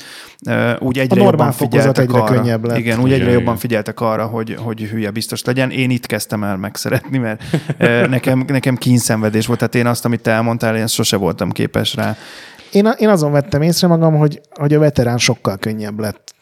[0.80, 2.36] úgy egyre normál jobban figyeltek egyre arra.
[2.36, 2.78] könnyebb lett.
[2.78, 5.72] Igen, úgy Igen, egyre jobban figyeltek arra, hogy, hogy hülye biztos legyen.
[5.72, 7.44] Én itt kezdtem el megszeretni, mert
[8.10, 12.16] nekem, nekem kínszenvedés volt, tehát én azt, amit te elmondtál, én sose voltam képes rá.
[12.72, 16.36] Én, én azon vettem észre magam, hogy, hogy a veterán sokkal könnyebb lett.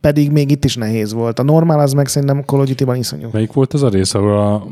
[0.00, 1.38] Pedig még itt is nehéz volt.
[1.38, 3.28] A normál az meg szerintem Call of Duty-ban iszonyú.
[3.32, 4.66] Melyik volt az a rész, ahol a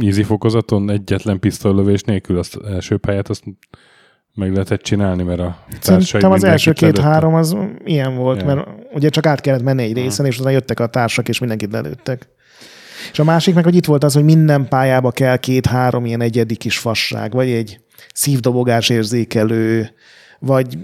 [0.00, 3.44] easy fokozaton egyetlen pisztolylövés nélkül azt első pályát azt
[4.34, 8.46] meg lehetett csinálni, mert a társai Szerintem az első két-három az ilyen volt, Ja.
[8.46, 11.72] mert ugye csak át kellett menni egy részen, és utána jöttek a társak, és mindenkit
[11.72, 12.28] lelőttek.
[13.12, 16.56] És a másik meg, hogy itt volt az, hogy minden pályába kell két-három ilyen egyedi
[16.56, 17.80] kis fasság, vagy egy
[18.14, 19.90] szívdobogás érzékelő,
[20.38, 20.78] vagy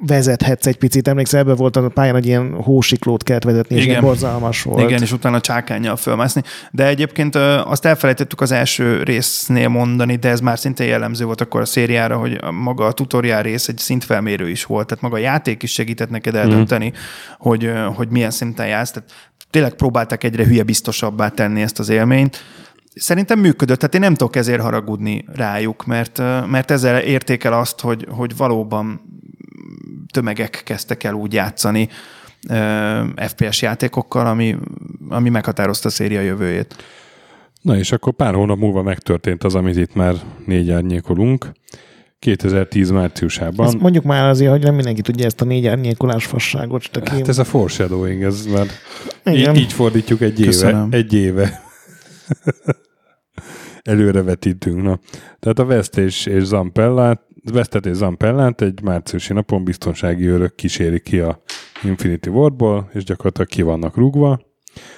[0.00, 1.08] vezethetsz egy picit.
[1.08, 3.92] Emlékszel, ebben volt a pályán, hogy ilyen hósiklót kellett vezetni, és Igen.
[3.92, 4.90] ilyen borzalmas volt.
[4.90, 6.42] Igen, és utána csákányjal fölmászni.
[6.70, 7.34] De egyébként
[7.64, 12.16] azt elfelejtettük az első résznél mondani, de ez már szintén jellemző volt akkor a szériára,
[12.16, 14.86] hogy maga a tutoriál rész egy szintfelmérő is volt.
[14.86, 16.92] Tehát maga a játék is segített neked eldönteni,
[17.38, 18.90] hogy, ö, hogy milyen szinten jársz.
[18.90, 19.12] Tehát
[19.50, 22.44] tényleg próbálták egyre hülye biztosabbá tenni ezt az élményt.
[22.94, 28.06] Szerintem működött, tehát én nem tudok ezért haragudni rájuk, mert, mert ezzel értékel azt, hogy,
[28.10, 29.00] hogy valóban
[30.12, 31.88] tömegek kezdtek el úgy játszani
[33.16, 34.56] FPS játékokkal, ami,
[35.08, 36.76] ami meghatározta a széria jövőjét.
[37.60, 40.14] Na és akkor pár hónap múlva megtörtént az, amit itt már
[40.46, 41.52] négy árnyékolunk.
[42.18, 43.66] 2010 márciusában.
[43.66, 46.82] Ezt mondjuk már azért, hogy nem mindenki tudja ezt a négy árnyékolás fasságot.
[46.82, 48.66] Csak Hát ez a foreshadowing, ez már
[49.24, 49.54] Igen.
[49.54, 50.50] így, így fordítjuk egy éve.
[50.50, 50.88] Köszönöm.
[50.90, 51.62] Egy éve.
[53.82, 54.82] Előre vetítünk.
[54.82, 54.98] Na.
[55.38, 61.02] Tehát a West és, és Zampellát, Westet és Zampellát egy márciusi napon biztonsági őrök kísérik
[61.02, 61.42] ki a
[61.82, 64.40] Infinity Wardból, és gyakorlatilag ki vannak rúgva.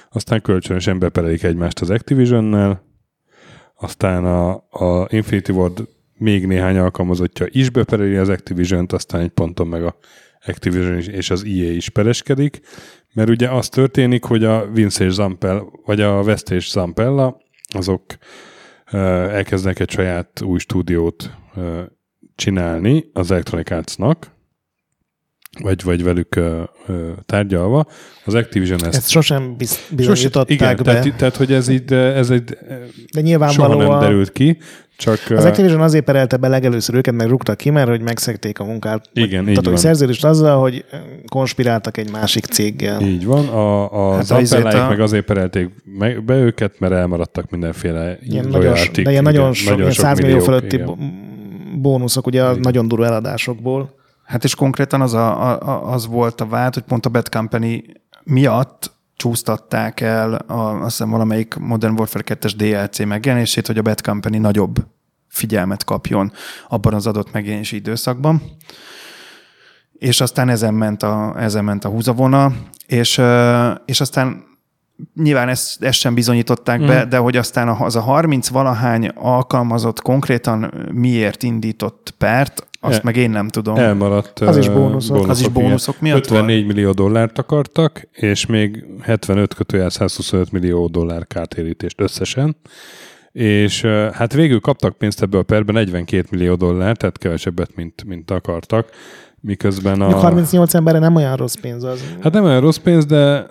[0.09, 2.83] Aztán kölcsönösen beperelik egymást az Activisionnel,
[3.75, 9.67] aztán a, a Infinity Ward még néhány alkalmazottja is bepereli az Activision-t, aztán egy ponton
[9.67, 9.95] meg a
[10.45, 12.59] Activision is- és az EA is pereskedik,
[13.13, 17.37] mert ugye az történik, hogy a Vince és Zampel, vagy a West és Zampella,
[17.73, 18.03] azok
[18.91, 21.37] elkezdenek egy saját új stúdiót
[22.39, 24.31] csinálni az Electronic Arts-nak,
[25.61, 27.85] vagy, vagy velük ö, ö, tárgyalva.
[28.25, 30.83] Az Activision ezt Ezt sosem biz- bizonyították igen, be.
[30.83, 32.55] Tehát, tehát, hogy ez így, ez egy, de
[33.07, 34.57] soha nyilvánvalóan nem derült ki,
[34.97, 38.63] csak Az Activision azért perelte be legelőször őket, meg rúgtak ki, mert hogy megszekték a
[38.63, 39.09] munkát.
[39.13, 39.77] Igen, így Tehát, van.
[39.77, 40.85] szerződést azzal, hogy
[41.27, 43.01] konspiráltak egy másik céggel.
[43.01, 43.47] így van.
[43.47, 48.47] A, a Hát hát a meg azért perelték meg, be őket, mert elmaradtak mindenféle Ilyen
[48.47, 51.27] nagyon, de ilyen igen, nagyon sok, ilyen 100 millió fölötti igen.
[51.81, 53.97] Bónuszok, ugye a nagyon durva eladásokból.
[54.23, 57.83] Hát és konkrétan az, a, a, az volt a vád, hogy pont a Bad Company
[58.23, 64.01] miatt csúsztatták el a, azt hiszem valamelyik Modern Warfare 2-es DLC megjelenését, hogy a Bad
[64.01, 64.85] Company nagyobb
[65.27, 66.31] figyelmet kapjon
[66.67, 68.41] abban az adott megjelenési időszakban.
[69.93, 72.51] És aztán ezen ment a, ezen ment a húzavona,
[72.85, 73.21] és,
[73.85, 74.43] és aztán
[75.15, 77.09] nyilván ezt, ezt sem bizonyították be, mm.
[77.09, 83.15] de hogy aztán az a 30 valahány alkalmazott konkrétan miért indított pert, azt El, meg
[83.15, 83.75] én nem tudom.
[83.75, 84.39] Elmaradt.
[84.39, 85.15] Az is bónuszok.
[85.15, 86.11] bónuszok az is bónuszok igen.
[86.11, 86.75] miatt 54 van?
[86.75, 92.55] millió dollárt akartak, és még 75 kötőjel 125 millió dollár kártérítést összesen.
[93.31, 93.81] És
[94.13, 98.89] hát végül kaptak pénzt ebből a perben 42 millió dollár, tehát kevesebbet, mint, mint akartak.
[99.41, 100.15] Miközben a...
[100.15, 102.03] 38 emberre nem olyan rossz pénz az.
[102.21, 103.45] Hát nem olyan rossz pénz, de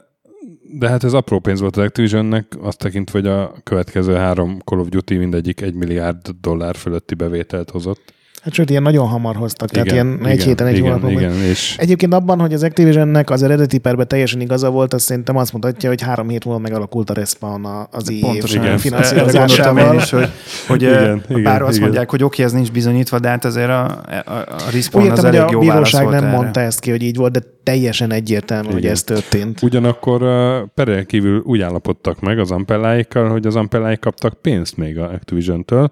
[0.70, 4.78] de hát ez apró pénz volt az Activisionnek, azt tekintve, hogy a következő három Call
[4.78, 8.16] of Duty mindegyik egy milliárd dollár fölötti bevételt hozott.
[8.43, 11.10] Hát sőt, ilyen nagyon hamar hoztak, igen, tehát ilyen igen, egy héten, egy igen, hónapban.
[11.10, 11.77] Igen, és...
[11.78, 15.89] Egyébként abban, hogy az Activisionnek az eredeti perbe teljesen igaza volt, azt szerintem azt mutatja,
[15.89, 19.94] hogy három hét múlva megalakult a Respawn az EA finanszírozásával.
[19.94, 20.28] is, hogy,
[20.66, 21.82] hogy igen, bár igen, azt igen.
[21.82, 25.24] mondják, hogy oké, ez nincs bizonyítva, de hát azért a, a, a Respawn Úgy az
[25.24, 26.36] elég a jó bíróság nem erre.
[26.36, 28.81] mondta ezt ki, hogy így volt, de teljesen egyértelmű, igen.
[28.81, 29.62] hogy ez történt.
[29.62, 34.98] Ugyanakkor uh, peren kívül úgy állapodtak meg az ampelláikkal, hogy az ampelláik kaptak pénzt még
[34.98, 35.90] a Activision-től,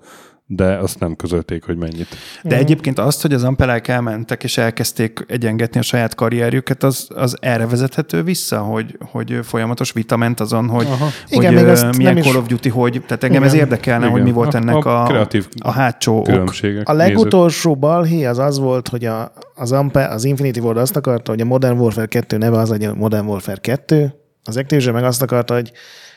[0.48, 2.08] de azt nem közölték, hogy mennyit.
[2.08, 2.60] De uh-huh.
[2.60, 7.66] egyébként azt, hogy az ampelák elmentek és elkezdték egyengetni a saját karrierjüket, az, az erre
[7.66, 11.04] vezethető vissza, hogy, hogy folyamatos vita ment azon, hogy, Aha.
[11.04, 13.54] hogy Igen, még azt milyen Call of Duty, hogy, tehát engem Igen.
[13.54, 14.10] ez érdekelne, Igen.
[14.10, 16.52] hogy mi volt ennek a, a, kreatív a hátsó ok.
[16.84, 21.30] A legutolsó balhé az az volt, hogy a, az, Ampe, az Infinity Ward azt akarta,
[21.30, 24.14] hogy a Modern Warfare 2 neve az legyen Modern Warfare 2,
[24.44, 25.72] az Activision meg azt akarta, hogy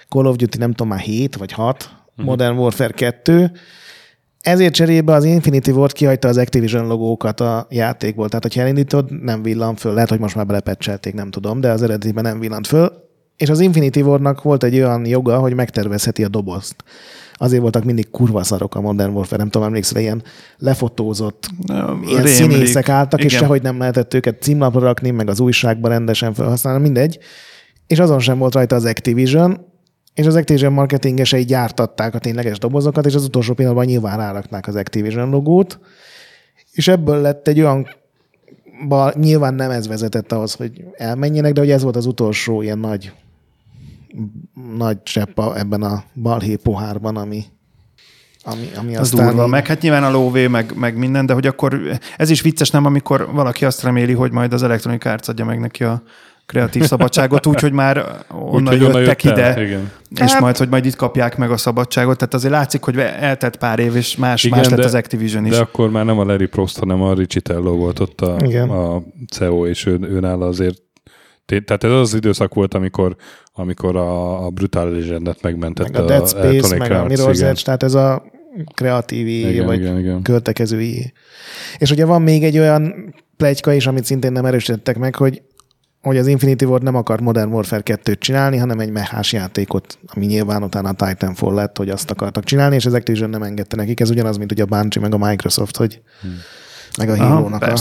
[0.09, 2.25] Call of Duty nem tudom már 7 vagy 6, mhm.
[2.25, 3.51] Modern Warfare 2,
[4.41, 8.27] ezért cserébe az Infinity Ward kihagyta az Activision logókat a játékból.
[8.27, 9.93] Tehát, hogyha elindítod, nem villan föl.
[9.93, 13.07] Lehet, hogy most már belepecselték, nem tudom, de az eredetiben nem villant föl.
[13.37, 16.75] És az Infinity Wardnak volt egy olyan joga, hogy megtervezheti a dobozt.
[17.33, 20.23] Azért voltak mindig kurva szarok a Modern Warfare, nem tudom, emlékszel, ilyen
[20.57, 22.27] lefotózott, no, ilyen rémlik.
[22.27, 23.31] színészek álltak, Igen.
[23.31, 27.19] és sehogy nem lehetett őket címlapra rakni, meg az újságba rendesen felhasználni, mindegy.
[27.87, 29.65] És azon sem volt rajta az Activision,
[30.19, 34.75] és az Activision marketingesei gyártatták a tényleges dobozokat, és az utolsó pillanatban nyilván ráraknák az
[34.75, 35.79] Activision logót,
[36.71, 37.87] és ebből lett egy olyan
[39.13, 43.11] nyilván nem ez vezetett ahhoz, hogy elmenjenek, de hogy ez volt az utolsó ilyen nagy
[44.77, 47.43] nagy csepp ebben a balhé pohárban, ami,
[48.43, 49.49] ami, ami az aztán durva, így...
[49.49, 51.81] meg hát nyilván a lóvé, meg, meg minden, de hogy akkor
[52.17, 55.59] ez is vicces, nem, amikor valaki azt reméli, hogy majd az Electronic Arts adja meg
[55.59, 56.03] neki a
[56.49, 59.91] kreatív szabadságot, úgy, hogy már onnan úgy, jöttek ide, el, igen.
[60.15, 62.17] és hát, majd, hogy majd itt kapják meg a szabadságot.
[62.17, 65.45] Tehát azért látszik, hogy eltett pár év, és más, igen, más lett de, az Activision
[65.45, 65.51] is.
[65.51, 68.35] De akkor már nem a Larry Prost, hanem a Richie Tello volt ott a,
[68.95, 70.81] a CEO, és ő, ő nála azért
[71.45, 73.15] tehát ez az időszak volt, amikor,
[73.53, 77.61] amikor a, a Brutal Legendet megmentette meg a Dead Space, a meg a Mirror's Edge,
[77.63, 78.23] tehát ez a
[78.73, 80.21] kreatív igen, vagy igen, igen.
[80.21, 81.13] költekezői.
[81.77, 85.41] És ugye van még egy olyan plegyka is, amit szintén nem erősítettek meg, hogy
[86.01, 90.25] hogy az Infinity Ward nem akar Modern Warfare 2-t csinálni, hanem egy mehás játékot, ami
[90.25, 93.99] nyilván utána a Titanfall lett, hogy azt akartak csinálni, és az Activision nem engedte nekik.
[93.99, 96.37] Ez ugyanaz, mint ugye a Bungie, meg a Microsoft, hogy hmm.
[96.97, 97.77] meg a hírónak a...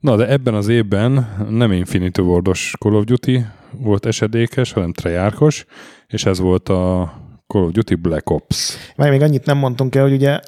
[0.00, 5.64] Na, de ebben az évben nem Infinity Wardos Call of Duty volt esedékes, hanem Treyarchos,
[6.06, 7.12] és ez volt a
[7.46, 8.76] Call of Duty Black Ops.
[8.96, 10.40] Meg még annyit nem mondtunk el, hogy ugye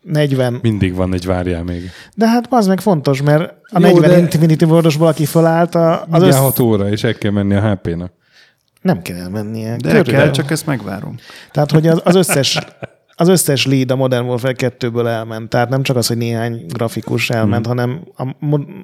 [0.00, 0.58] 40.
[0.62, 1.90] Mindig van egy várjál még.
[2.14, 4.18] De hát az meg fontos, mert a Jó, 40 de...
[4.18, 6.36] Infinity Wardos valaki fölállt a, az össz...
[6.36, 8.12] 6 óra, és el kell menni a HP-nak.
[8.80, 9.76] Nem kell mennie.
[9.76, 11.16] De el kell, csak ezt megvárom.
[11.50, 12.58] Tehát, hogy az, az összes
[13.14, 15.48] az összes lead a Modern Warfare 2-ből elment.
[15.48, 17.76] Tehát nem csak az, hogy néhány grafikus elment, hmm.
[17.76, 18.34] hanem a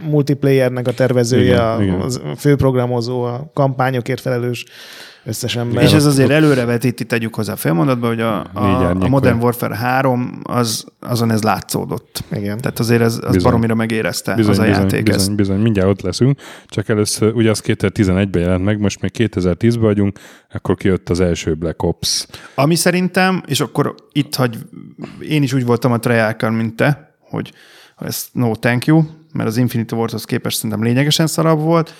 [0.08, 2.00] multiplayernek a tervezője, igen, a, igen.
[2.00, 4.64] a főprogramozó, a kampányokért felelős
[5.24, 5.82] összes ember.
[5.82, 10.40] És ez azért előrevetíti, tegyük hozzá a félmondatba, hogy a, a, a Modern Warfare 3
[10.42, 12.24] az, azon ez látszódott.
[12.32, 12.58] Igen.
[12.58, 13.42] Tehát azért ez, az bizony.
[13.42, 15.02] baromira megérezte bizony, az a bizony, játék.
[15.02, 16.40] Bizony, bizony, mindjárt ott leszünk.
[16.66, 20.18] Csak először, ugye az 2011-ben jelent meg, most még 2010-ben vagyunk,
[20.52, 22.26] akkor kijött az első Black Ops.
[22.54, 24.58] Ami szerintem, és akkor itt, hogy
[25.20, 27.52] én is úgy voltam a Treyarch mint te, hogy
[27.98, 31.94] ez no thank you, mert az Infinity Wardhoz képest szerintem lényegesen szarabb volt,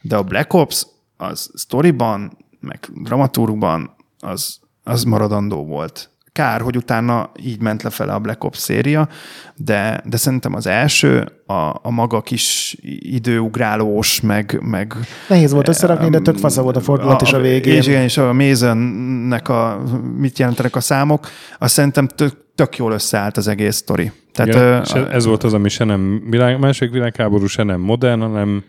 [0.00, 0.86] de a Black Ops
[1.16, 6.10] az storyban, meg dramaturgban az, az maradandó volt.
[6.32, 9.08] Kár, hogy utána így ment lefele a Black Ops széria,
[9.56, 11.52] de, de szerintem az első, a,
[11.82, 14.58] a maga kis időugrálós, meg...
[14.62, 14.94] meg
[15.28, 17.76] Nehéz volt összerakni, de tök fasza volt a fordulat a, is a végén.
[17.76, 19.82] És igen, és a Mason-nek a,
[20.16, 21.28] mit jelentenek a számok,
[21.58, 24.12] azt szerintem tök, tök jól összeállt az egész sztori.
[24.32, 27.62] Tehát, Igen, ö, és ez- ez volt az, ami se nem világ, második világháború, se
[27.62, 28.64] nem modern, hanem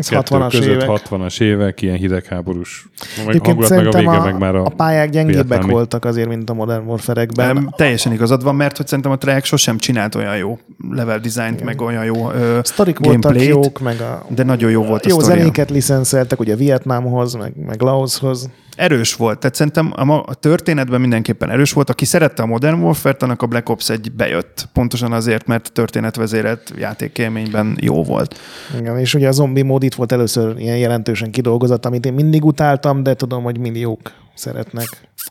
[0.00, 0.88] Ez kettő 60-as között évek.
[0.88, 2.88] 60-as évek, ilyen hidegháborús.
[3.26, 5.72] Meg hangulat, meg a vége, a, meg már a, a pályák gyengébbek vietnámi.
[5.72, 7.54] voltak azért, mint a Modern Warfare-ekben.
[7.54, 10.58] Nem, teljesen igazad van, mert hogy szerintem a track sosem csinált olyan jó
[10.90, 15.04] level designt, meg olyan jó ö, Sztorik voltak jók, meg a de nagyon jó volt
[15.04, 15.38] a jó sztoria.
[15.38, 18.50] zenéket licenszeltek, ugye Vietnámhoz, meg, meg Laoshoz.
[18.76, 19.38] Erős volt.
[19.38, 21.90] Tehát szerintem a, a történetben mindenképpen erős volt.
[21.90, 24.68] Aki szerette a Modern Warfare-t, annak a Black Ops 1 bejött.
[24.72, 28.38] Pontosan azért, mert a történetvezérelt játékélményben jó volt.
[28.78, 32.44] Igen, és ugye a zombi mód itt volt először ilyen jelentősen kidolgozott, amit én mindig
[32.44, 34.86] utáltam, de tudom, hogy milliók szeretnek.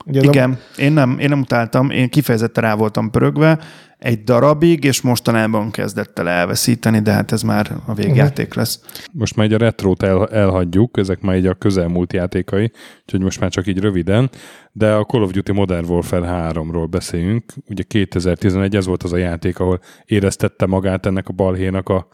[0.06, 3.60] Ugye az a- Igen, én nem, én nem utáltam, én kifejezetten rá voltam pörögve
[3.98, 8.80] egy darabig, és mostanában kezdett el elveszíteni, de hát ez már a végjáték lesz.
[9.14, 12.72] most már így a retrót el, elhagyjuk, ezek már így a közelmúlt játékai,
[13.02, 14.30] úgyhogy most már csak így röviden,
[14.72, 17.44] de a Call of Duty Modern Warfare 3-ról beszéljünk.
[17.70, 22.08] Ugye 2011 ez volt az a játék, ahol éreztette magát ennek a balhénak a,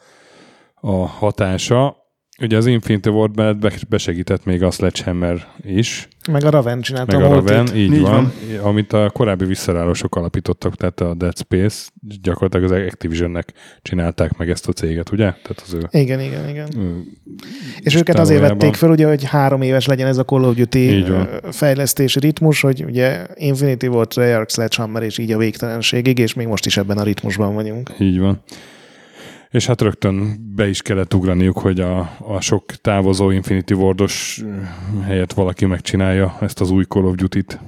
[0.75, 2.04] a hatása.
[2.41, 7.25] Ugye az Infinity Ward be- besegített még a Sledgehammer is, Meg a Raven csinálta meg
[7.25, 7.49] a multit.
[7.49, 8.59] Raven, így, Így van, van.
[8.63, 11.89] amit a korábbi visszarálósok alapítottak, tehát a Dead Space,
[12.21, 15.23] gyakorlatilag az Activisionnek csinálták meg ezt a céget, ugye?
[15.23, 16.67] Tehát az ő, Igen, igen, igen.
[16.77, 17.03] ő
[17.79, 21.05] És őket azért vették fel, ugye, hogy három éves legyen ez a Call of Duty
[21.51, 26.65] fejlesztési ritmus, hogy ugye Infinity volt Treyarch, Sledgehammer, és így a végtelenségig, és még most
[26.65, 27.91] is ebben a ritmusban vagyunk.
[27.99, 28.41] Így van.
[29.55, 34.43] És hát rögtön be is kellett ugraniuk, hogy a, a sok távozó Infinity Wardos
[35.03, 37.59] helyett valaki megcsinálja ezt az új Call of Duty-t.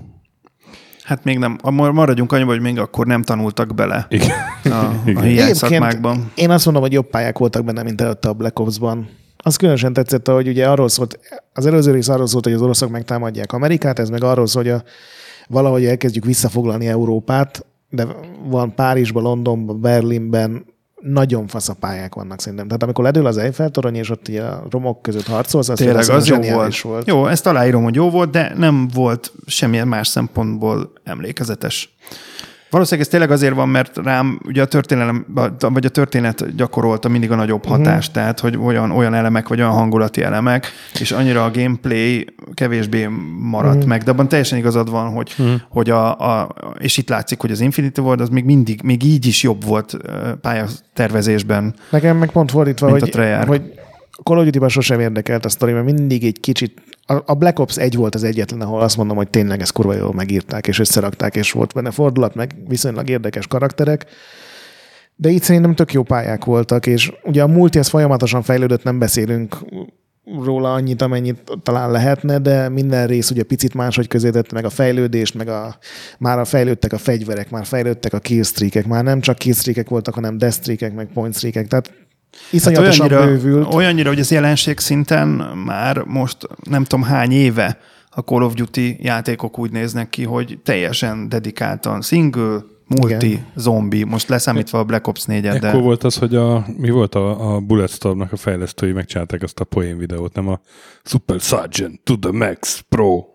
[1.03, 4.29] Hát még nem, a- maradjunk annyiban, hogy még akkor nem tanultak bele Igen.
[4.63, 5.23] a, a Igen.
[5.23, 6.31] hiány Egyébként szakmákban.
[6.35, 9.09] Én azt mondom, hogy jobb pályák voltak benne, mint előtte a Black Ops-ban.
[9.37, 11.19] Az különösen tetszett, hogy ugye arról szólt,
[11.53, 14.71] az előző rész arról szólt, hogy az oroszok megtámadják Amerikát, ez meg arról szól, hogy
[14.71, 14.83] a,
[15.47, 18.05] valahogy elkezdjük visszafoglalni Európát, de
[18.49, 22.67] van Párizsban, Londonban, Berlinben, nagyon fasz a pályák vannak szerintem.
[22.67, 26.09] Tehát amikor ledől az Eiffel torony, és ott ugye a romok között harcolsz, az Tényleg,
[26.09, 26.81] az jó volt.
[26.81, 27.07] volt.
[27.07, 31.95] Jó, ezt aláírom, hogy jó volt, de nem volt semmilyen más szempontból emlékezetes.
[32.69, 35.25] Valószínűleg ez tényleg azért van, mert rám ugye a történelem,
[35.59, 37.71] vagy a történet gyakorolta mindig a nagyobb Mhm.
[37.73, 40.67] hatást, tehát hogy olyan, olyan elemek, vagy olyan hangulati elemek,
[40.99, 43.87] és annyira a gameplay kevésbé maradt Mhm.
[43.87, 45.35] meg, de abban teljesen igazad van, hogy,
[45.69, 46.49] hogy a, a,
[46.79, 49.97] és itt látszik, hogy az Infinity World az még mindig, még így is jobb volt
[50.41, 51.73] pályatervezésben.
[51.89, 53.15] Nekem meg pont fordítva, hogy,
[53.47, 53.61] hogy
[54.23, 56.81] Call of Duty-ban sosem érdekelt a sztori, mert mindig egy kicsit,
[57.25, 60.13] a, Black Ops 1 volt az egyetlen, ahol azt mondom, hogy tényleg ezt kurva jól
[60.13, 64.05] megírták, és összerakták, és volt benne fordulat, meg viszonylag érdekes karakterek.
[65.15, 68.99] De itt szerintem tök jó pályák voltak, és ugye a multi ez folyamatosan fejlődött, nem
[68.99, 69.57] beszélünk
[70.43, 74.69] róla annyit, amennyit talán lehetne, de minden rész ugye picit máshogy közé tette meg a
[74.69, 75.77] fejlődést, meg a,
[76.19, 80.37] már a fejlődtek a fegyverek, már fejlődtek a killstreakek, már nem csak killstreakek voltak, hanem
[80.37, 81.91] deathstreakek, meg pointstreakek, tehát
[82.51, 83.73] iszonyatosan hát olyannyira, bővült.
[83.73, 85.27] olyannyira, hogy ez jelenség szinten
[85.65, 86.37] már most
[86.69, 92.01] nem tudom hány éve a Call of Duty játékok úgy néznek ki, hogy teljesen dedikáltan
[92.01, 93.45] single, multi, Igen.
[93.55, 97.15] zombi, most leszámítva a Black Ops 4-et, de Ekkor volt az, hogy a, mi volt
[97.15, 100.59] a, a Bulletstormnak a fejlesztői megcsinálták azt a poén videót, nem a
[101.03, 103.25] Super Sergeant to the Max Pro.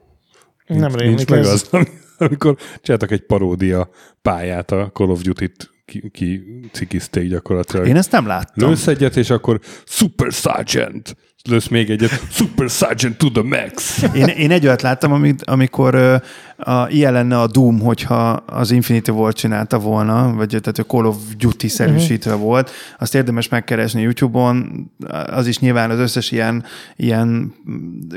[0.67, 1.49] Nem nincs meg ez.
[1.49, 1.89] az, ami-
[2.19, 3.89] amikor csináltak egy paródia
[4.23, 6.43] pályát a Call of Duty-t ki, ki
[6.73, 7.87] cikizték gyakorlatilag.
[7.87, 8.69] én ezt nem láttam.
[8.69, 11.17] Lősz egyet, és akkor Super Sergeant.
[11.49, 14.03] Lősz még egyet, Super Sergeant to the Max.
[14.15, 16.23] Én, én egy olyat láttam, amit, amikor
[16.65, 21.05] a, ilyen lenne a Doom, hogyha az Infinity War csinálta volna, vagy tehát a Call
[21.05, 22.41] of Duty-szerűsítve Mhm.
[22.43, 24.87] volt, azt érdemes megkeresni YouTube-on,
[25.27, 26.65] az is nyilván az összes ilyen,
[26.97, 27.55] ilyen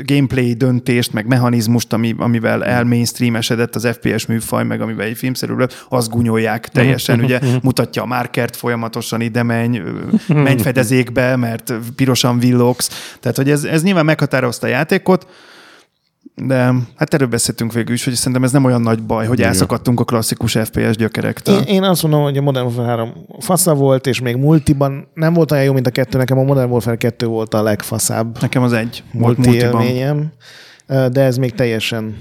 [0.04, 5.86] gameplay döntést, meg mechanizmust, ami, amivel elmainstreamesedett az FPS műfaj, meg amivel egy filmszerű lett,
[5.90, 9.82] azt gúnyolják teljesen, ugye mutatja a markert folyamatosan, ide menj,
[10.28, 15.28] menj fedezékbe, mert pirosan villogsz, tehát hogy ez, ez nyilván meghatározta a játékot,
[16.36, 19.50] de hát erről beszéltünk végül is, hogy szerintem ez nem olyan nagy baj, hogy Igen.
[19.50, 21.60] elszakadtunk a klasszikus FPS gyökerektől.
[21.60, 25.34] Én, én azt mondom, hogy a Modern Warfare 3 fasza volt, és még multiban nem
[25.34, 26.18] volt olyan jó, mint a kettő.
[26.18, 29.82] Nekem a Modern Warfare 2 volt a legfaszább Nekem az egy volt multi multiban.
[29.82, 30.32] élményem,
[30.88, 32.16] de ez még teljesen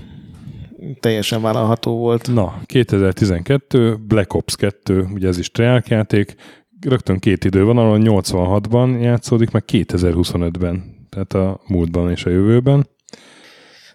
[1.01, 2.35] teljesen vállalható volt.
[2.35, 6.35] Na, 2012, Black Ops 2, ugye ez is Treyarch játék,
[6.81, 12.87] rögtön két idő van, ahol 86-ban játszódik, meg 2025-ben, tehát a múltban és a jövőben.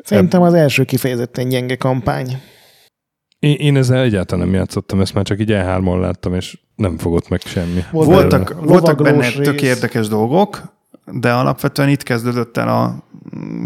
[0.10, 2.42] Szerintem az első kifejezetten gyenge kampány.
[3.40, 7.30] Én, én ezzel egyáltalán nem játszottam, ezt már csak így E3-on láttam, és nem fogott
[7.30, 7.84] meg semmi.
[7.92, 9.70] Volt Voltak, voltak benne Lovaglós tök rész.
[9.70, 10.74] érdekes dolgok,
[11.06, 13.04] de alapvetően itt kezdődött el a,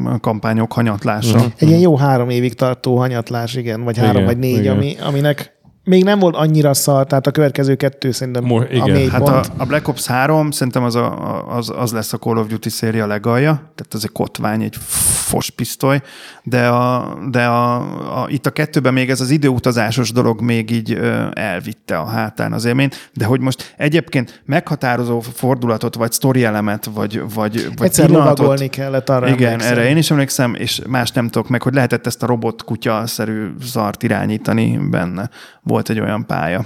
[0.10, 1.38] a kampányok hanyatlása.
[1.38, 1.48] Mhm.
[1.58, 4.76] Egy ilyen jó három évig tartó hanyatlás, igen, vagy három Igen, vagy négy, igen.
[4.76, 8.90] ami, aminek még nem volt annyira szar, tehát a következő kettő szerintem Mo- a igen.
[8.90, 9.30] mély Hát pont.
[9.32, 12.70] a, a Black Ops 3 szerintem az, a, az, az lesz a Call of Duty
[12.70, 14.76] széria legalja, tehát az egy kotvány, egy
[15.24, 16.02] fos pisztoly,
[16.44, 17.76] de, a, de a,
[18.22, 22.54] a, itt a kettőben még ez az időutazásos dolog még így ö, elvitte a hátán
[22.54, 28.10] az élményt, de hogy most egyébként meghatározó fordulatot, vagy sztori elemet, vagy, vagy, vagy Egyszer
[28.10, 29.78] lovagolni kellett arra igen, emlékszem.
[29.78, 33.48] erre én is emlékszem, és más nem tudok meg, hogy lehetett ezt a robot kutya-szerű
[33.62, 35.30] zart irányítani benne.
[35.74, 36.66] Volt egy olyan pálya.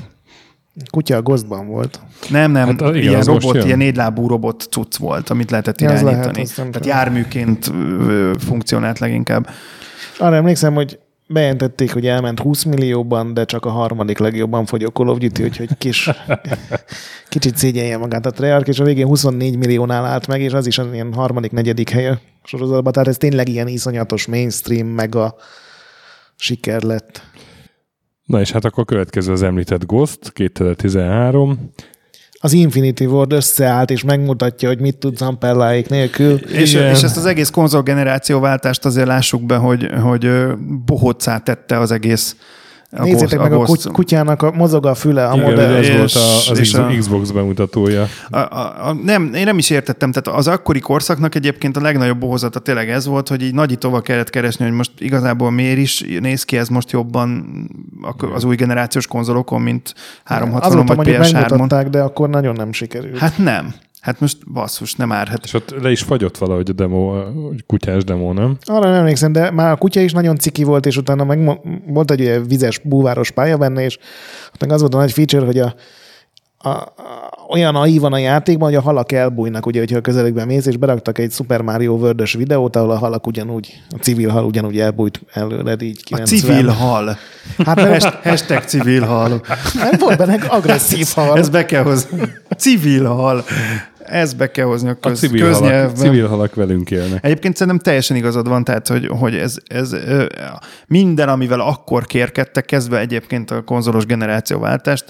[0.90, 2.00] Kutya a Ghostban volt.
[2.30, 3.66] Nem, nem, Hát, igen, ilyen robot, jön.
[3.66, 6.12] ilyen négylábú robot cucc volt, amit lehetett Ja, irányítani.
[6.14, 6.88] lehet, Tehát tudom.
[6.88, 7.72] járműként
[8.40, 9.50] funkcionált leginkább.
[10.20, 14.90] Arra emlékszem, hogy bejelentették, hogy elment 20 millióban, de csak a harmadik legjobban fogy a
[14.90, 16.10] Call of Duty, úgyhogy kis,
[17.30, 20.78] kicsit szégyelje magát a Treyarch, és a végén 24 milliónál állt meg, és az is
[20.78, 22.92] az ilyen harmadik, negyedik helye sorozatban.
[22.94, 25.36] Tehát ez tényleg ilyen iszonyatos mainstream, meg a
[26.36, 27.22] siker lett.
[28.28, 31.72] Na és hát akkor következő az említett Ghost, 2013.
[32.40, 36.34] Az Infinity Ward összeállt, és megmutatja, hogy mit tud Zamperláék nélkül.
[36.34, 36.90] És, Igen.
[36.90, 40.54] és ezt az egész konzolgenerációváltást azért lássuk be, hogy, hogy ö,
[40.86, 42.36] bohóccá tette az egész
[42.92, 45.74] a Nézzétek Ghost- meg a, kut- kutyának, a, mozog a füle a Igen, modell.
[45.76, 48.08] ez volt a, az és a- Xbox bemutatója.
[48.30, 52.20] A, a, a, nem, én nem is értettem, tehát az akkori korszaknak egyébként a legnagyobb
[52.20, 56.44] bohozata tényleg ez volt, hogy így nagyítóval kellett keresni, hogy most igazából miért is néz
[56.44, 57.46] ki ez most jobban
[58.34, 59.94] az új generációs konzolokon, mint
[60.30, 61.32] 360-on Azóta vagy mondjuk PS3-on.
[61.50, 63.18] megmutatták, de akkor nagyon nem sikerült.
[63.18, 63.74] Hát nem.
[64.08, 65.28] Hát most basszus, nem ár.
[65.28, 67.34] Hát És ott le is fagyott valahogy a demo, a
[67.66, 68.58] kutyás demo, nem?
[68.66, 72.12] Arra nem emlékszem, de már a kutya is nagyon ciki volt, és utána meg volt
[72.12, 73.98] egy ilyen vizes búváros pálya benne, és
[74.54, 75.74] ott meg az volt a nagy feature, hogy a,
[76.58, 76.86] a, a,
[77.50, 80.78] olyan AI van a játékban, hogy a halak elbújnak, ugye, hogyha a közelükben mész, és
[80.78, 85.22] beraktak egy Super Mario world videót, ahol a halak ugyanúgy, a civil hal ugyanúgy elbújt
[85.34, 86.40] előled, így a 90.
[86.40, 87.18] civil hal.
[87.66, 89.42] Hát mert Hasht- Hashtag civil hal.
[89.74, 91.38] nem volt benne agresszív hal.
[91.38, 92.20] Ez be kell hozni.
[92.58, 93.44] Civil hal.
[94.08, 95.96] Ez be kell hozni a, A köz, civil halak, köznyelvben.
[95.96, 97.26] civil halak velünk élnek.
[97.26, 99.96] Egyébként szerintem teljesen igazad van, tehát hogy, hogy ez, ez
[100.88, 105.06] minden, amivel akkor kérkedtek, kezdve egyébként a konzolos generációváltást,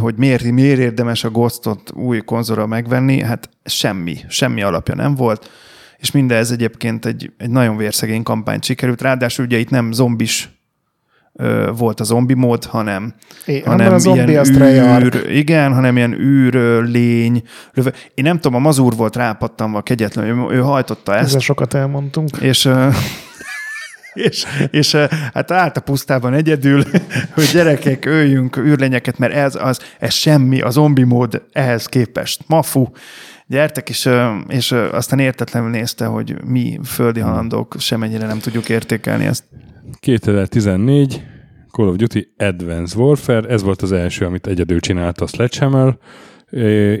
[0.00, 5.50] hogy miért, miért érdemes a Ghostot új konzolra megvenni, hát semmi, semmi alapja nem volt,
[5.98, 10.59] és mindez egyébként egy, egy nagyon vérszegény kampányt sikerült, ráadásul ugye itt nem zombis
[11.76, 13.14] volt a zombi mód, hanem,
[13.44, 17.42] É, hanem a zombi az űr, igen, hanem ilyen űr, lény,
[17.72, 17.92] löve.
[18.14, 22.36] Én nem tudom, a mazúr volt rápattanva kegyetlenül, ő, ő hajtotta ezt, Ezzel sokat elmondtunk.
[22.40, 22.68] és,
[24.28, 24.96] és, és
[25.34, 26.82] hát állt a pusztában egyedül,
[27.34, 32.42] hogy gyerekek, öljünk űrlényeket, mert ez, az, ez semmi, a zombi mód ehhez képest.
[32.46, 32.86] Mafu,
[33.50, 34.08] gyertek, és,
[34.48, 39.44] és aztán értetlenül nézte, hogy mi földi halandók semennyire nem tudjuk értékelni ezt.
[40.00, 41.22] 2014,
[41.70, 45.96] Call of Duty Advanced Warfare, ez volt az első, amit egyedül csinált a Sledgehammer,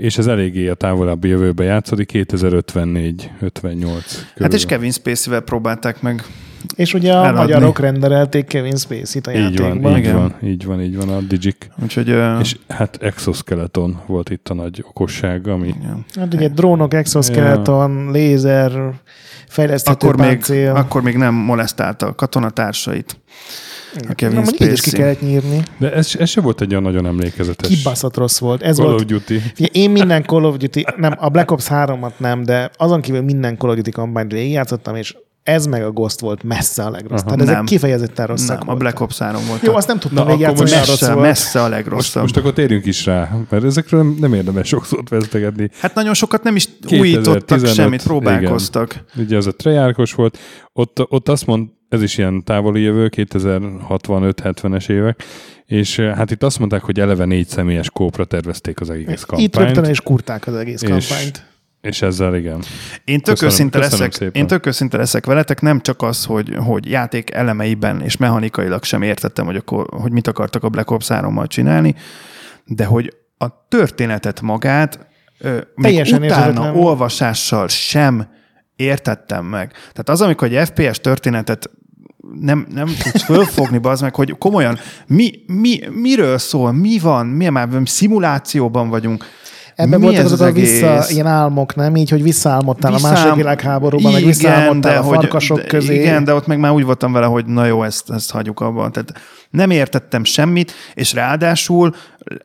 [0.00, 3.96] és ez eléggé a távolabbi jövőbe játszódik, 2054-58 körül.
[4.40, 6.22] Hát és Kevin Spacey-vel próbálták meg.
[6.74, 7.40] És ugye a Eladni.
[7.40, 9.92] magyarok rendelték Kevin Spacey-t a így van, játékban.
[9.92, 10.14] így Igen.
[10.14, 11.56] van, így van, így van a Digic.
[11.82, 16.04] Úgyhogy ö, És hát exoskeleton volt itt a nagy okosság, ami igen.
[16.14, 18.72] Hát ugye drónok, exoskeleton, lézer,
[19.48, 23.20] fejleszthető akkor, még, akkor még nem molesztálta a katonatársait.
[24.08, 25.62] A Kevin Na, is ki kellett nyírni.
[25.78, 28.62] de ez, ez se volt egy olyan nagyon emlékezetes Kibaszott rossz volt.
[28.62, 29.38] Ez Call volt of Duty.
[29.38, 33.22] Figyelj, én minden Call of Duty, nem, a Black Ops 3-at nem, de azon kívül
[33.22, 35.16] minden Call of Duty kampányt végigjátszottam, és
[35.50, 37.24] ez meg a Ghost volt messze a legrosszabb.
[37.26, 37.64] Tehát ezek Nem.
[37.64, 38.74] kifejezetten rosszak Nem, a.
[38.74, 39.62] Black Ops 3 volt.
[39.62, 42.22] Jó, azt nem tudtam Na, mert rossz messze, messze a Most, legrosszabb.
[42.22, 45.70] most akkor térjünk is rá, mert ezekről nem, érdemes sok szót vesztegetni.
[45.80, 49.04] Hát nagyon sokat nem is 2015, újítottak semmit, próbálkoztak.
[49.16, 50.38] Ugye az a Treyarchos volt,
[50.72, 55.22] ott, ott azt mond, ez is ilyen távoli jövő, 2065-70-es évek,
[55.66, 59.06] és eh, hát itt azt mondták, hogy eleve négy személyes kópra tervezték az egész
[59.36, 61.48] Itt rögtön kampányt, is kurták az egész És- kampányt.
[61.80, 62.62] És ezzel igen.
[63.04, 64.40] Én tök, Köszönöm- köszönöm leszek, szépen.
[64.40, 69.02] én tök őszinte leszek veletek, nem csak az, hogy, hogy játék elemeiben és mechanikailag sem
[69.02, 71.94] értettem, hogy, akkor, hogy mit akartak a Black Ops 3-mal csinálni,
[72.64, 75.06] de hogy a történetet magát
[75.38, 78.28] ö, még Teljesen utána olvasással sem
[78.76, 79.70] értettem meg.
[79.70, 81.70] Tehát az, amikor egy FPS történetet
[82.40, 87.48] nem, nem tudsz fölfogni, az meg, hogy komolyan mi, mi, miről szól, mi van, mi
[87.48, 89.24] már szimulációban vagyunk.
[89.80, 91.96] Ebben Mi voltak azok az a vissza, ilyen álmok, nem?
[91.96, 95.94] Így, hogy visszaálmodtál a Visszám- második világháborúban, meg visszaálmodtál a hogy- farkasok de, közé.
[95.94, 98.92] Igen, de ott meg már úgy voltam vele, hogy na jó, ezt, ezt hagyjuk abban.
[98.92, 99.12] Tehát
[99.50, 101.94] nem értettem semmit, és ráadásul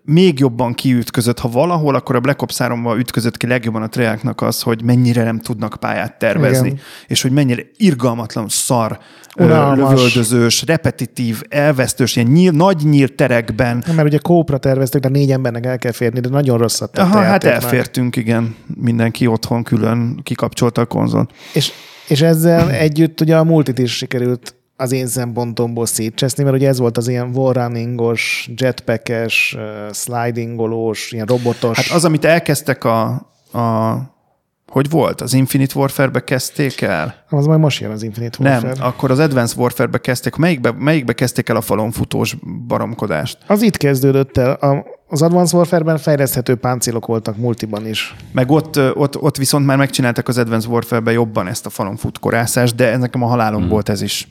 [0.04, 1.40] még jobban kiütközött.
[1.40, 5.24] Ha valahol, akkor a Black Ops 3 ütközött ki legjobban a triáknak az, hogy mennyire
[5.24, 6.80] nem tudnak pályát tervezni, Igen.
[7.08, 9.00] és hogy mennyire irgalmatlan, szar,
[9.38, 9.90] Unalmas.
[9.90, 13.84] lövöldözős, repetitív, elvesztős, ilyen nyíl, nagy nyílt terekben.
[13.86, 17.06] Nem, mert ugye kópra terveztük, de négy embernek el kell férni, de nagyon rosszat tett
[17.06, 18.56] Aha, hát elfértünk, igen.
[18.82, 21.32] Mindenki otthon külön kikapcsolta a konzolt.
[21.54, 21.72] És,
[22.08, 26.80] és ezzel együtt ugye a multit is sikerült az én szempontomból szétcseszni, mert ugye ez
[26.80, 29.58] volt az ilyen wallrunningos, jetpackes,
[29.92, 31.78] slidingolós, ilyen robotos.
[31.78, 33.08] Hát az, amit elkezdtek a,
[33.52, 33.96] a
[34.76, 35.22] hogy volt?
[35.22, 37.26] Az Infinite Warfare-be kezdték el?
[37.30, 38.86] az majd most jön az Infinite Nem, Warfare.
[38.86, 40.36] akkor az Advanced Warfare-be kezdték.
[40.36, 42.36] Melyikbe, melyikbe kezdték el a falon futós
[42.68, 43.38] baromkodást?
[43.48, 44.52] Az itt kezdődött el.
[44.52, 48.16] A, az Advanced Warfare-ben fejleszthető páncélok voltak multiban is.
[48.32, 52.76] Meg ott, ott, ott viszont már megcsináltak az Advanced Warfare-be jobban ezt a falon futkorászást,
[52.76, 53.70] de ez nekem a halálom hmm.
[53.70, 54.28] volt ez is.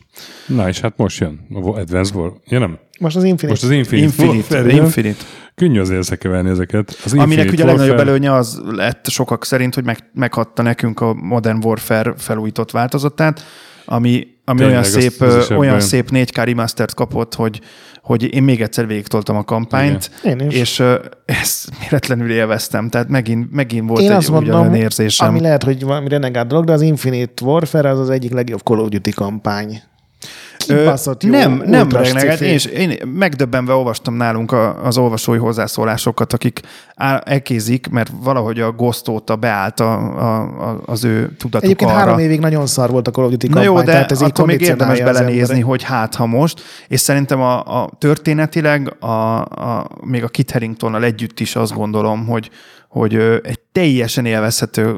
[0.46, 2.32] Na és hát most jön a Advance War.
[2.44, 2.78] Ja nem?
[2.98, 3.48] Most az Infinite.
[3.48, 4.72] Most az Infinite, Infinite, Warfare.
[4.72, 5.24] Infinite.
[5.54, 6.96] Könnyű azért összekeverni ezeket.
[7.04, 11.00] Az Aminek ugye a legnagyobb Warfare- előnye az lett sokak szerint, hogy meg, meghatta nekünk
[11.00, 13.44] a Modern Warfare felújított változatát,
[13.84, 17.60] ami, ami Tényleg, olyan, az- szép, az ö, olyan szép 4K remastert kapott, hogy,
[18.02, 20.38] hogy én még egyszer végigtoltam a kampányt, Igen.
[20.40, 20.54] Én is.
[20.54, 20.82] és
[21.24, 25.28] ezt méletlenül élveztem, tehát megint, megint volt Én egy azt mondom, ugyanolyan érzésem.
[25.28, 28.78] ami lehet, hogy valami renegát dolog, de az Infinite Warfare az az egyik legjobb Call
[28.78, 29.82] of Duty kampány.
[30.66, 32.30] Kibaszott jó, nem, nem renegált.
[32.38, 32.44] sci-fi.
[32.44, 36.60] Én, is- én megdöbbenve olvastam nálunk a, az olvasói hozzászólásokat, akik
[36.96, 41.90] á- elkézik, mert valahogy a Ghost óta beállt a, a, a, az ő tudatuk Egyébként
[41.90, 41.98] arra.
[41.98, 44.22] három évig nagyon szar volt a Call of Duty Na kampány, jó, de tehát ez
[44.22, 49.06] attól még érdemes belenézni, hogy hát ha most, és szerintem a, a történetileg a,
[49.40, 52.50] a, még a Kit Haringtonnal együtt is azt gondolom, hogy,
[52.94, 54.96] hogy egy teljesen élvezhető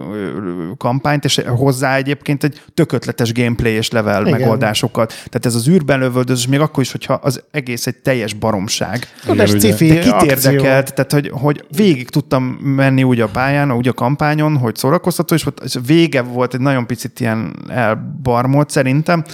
[0.76, 4.40] kampányt, és hozzá egyébként egy tökötletes gameplay és level Igen.
[4.40, 5.08] megoldásokat.
[5.08, 9.06] Tehát ez az űrben lövöldözés, még akkor is, hogyha az egész egy teljes baromság.
[9.24, 9.80] Igen, De kit
[10.22, 15.34] érdekelt, tehát hogy, hogy végig tudtam menni úgy a pályán, úgy a kampányon, hogy szórakoztató,
[15.34, 19.24] és, volt- és vége volt egy nagyon picit ilyen elbarmolt szerintem,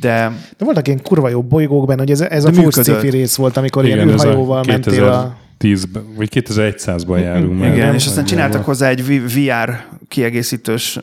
[0.00, 3.56] de De voltak ilyen kurva jó bolygók benne, hogy ez, ez a full rész volt,
[3.56, 5.36] amikor ilyen Igen, a űrhajóval mentél a...
[5.62, 7.72] 2010-ben, vagy 2100-ban járunk már.
[7.72, 7.94] Igen, nem?
[7.94, 10.98] és aztán csináltak hozzá egy VR kiegészítős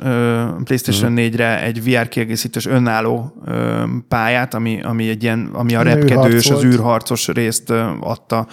[0.63, 3.43] PlayStation 4-re egy VR kiegészítős önálló
[4.07, 7.69] pályát, ami, ami egy ilyen, ami a repkedős, az űrharcos részt
[7.99, 8.47] adta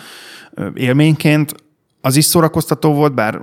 [0.74, 1.54] élményként.
[2.06, 3.40] Az is szórakoztató volt, bár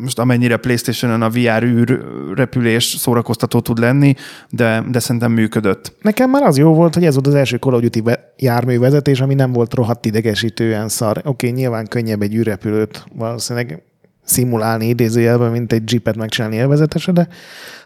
[0.00, 4.14] most amennyire PlayStation-on a VR űr repülés szórakoztató tud lenni,
[4.50, 5.96] de, de szerintem működött.
[6.00, 9.20] Nekem már az jó volt, hogy ez volt az első Call of Duty ve- járművezetés,
[9.20, 11.20] ami nem volt rohadt idegesítően szar.
[11.24, 13.82] Oké, nyilván könnyebb egy űrrepülőt valószínűleg
[14.24, 17.28] szimulálni idézőjelben, mint egy jeepet megcsinálni élvezetesre, de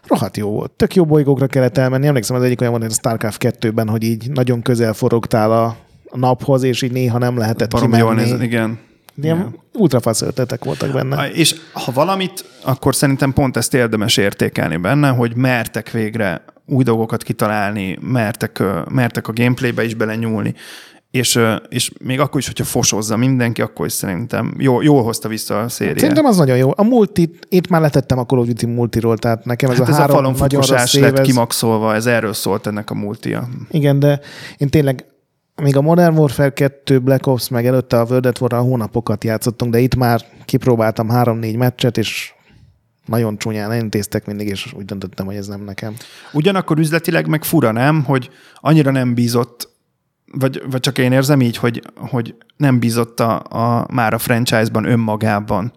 [0.07, 0.71] rohadt jó volt.
[0.71, 2.07] Tök jó bolygókra kellett elmenni.
[2.07, 5.75] Emlékszem, az egyik olyan volt, hogy a StarCraft 2-ben, hogy így nagyon közel forogtál a
[6.13, 8.29] naphoz, és így néha nem lehetett jól kimenni.
[8.29, 8.89] néz, igen.
[9.23, 11.17] Ilyen ultrafasz ötletek voltak benne.
[11.17, 16.83] A- És ha valamit, akkor szerintem pont ezt érdemes értékelni benne, hogy mertek végre új
[16.83, 20.53] dolgokat kitalálni, mertek, mertek a gameplaybe is belenyúlni,
[21.11, 21.39] és,
[21.69, 25.69] és még akkor is, hogyha fosozza mindenki, akkor is szerintem jó, jól hozta vissza a
[25.69, 25.99] szériát.
[25.99, 26.71] Szerintem az nagyon jó.
[26.75, 29.89] A multi, itt már letettem a Call of Duty multiról, tehát nekem ez Hát a
[29.89, 32.93] ez a három falon nagyon rossz év, lett ez- kimaxolva, ez erről szólt ennek a
[32.93, 33.47] multia.
[33.69, 34.19] Igen, de
[34.57, 35.05] én tényleg
[35.55, 39.71] még a Modern Warfare 2, Black Ops, meg előtte a World at War-ral hónapokat játszottunk,
[39.71, 42.33] de itt már kipróbáltam három-négy meccset, és
[43.05, 45.95] nagyon csúnyán intéztek mindig, és úgy döntöttem, hogy ez nem nekem.
[46.33, 49.69] Ugyanakkor üzletileg meg fura, nem, hogy annyira nem bízott,
[50.31, 54.85] vagy, vagy csak én érzem így, hogy, hogy nem bízott a, a, már a franchise-ban
[54.85, 55.73] önmagában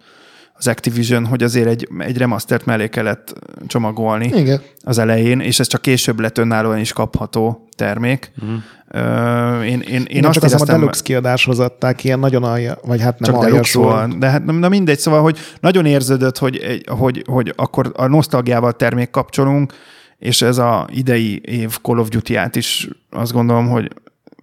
[0.66, 3.34] az Activision, hogy azért egy, egy remastert mellé kellett
[3.66, 4.60] csomagolni Igen.
[4.80, 8.32] az elején, és ez csak később lett önállóan is kapható termék.
[8.44, 8.54] Mm.
[8.88, 12.78] Ö, én, én, én Én azt csak hiszem, a Deluxe kiadáshoz adták ilyen nagyon alja,
[12.82, 14.18] vagy hát nem csak deluxe volt.
[14.18, 18.72] De hát nem, na mindegy, szóval, hogy nagyon érződött, hogy, hogy, hogy akkor a nosztalgiával
[18.72, 19.72] termék kapcsolunk,
[20.18, 23.90] és ez a idei év Call of Duty-át is azt gondolom, hogy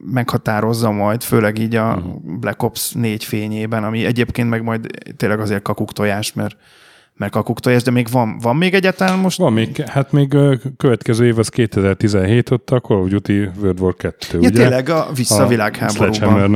[0.05, 2.39] meghatározza majd, főleg így a Mhm.
[2.39, 4.87] Black Ops 4 fényében, ami egyébként meg majd
[5.17, 6.57] tényleg azért kakuktojás, mert, mert
[7.29, 9.37] kakuktojás, de még van, van még egyáltalán most?
[9.37, 10.37] Van még, hát még
[10.77, 14.49] következő év az 2017, ott a Call of Duty World War 2, Ja, ugye?
[14.49, 15.47] tényleg a vissza a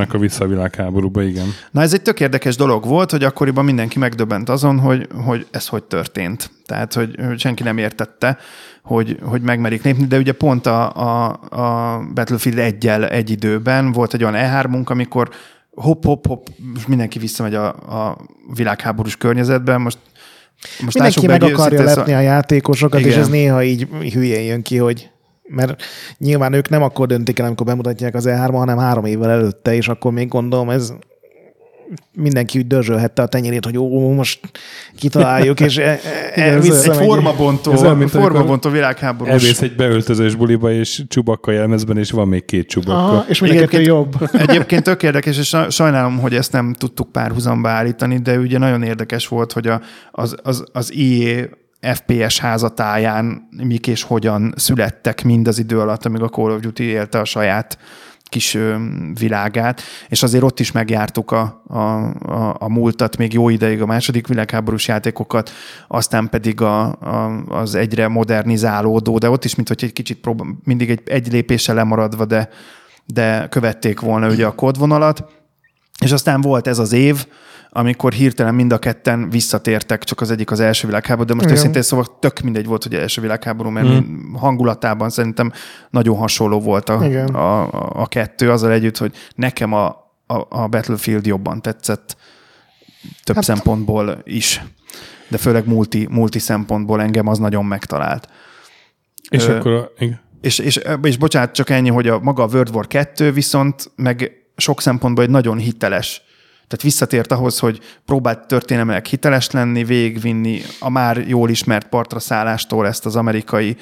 [0.08, 1.46] a vissza a világháborúba, igen.
[1.70, 5.66] Na ez egy tök érdekes dolog volt, hogy akkoriban mindenki megdöbbent azon, hogy, hogy ez
[5.66, 6.50] hogy történt.
[6.66, 8.38] Tehát, hogy, hogy senki nem értette,
[8.82, 14.14] hogy, hogy megmerik lépni, de ugye pont a, a, a Battlefield egyel egy időben volt
[14.14, 15.30] egy olyan E3-unk, amikor
[15.76, 18.16] hopp, hopp, hopp, most mindenki visszamegy a, a
[18.54, 19.98] világháborús környezetben, most
[20.80, 23.18] most Mindenki meg akarja lepni a játékosokat, és Igen.
[23.18, 25.10] ez néha így hülyén jön ki, hogy
[25.48, 25.82] mert
[26.18, 29.88] nyilván ők nem akkor döntik el, amikor bemutatják az E3, hanem három évvel előtte, és
[29.88, 30.92] akkor még gondolom ez
[32.12, 34.40] mindenki úgy dörzsölhette a tenyérét, hogy ó, most
[34.96, 36.00] kitaláljuk, és e,
[36.34, 37.00] e, Ez visszamegy.
[37.00, 39.32] egy formabontó, Ez olyan, formabontó világháborús.
[39.32, 43.02] Elvész egy beöltözős buliba, és csubakka jelmezben, és van még két csubakka.
[43.02, 44.14] Aha, és kettő Egyébként- jobb.
[44.46, 48.82] Egyébként tök érdekes, és sa- sajnálom, hogy ezt nem tudtuk párhuzamba állítani, de ugye nagyon
[48.82, 49.80] érdekes volt, hogy a,
[50.10, 51.44] az, az, az EA
[51.94, 56.84] FPS házatáján mik és hogyan születtek mind az idő alatt, amíg a Call of Duty
[56.84, 57.78] élte a saját
[58.28, 58.58] kis
[59.18, 63.86] világát, és azért ott is megjártuk a, a, a, a múltat még jó ideig, a
[63.86, 65.50] második világháborús játékokat,
[65.88, 70.58] aztán pedig a, a, az egyre modernizálódó, de ott is, mint hogy egy kicsit próbál,
[70.64, 72.48] mindig egy, egy lépéssel lemaradva, de,
[73.06, 75.24] de követték volna ugye a kódvonalat,
[76.00, 77.26] és aztán volt ez az év,
[77.76, 81.58] amikor hirtelen mind a ketten visszatértek, csak az egyik az első világháború, de most Igen.
[81.58, 84.34] őszintén szóval tök mindegy volt, hogy első világháború, mert mm.
[84.34, 85.52] hangulatában szerintem
[85.90, 87.34] nagyon hasonló volt a, Igen.
[87.34, 89.86] a, a, a kettő, azzal együtt, hogy nekem a,
[90.26, 92.16] a, a Battlefield jobban tetszett
[93.24, 94.62] több hát, szempontból is,
[95.28, 98.28] de főleg multi, multi szempontból engem az nagyon megtalált.
[99.28, 100.20] És Ö, akkor a, igen.
[100.40, 104.32] És, és, és bocsánat, csak ennyi, hogy a maga a World War 2 viszont meg
[104.56, 106.22] sok szempontból egy nagyon hiteles.
[106.68, 112.86] Tehát visszatért ahhoz, hogy próbált történelmileg hiteles lenni, végigvinni a már jól ismert partra szállástól
[112.86, 113.76] ezt az amerikai,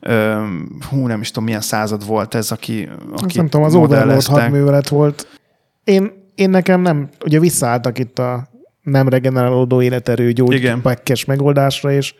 [0.00, 0.44] ö,
[0.90, 4.88] hú, nem is tudom, milyen század volt ez, aki, aki nem tudom, az Overlord hadművelet
[4.88, 5.26] volt.
[5.84, 8.48] Én, én nekem nem, ugye visszaálltak itt a
[8.82, 12.14] nem regenerálódó életerő gyógypakkes megoldásra, és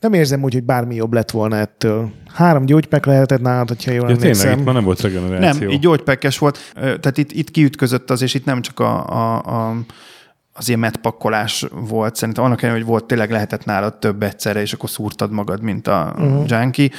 [0.00, 2.10] nem érzem úgy, hogy bármi jobb lett volna ettől.
[2.34, 4.58] Három gyógypek lehetett nálad, hogyha jól Ja, tényleg, emlékszem.
[4.58, 5.60] itt már nem volt regeneráció.
[5.60, 6.58] Nem, így gyógypekkes volt.
[6.74, 9.36] Tehát itt, itt kiütközött az, és itt nem csak a, a,
[9.68, 9.76] a
[10.52, 12.16] az ilyen metpakkolás volt.
[12.16, 15.86] Szerintem annak ellenére, hogy volt, tényleg lehetett nálad több egyszerre, és akkor szúrtad magad, mint
[15.86, 16.44] a uh-huh.
[16.46, 16.90] junkie,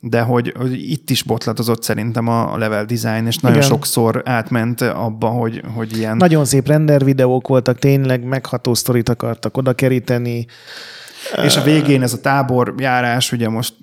[0.00, 3.68] de hogy, hogy itt is botlatozott szerintem a level design, és nagyon Igen.
[3.68, 6.16] sokszor átment abba, hogy, hogy ilyen...
[6.16, 10.46] Nagyon szép render videók voltak, tényleg megható sztorit akartak oda keríteni.
[11.44, 13.74] És a végén ez a táborjárás, ugye most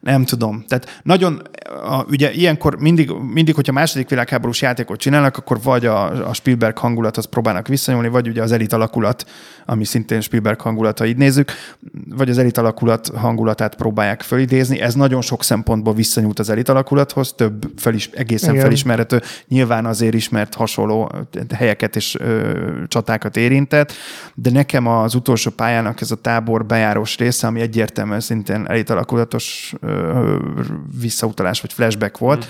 [0.00, 0.64] nem tudom.
[0.68, 1.42] Tehát nagyon,
[1.84, 6.78] a, ugye ilyenkor mindig, mindig, hogyha második világháborús játékot csinálnak, akkor vagy a, a Spielberg
[6.78, 9.26] hangulathoz próbálnak visszanyúlni, vagy ugye az elit alakulat,
[9.66, 11.52] ami szintén Spielberg hangulata, így nézzük,
[12.08, 14.80] vagy az elit alakulat hangulatát próbálják fölidézni.
[14.80, 18.62] Ez nagyon sok szempontból visszanyúlt az elit alakulathoz, több felis, egészen Igen.
[18.62, 21.12] felismerhető, nyilván azért ismert hasonló
[21.54, 22.52] helyeket és ö,
[22.88, 23.92] csatákat érintett,
[24.34, 29.87] de nekem az utolsó pályának ez a tábor bejárós része, ami egyértelműen szintén elitalakulatos ö,
[31.00, 32.46] visszautalás vagy flashback volt,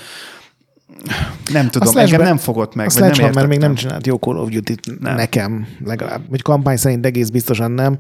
[1.52, 2.86] nem tudom, engem nem fogott meg.
[2.86, 5.14] A vagy nem Sledgehammer még nem csinált jó Call of Duty-t Nem.
[5.14, 6.22] nekem legalább.
[6.28, 7.98] Vagy kampány szerint egész biztosan nem.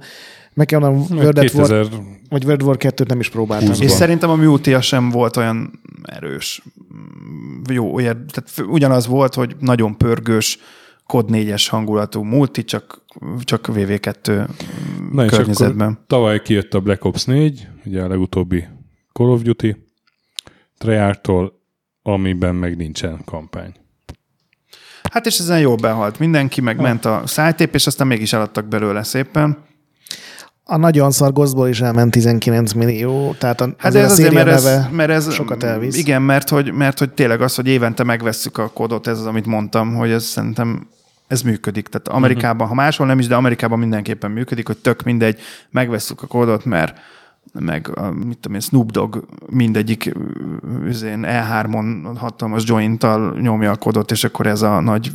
[0.54, 1.86] Meg kell mondanom, World at War, 2000
[2.28, 3.68] vagy World War 2-t nem is próbáltam.
[3.68, 3.80] Húsz.
[3.80, 3.96] És Van.
[3.96, 6.62] szerintem a Mutia sem volt olyan erős.
[7.70, 10.58] Jó, olyan, tehát ugyanaz volt, hogy nagyon pörgős,
[11.06, 13.02] kod 4-es hangulatú multi, csak,
[13.40, 14.48] csak VV2
[15.12, 15.88] Na és környezetben.
[15.88, 18.64] akkor tavaly kijött a Black Ops 4, ugye a legutóbbi
[19.18, 19.76] Call of Duty,
[20.78, 21.52] Treyarch-tól,
[22.02, 23.72] amiben meg nincsen kampány.
[25.12, 26.66] Hát és ezen jól behalt mindenki, Ah.
[26.66, 29.58] meg ment a szájtép, és aztán mégis eladtak belőle szépen.
[30.64, 34.32] A nagyon szar Ghostból is elment 19 millió, tehát a, Hát azért ez a azért,
[34.32, 35.96] mert ez, mert ez sokat elvisz.
[35.96, 39.46] Igen, mert hogy, mert hogy tényleg az, hogy évente megvesszük a kódot, ez az, amit
[39.46, 40.88] mondtam, hogy ez szerintem
[41.26, 41.88] ez működik.
[41.88, 42.76] Tehát Amerikában, Mhm.
[42.76, 45.40] ha máshol nem is, de Amerikában mindenképpen működik, hogy tök mindegy,
[45.70, 46.98] megvesszük a kódot, mert
[47.52, 49.16] meg a, mit tudom én, Snoop Dogg
[49.50, 50.14] mindegyik
[50.84, 55.12] üzén E3-on hatalmas jointtal nyomja a kódot, és akkor ez a nagy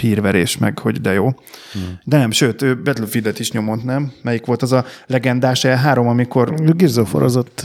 [0.00, 1.24] hírverés meg, hogy de jó.
[1.24, 1.98] Hmm.
[2.04, 4.12] De nem, sőt, ő Battlefield-et is nyomott, nem?
[4.22, 7.64] Melyik volt az a legendás E3, amikor Girzóforozott.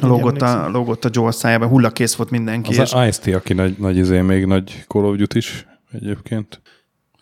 [0.00, 2.70] lógott a, lógott a Joel szájában, hullakész volt mindenki.
[2.70, 2.92] Az és...
[2.92, 6.60] a Ice-T, aki nagy, nagy izé, még nagy Call of Duty is egyébként.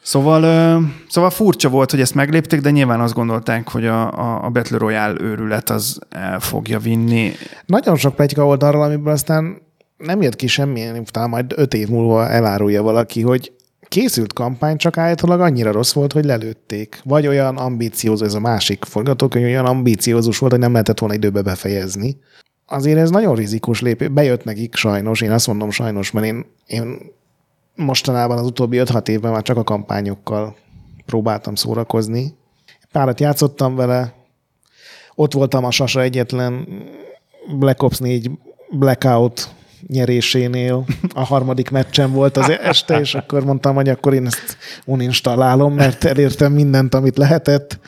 [0.08, 4.50] Szóval, szóval furcsa volt, hogy ezt meglépték, de nyilván azt gondolták, hogy a, a, a
[4.50, 7.32] Battle Royale őrület az el fogja vinni.
[7.66, 9.62] Nagyon sok plegyka volt arról, amiből aztán
[9.96, 13.52] nem jött ki semmilyen, talán majd öt év múlva elárulja valaki, hogy
[13.88, 17.00] készült kampány, csak állítólag annyira rossz volt, hogy lelőtték.
[17.04, 21.42] Vagy olyan ambíciózus, ez a másik forgatókönyv, olyan ambíciózus volt, hogy nem lehetett volna időbe
[21.42, 22.16] befejezni.
[22.66, 24.08] Azért ez nagyon rizikós lépés.
[24.08, 26.98] Bejött nekik sajnos, én azt mondom sajnos, mert én, én
[27.78, 30.56] mostanában az utóbbi 5-6 évben már csak a kampányokkal
[31.06, 32.34] próbáltam szórakozni.
[32.92, 34.14] Párat játszottam vele,
[35.14, 36.68] ott voltam a Sasa egyetlen
[37.58, 38.30] Black Ops 4
[38.70, 39.48] Blackout
[39.86, 40.84] nyerésénél.
[41.14, 46.04] A harmadik meccsen volt az este, és akkor mondtam, hogy akkor én ezt uninstallálom, mert
[46.04, 47.78] elértem mindent, amit lehetett.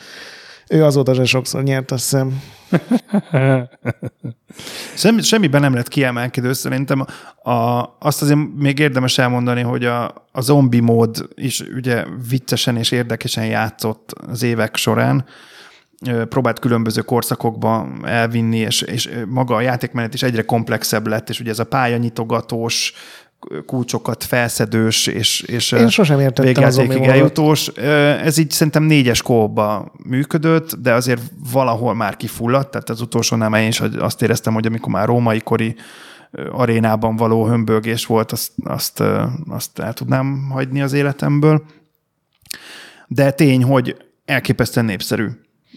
[0.71, 2.41] Ő azóta se sokszor nyert, azt hiszem.
[4.95, 7.05] Semmi, semmiben nem lett kiemelkedő, szerintem
[7.43, 12.91] a, azt azért még érdemes elmondani, hogy a, a zombi mód is ugye viccesen és
[12.91, 15.25] érdekesen játszott az évek során,
[16.29, 21.51] próbált különböző korszakokba elvinni, és, és maga a játékmenet is egyre komplexebb lett, és ugye
[21.51, 22.93] ez a pályanyitogatós,
[23.65, 27.67] kulcsokat felszedős, és, és Én sosem értettem az eljutós.
[28.23, 33.53] Ez így szerintem négyes kóba működött, de azért valahol már kifulladt, tehát az utolsó nem
[33.53, 35.75] én is azt éreztem, hogy amikor már római kori
[36.51, 39.03] arénában való hömbölgés volt, azt, azt,
[39.49, 41.63] azt el tudnám hagyni az életemből.
[43.07, 43.95] De tény, hogy
[44.25, 45.27] elképesztően népszerű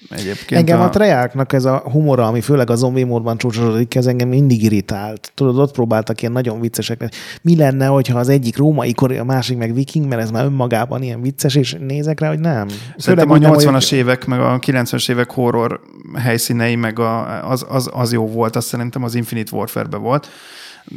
[0.09, 4.07] Egyébként engem a, a Treyarchnak ez a humora, ami főleg a zombi módban csúcsosodik, ez
[4.07, 5.33] engem mindig irritált.
[5.35, 7.15] Tudod, ott próbáltak ilyen nagyon viccesek.
[7.43, 11.03] Mi lenne, hogyha az egyik római kori, a másik meg viking, mert ez már önmagában
[11.03, 12.69] ilyen vicces, és nézek rá, hogy nem.
[12.97, 13.99] Szerintem a 80-as hogy...
[13.99, 15.81] évek, meg a 90-es évek horror
[16.19, 20.29] helyszínei, meg a, az, az, az, jó volt, azt szerintem az Infinite Warfare-be volt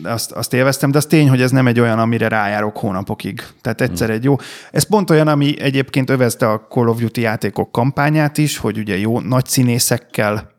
[0.04, 3.44] azt, azt élveztem, de az tény, hogy ez nem egy olyan, amire rájárok hónapokig.
[3.62, 4.36] Tehát egyszer egy jó.
[4.72, 8.98] Ez pont olyan, ami egyébként övezte a Call of Duty játékok kampányát is, hogy ugye
[8.98, 10.52] jó nagy színészekkel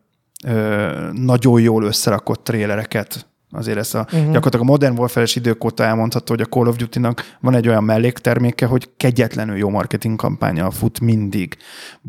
[0.45, 4.21] ö, nagyon jól összerakott trélereket Azért ez a, uh-huh.
[4.21, 7.83] gyakorlatilag a Modern Warfare-es idők óta elmondható, hogy a Call of Duty-nak van egy olyan
[7.83, 11.57] mellékterméke, hogy kegyetlenül jó marketing kampánya fut mindig.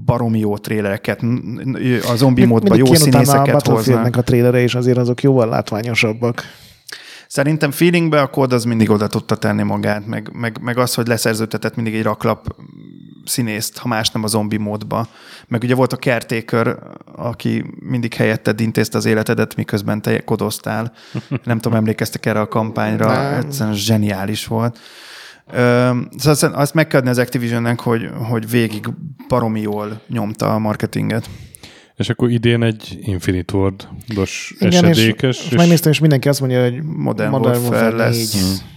[0.05, 1.21] Baromi jó trélereket,
[2.13, 4.17] a zombi módban jó színészeket hoznak.
[4.17, 6.43] a trélere, és azért azok jóval látványosabbak.
[7.31, 11.07] Szerintem feelingbe a kód az mindig oda tudta tenni magát, meg, meg, meg az, hogy
[11.07, 12.57] leszerződtetett mindig egy raklap
[13.25, 15.09] színészt, ha más nem a zombi módba.
[15.49, 16.79] Meg ugye volt a caretaker,
[17.17, 20.93] aki mindig helyetted intézte az életedet, miközben te kodoztál.
[21.45, 24.79] Nem tudom, emlékeztek erre a kampányra, egyszerűen zseniális volt.
[25.53, 28.89] Ö, szóval azt meg kell az Activisionnek, hogy, hogy végig
[29.29, 31.29] baromi jól nyomta a marketinget.
[32.01, 35.39] És akkor idén egy Infinite Ward-os esedékes.
[35.39, 38.33] És, és, és megnéztem, és mindenki azt mondja, hogy Modern, Modern Warfare lesz.
[38.33, 38.69] Hmm.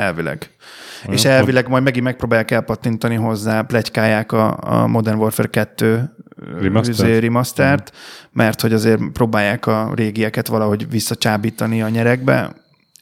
[0.00, 0.50] Elvileg.
[1.04, 1.12] Hmm.
[1.12, 6.14] És elvileg majd megint megpróbálják elpattintani hozzá, plegykálják a, a Modern Warfare 2
[6.60, 7.20] Remastered?
[7.20, 8.28] remastert, hmm.
[8.32, 12.52] mert hogy azért próbálják a régieket valahogy visszacsábítani a nyerekbe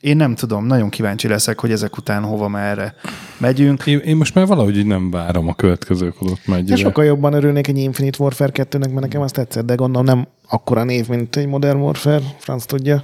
[0.07, 2.95] én nem tudom, nagyon kíváncsi leszek, hogy ezek után hova merre
[3.39, 3.87] megyünk.
[3.87, 6.65] Én, én most már valahogy így nem várom a következők ott megy.
[6.65, 10.27] De sokkal jobban örülnék egy Infinite Warfare 2-nek, mert nekem azt tetszett, de gondolom nem
[10.49, 13.01] akkora név, mint egy Modern Warfare, franc tudja.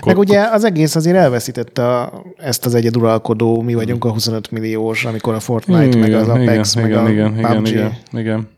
[0.00, 4.50] Ko- Meg ugye az egész azért elveszítette a, ezt az egyeduralkodó, mi vagyunk a 25
[4.50, 7.66] milliós, amikor a Fortnite, igen, meg az Apex, igen, meg igen, a igen, PUBG.
[7.66, 8.48] Igen, igen,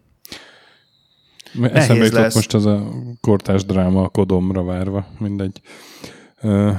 [1.54, 1.72] igen.
[1.72, 2.88] Eszembe jutott most az a
[3.20, 5.60] kortás dráma a kodomra várva, mindegy.
[6.42, 6.76] Uh,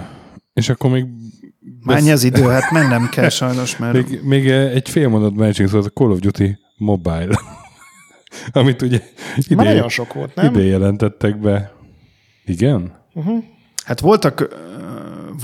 [0.56, 1.06] és akkor még...
[1.84, 2.44] Mennyi az idő?
[2.44, 3.94] Hát mennem kell sajnos, mert...
[3.94, 7.40] Még, még egy fél mondatban szóval a Call of Duty Mobile,
[8.52, 9.02] amit ugye
[9.36, 10.54] ide, nagyon sok volt, nem?
[10.54, 11.74] ide jelentettek be.
[12.46, 12.94] Igen?
[13.14, 13.44] Uh-huh.
[13.86, 14.50] Hát voltak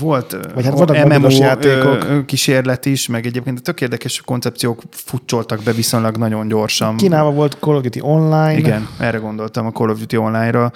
[0.00, 2.26] volt Vagy hát voltak MMO játékok.
[2.26, 6.96] kísérlet is, meg egyébként tök érdekes koncepciók futcsoltak be viszonylag nagyon gyorsan.
[6.96, 8.58] Kínálva volt Call of Duty Online.
[8.58, 10.72] Igen, erre gondoltam a Call of Duty Online-ra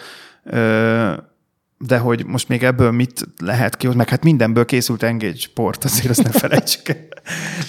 [1.78, 6.08] de hogy most még ebből mit lehet ki, meg hát mindenből készült Engage port, azért
[6.08, 6.96] azt nem felejtsük el.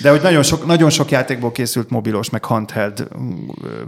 [0.01, 3.07] De hogy nagyon sok, nagyon sok játékból készült mobilos, meg handheld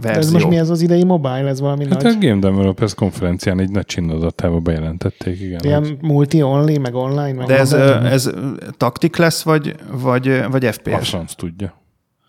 [0.00, 1.46] De ez most mi ez az idei mobile?
[1.46, 2.14] Ez valami hát nagy...
[2.14, 5.60] a Game Developers konferencián egy nagy csinnozatával bejelentették, igen.
[5.62, 7.32] Ilyen multi-only, meg online?
[7.32, 8.30] Meg De ez, ez
[8.76, 10.92] taktik lesz, vagy, vagy, vagy FPS?
[10.92, 11.82] A franc tudja.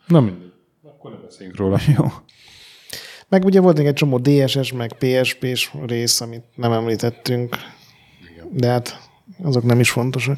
[0.08, 0.52] Na mindegy.
[0.84, 1.80] Akkor nem beszéljünk róla.
[1.98, 2.06] Jó.
[3.30, 7.58] Meg ugye volt még egy csomó DSS, meg PSP-s rész, amit nem említettünk
[8.54, 9.10] de hát
[9.44, 10.38] azok nem is fontosak.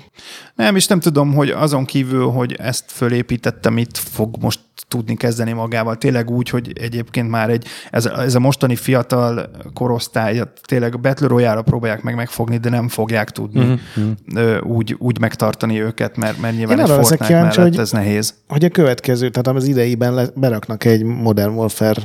[0.55, 5.51] Nem, és nem tudom, hogy azon kívül, hogy ezt fölépítette, mit fog most tudni kezdeni
[5.51, 5.97] magával.
[5.97, 11.61] Tényleg úgy, hogy egyébként már egy, ez, ez a mostani fiatal korosztály, tényleg Battle royale
[11.61, 14.71] próbálják meg megfogni, de nem fogják tudni uh-huh.
[14.71, 18.33] úgy, úgy megtartani őket, mert, mert nyilván Én egy Fortnite kíváncsi, mellett hogy, ez nehéz.
[18.47, 22.01] Hogy a következő, tehát az ideiben le, beraknak egy Modern Warfare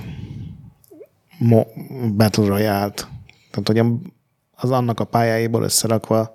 [1.39, 1.69] mo-
[2.17, 3.09] Battle Royale-t.
[3.51, 3.79] Tehát, hogy
[4.61, 6.33] az annak a pályáiból összerakva,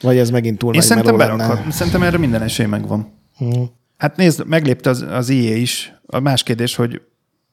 [0.00, 1.72] vagy ez megint túl Én nagy szerintem berakhat.
[1.72, 3.12] Szerintem erre minden esély megvan.
[3.38, 3.68] Uh-huh.
[3.96, 5.94] Hát nézd, meglépte az, az IE is.
[6.06, 7.02] A más kérdés, hogy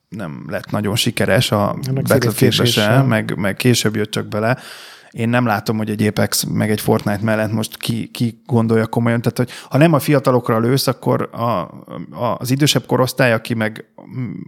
[0.10, 4.57] nem lett nagyon sikeres a Battlefield se, meg, meg később jött csak bele.
[5.11, 9.22] Én nem látom, hogy egy Apex meg egy Fortnite mellett most ki, ki gondolja komolyan.
[9.22, 11.44] Tehát, hogy ha nem a fiatalokra lősz, akkor a,
[12.11, 13.86] a, az idősebb korosztály, aki meg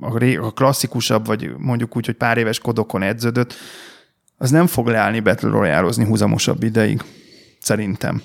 [0.02, 3.54] a, a klasszikusabb, vagy mondjuk úgy, hogy pár éves kodokon edződött,
[4.42, 7.02] az nem fog leállni Battle royale húzamosabb ideig.
[7.60, 8.22] Szerintem.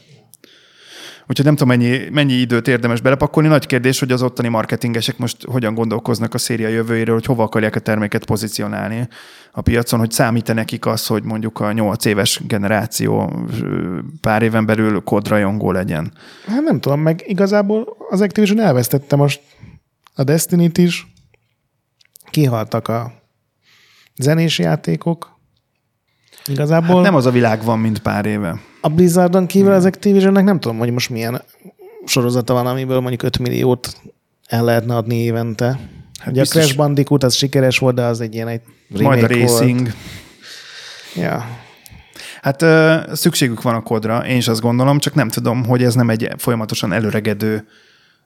[1.28, 3.48] Úgyhogy nem tudom, mennyi, mennyi időt érdemes belepakolni.
[3.48, 7.76] Nagy kérdés, hogy az ottani marketingesek most hogyan gondolkoznak a széria jövőjéről, hogy hova akarják
[7.76, 9.09] a terméket pozícionálni
[9.52, 13.32] a piacon, hogy számít nekik az, hogy mondjuk a nyolc éves generáció
[14.20, 16.12] pár éven belül kodrajongó legyen.
[16.47, 19.40] Hát nem tudom, meg igazából az Activision elvesztette most
[20.14, 21.06] a Destiny-t is,
[22.30, 23.12] kihaltak a
[24.18, 25.35] zenés játékok,
[26.48, 26.94] Igazából...
[26.94, 28.60] Hát nem az a világ van, mint pár éve.
[28.81, 29.77] A Blizzardon kívül hmm.
[29.77, 31.43] az Activisionnek nem tudom, hogy most milyen
[32.05, 33.97] sorozata van, amiből mondjuk 5 milliót
[34.47, 35.66] el lehetne adni évente.
[36.20, 36.60] Hát Ugye biztos...
[36.60, 39.81] a Crash Bandicoot az sikeres volt, de az egy ilyen egy Majd a racing.
[39.81, 39.94] Volt.
[41.14, 41.44] Ja.
[42.40, 45.94] Hát ö, szükségük van a kodra, én is azt gondolom, csak nem tudom, hogy ez
[45.94, 47.66] nem egy folyamatosan előregedő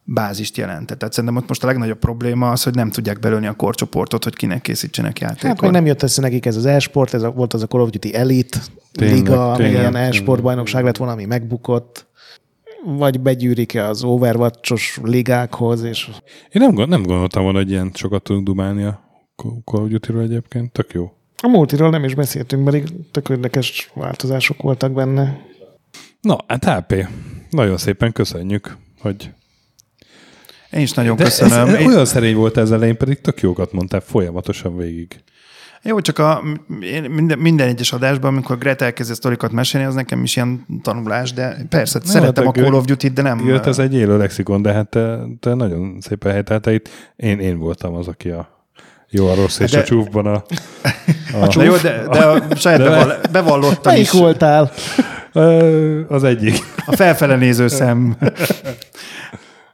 [0.04, 0.98] bázist jelentett.
[0.98, 4.36] Tehát szerintem ott most a legnagyobb probléma az, hogy nem tudják belőni a korcsoportot, hogy
[4.36, 5.46] kinek készítsenek játékot.
[5.46, 7.80] Hát meg nem jött össze nekik ez az e-sport, ez a, volt az a Call
[7.80, 8.58] of Duty Elite
[8.92, 12.08] tényleg, liga, ami ilyen e-sport bajnokság lett volna, ami megbukott
[12.84, 15.82] vagy begyűrik-e az Overwatch-os ligákhoz.
[15.82, 16.10] És...
[16.50, 19.00] Én nem, nem gondoltam volna, hogy ilyen sokat tudunk dumálni a
[19.64, 20.72] Call of Duty-ről egyébként.
[20.72, 21.12] Tök jó.
[21.42, 25.40] A multiról nem is beszéltünk, pedig tök érdekes változások voltak benne.
[26.20, 27.08] Na, hát HP.
[27.50, 29.30] Nagyon szépen köszönjük, hogy
[30.70, 31.68] én is nagyon De köszönöm.
[31.68, 35.22] Ez, ez olyan szerény volt ez elején, pedig tök jókat mondtál folyamatosan végig.
[35.82, 36.42] Jó, csak a,
[37.08, 41.56] minden, minden egyes adásban, amikor Greta elkezd sztorikat mesélni, az nekem is ilyen tanulás, de
[41.68, 43.46] persze, ne, szeretem hát a, a Call of Duty-t, de nem...
[43.46, 46.88] Jött, ez egy élő lexikon, de hát te, te nagyon szépen helytáltál itt.
[47.16, 48.66] Én, én voltam az, aki a
[49.10, 50.32] jó, a rossz és de, a csúfban a...
[51.34, 54.10] a, a csúf, jó, de, de a saját de, bevall, bevallottam Melyik is.
[54.10, 54.72] voltál?
[56.08, 56.58] Az egyik.
[56.86, 58.16] A felfele néző szem.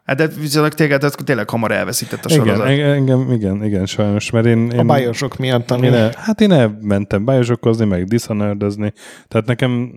[0.07, 2.69] Hát de viszont téged az tényleg hamar elveszített a sorozat.
[2.71, 4.71] Igen, engem, igen, igen, sajnos, mert én...
[4.71, 5.87] én a bajosok miatt, ami...
[5.87, 8.93] Én el, hát én elmentem bajosokozni, meg dishonored
[9.29, 9.93] tehát nekem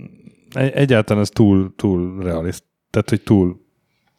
[0.53, 3.59] egyáltalán ez túl, túl realist, tehát hogy túl...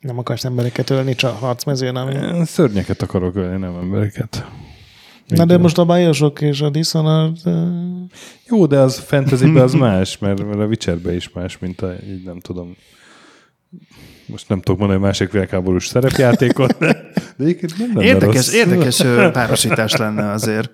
[0.00, 2.44] Nem akarsz embereket ölni csak harcmezőn, ami...
[2.44, 4.46] Szörnyeket akarok ölni, nem embereket.
[5.26, 7.36] Na de most a bajosok és a Dishonored...
[8.48, 12.24] Jó, de az fantasy az más, mert, mert a Witcherbe is más, mint a, így
[12.24, 12.76] nem tudom,
[14.31, 18.55] most nem tudok mondani másik világháborús szerepjátékot, de, de nem lenne érdekes, rossz.
[18.55, 18.97] érdekes
[19.32, 20.70] párosítás lenne azért.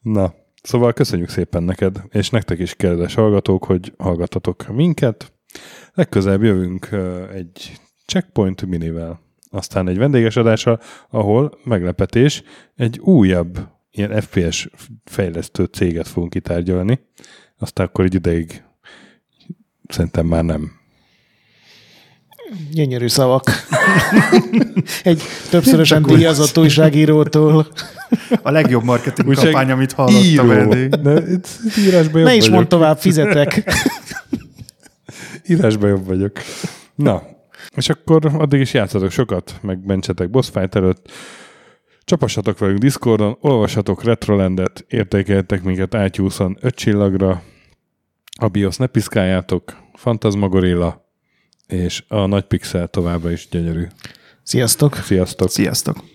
[0.00, 5.32] Na, szóval köszönjük szépen neked, és nektek is kedves hallgatók, hogy hallgatatok minket.
[5.94, 6.88] Legközelebb jövünk
[7.34, 9.20] egy checkpoint minivel,
[9.50, 10.80] aztán egy vendéges adással,
[11.10, 12.42] ahol meglepetés,
[12.76, 14.68] egy újabb ilyen FPS
[15.04, 17.00] fejlesztő céget fogunk kitárgyalni,
[17.58, 18.64] aztán akkor egy ideig
[19.88, 20.81] szerintem már nem
[22.72, 23.44] Gyönyörű szavak.
[25.02, 27.66] Egy többszörösen díjazott újságírótól.
[28.42, 30.50] A legjobb marketing Újság kampány, amit hallottam író.
[30.50, 30.94] eddig.
[31.02, 31.20] Ne,
[31.78, 33.62] írásban jobb ne is mond tovább, fizetek.
[35.48, 36.32] írásban jobb vagyok.
[36.94, 37.22] Na,
[37.76, 41.10] és akkor addig is játszatok sokat, meg mentsetek boss fight előtt.
[42.04, 47.42] Csapassatok velünk Discordon, olvassatok Retrolandet, értékeljetek minket átyúszan 5 csillagra,
[48.40, 51.01] a BIOS ne piszkáljátok, Fantasmagorilla,
[51.72, 53.86] és a nagy pixel továbbra is gyönyörű.
[54.42, 54.94] Sziasztok!
[54.94, 55.50] Sziasztok!
[55.50, 56.11] Sziasztok!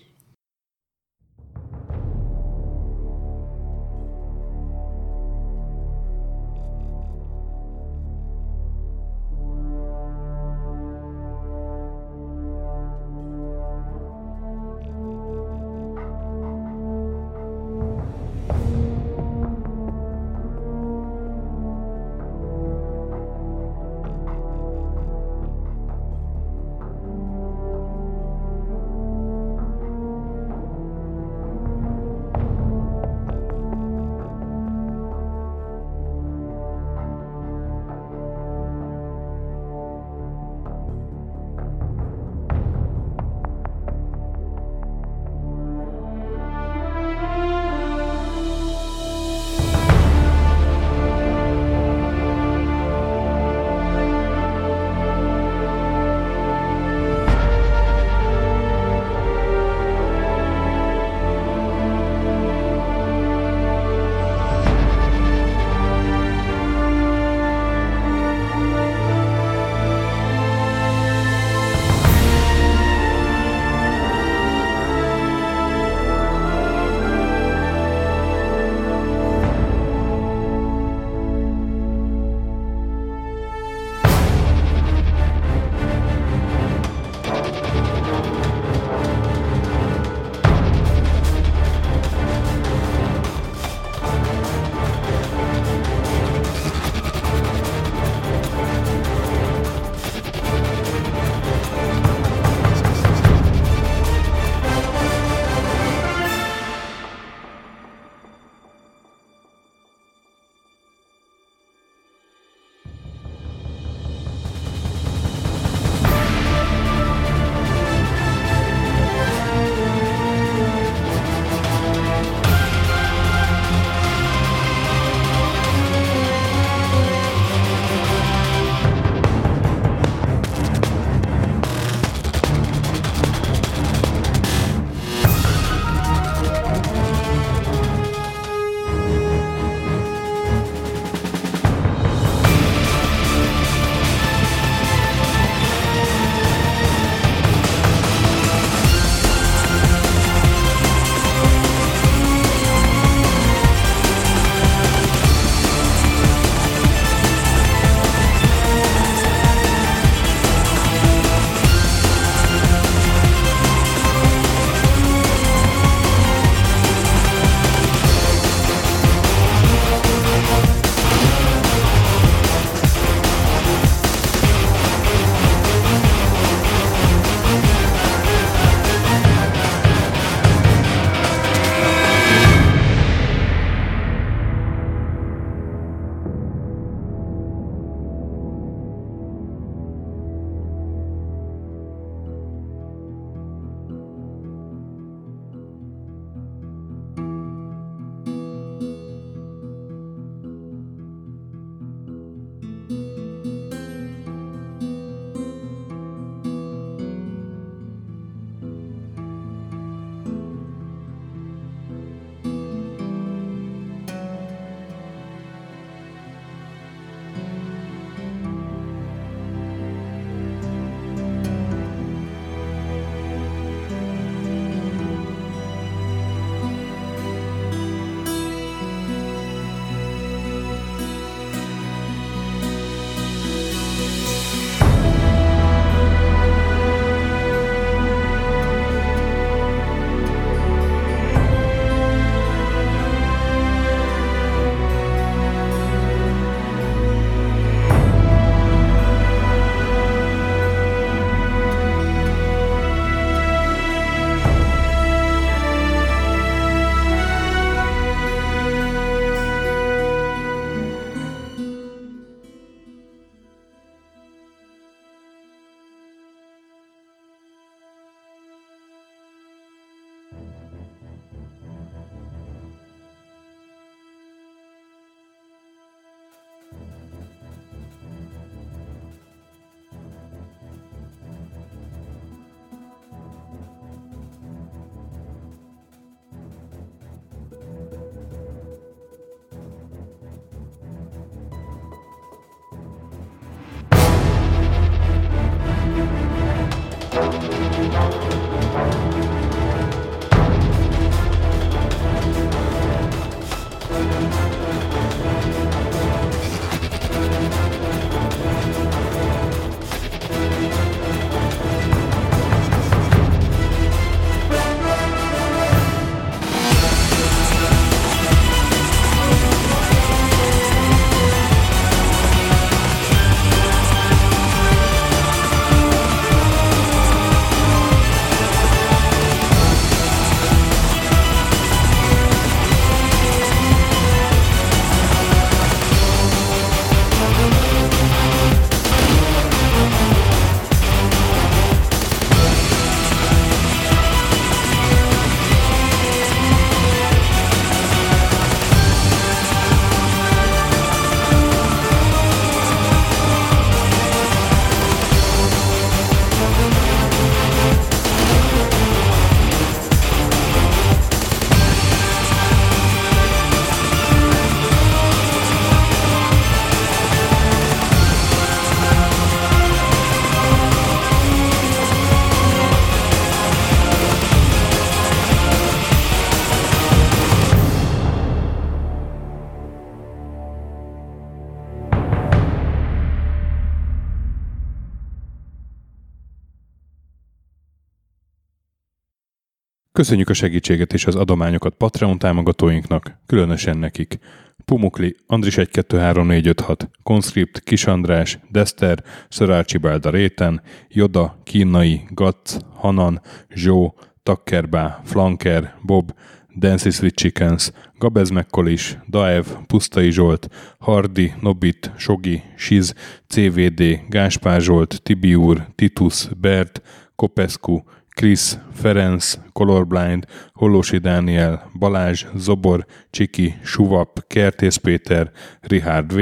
[389.98, 394.18] Köszönjük a segítséget és az adományokat Patreon támogatóinknak, különösen nekik.
[394.64, 403.20] Pumukli, Andris 123456, Conscript, Kis András, Dester, Sir Archibald a Réten, Joda, Kínai, Gatz, Hanan,
[403.54, 406.14] Zsó, Takkerbá, Flanker, Bob,
[406.58, 410.48] Dancy Sweet Chickens, Gabez Mekkolis, Daev, Pusztai Zsolt,
[410.78, 412.94] Hardi, Nobit, Sogi, Siz,
[413.26, 416.82] CVD, Gáspár Zsolt, Tibiur, Titus, Bert,
[417.16, 417.82] Kopescu,
[418.18, 425.30] Krisz, Ferenc, Colorblind, Hollósi Dániel, Balázs, Zobor, Csiki, Suvap, Kertész Péter,
[425.60, 426.20] Richard V,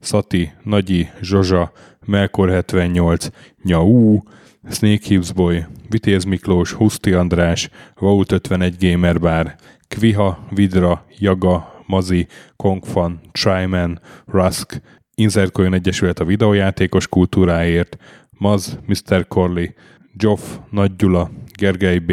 [0.00, 1.72] Szati, Nagyi, Zsozsa,
[2.06, 3.28] Melkor 78,
[3.62, 4.18] Nyau,
[4.70, 9.54] Snake Hips Boy, Vitéz Miklós, Huszti András, Vault 51 Gamer Bar,
[9.88, 12.26] Kviha, Vidra, Jaga, Mazi,
[12.56, 14.80] Kongfan, Tryman, Rusk,
[15.14, 17.96] Inzertcoin Egyesület a videójátékos kultúráért,
[18.38, 19.26] Maz, Mr.
[19.28, 19.66] Corley,
[20.18, 22.12] Joff, Nagy Gyula, Gergely B.,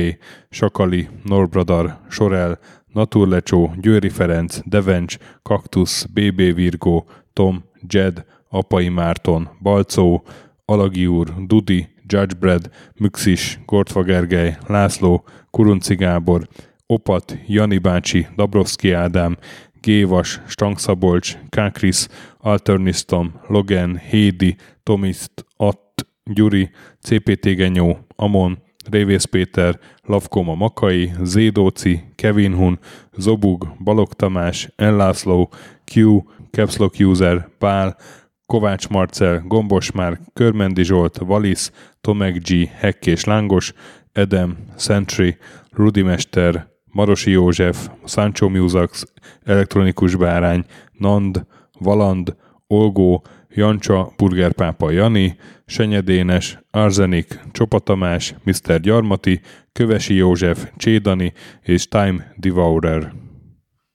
[0.49, 2.60] Sakali, Norbradar, Sorel,
[2.94, 10.23] Naturlecsó, Győri Ferenc, Devencs, Kaktusz, BB Virgó, Tom, Jed, Apai Márton, Balcó,
[10.65, 16.48] Alagi úr, Dudi, Judgebred, Müxis, Gortfa Gergely, László, Kurunci Gábor,
[16.86, 19.38] Opat, Jani bácsi, Dabrowski Ádám,
[19.82, 22.07] Gévas, Stangszabolcs, Kákris,
[22.38, 25.85] Alternisztom, Logan, Hédi, Tomiszt, Att,
[26.34, 26.69] Gyuri,
[27.02, 28.57] CPT Genyó, Amon,
[28.89, 32.80] Révész Péter, Lavkoma Makai, Zédóci, Kevin Hun,
[33.18, 35.49] Zobug, Balog Tamás, Enlászló,
[35.93, 37.97] Q, Capslock User, Pál,
[38.45, 41.72] Kovács Marcel, Gombos Már, Körmendi Zsolt, Valisz,
[42.02, 43.73] Tomek G, Hekkés Lángos,
[44.11, 45.38] Edem, Sentry,
[45.72, 49.06] Rudimester, Marosi József, Sancho Musax,
[49.43, 51.45] Elektronikus Bárány, Nand,
[51.80, 52.35] Valand,
[52.68, 53.23] Olgó,
[53.56, 58.80] Jancsa, Burgerpápa Jani, Senyedénes, Arzenik, Csopa Tamás, Mr.
[58.80, 59.41] Gyarmati,
[59.72, 63.24] Kövesi József, Csédani és Time Devourer.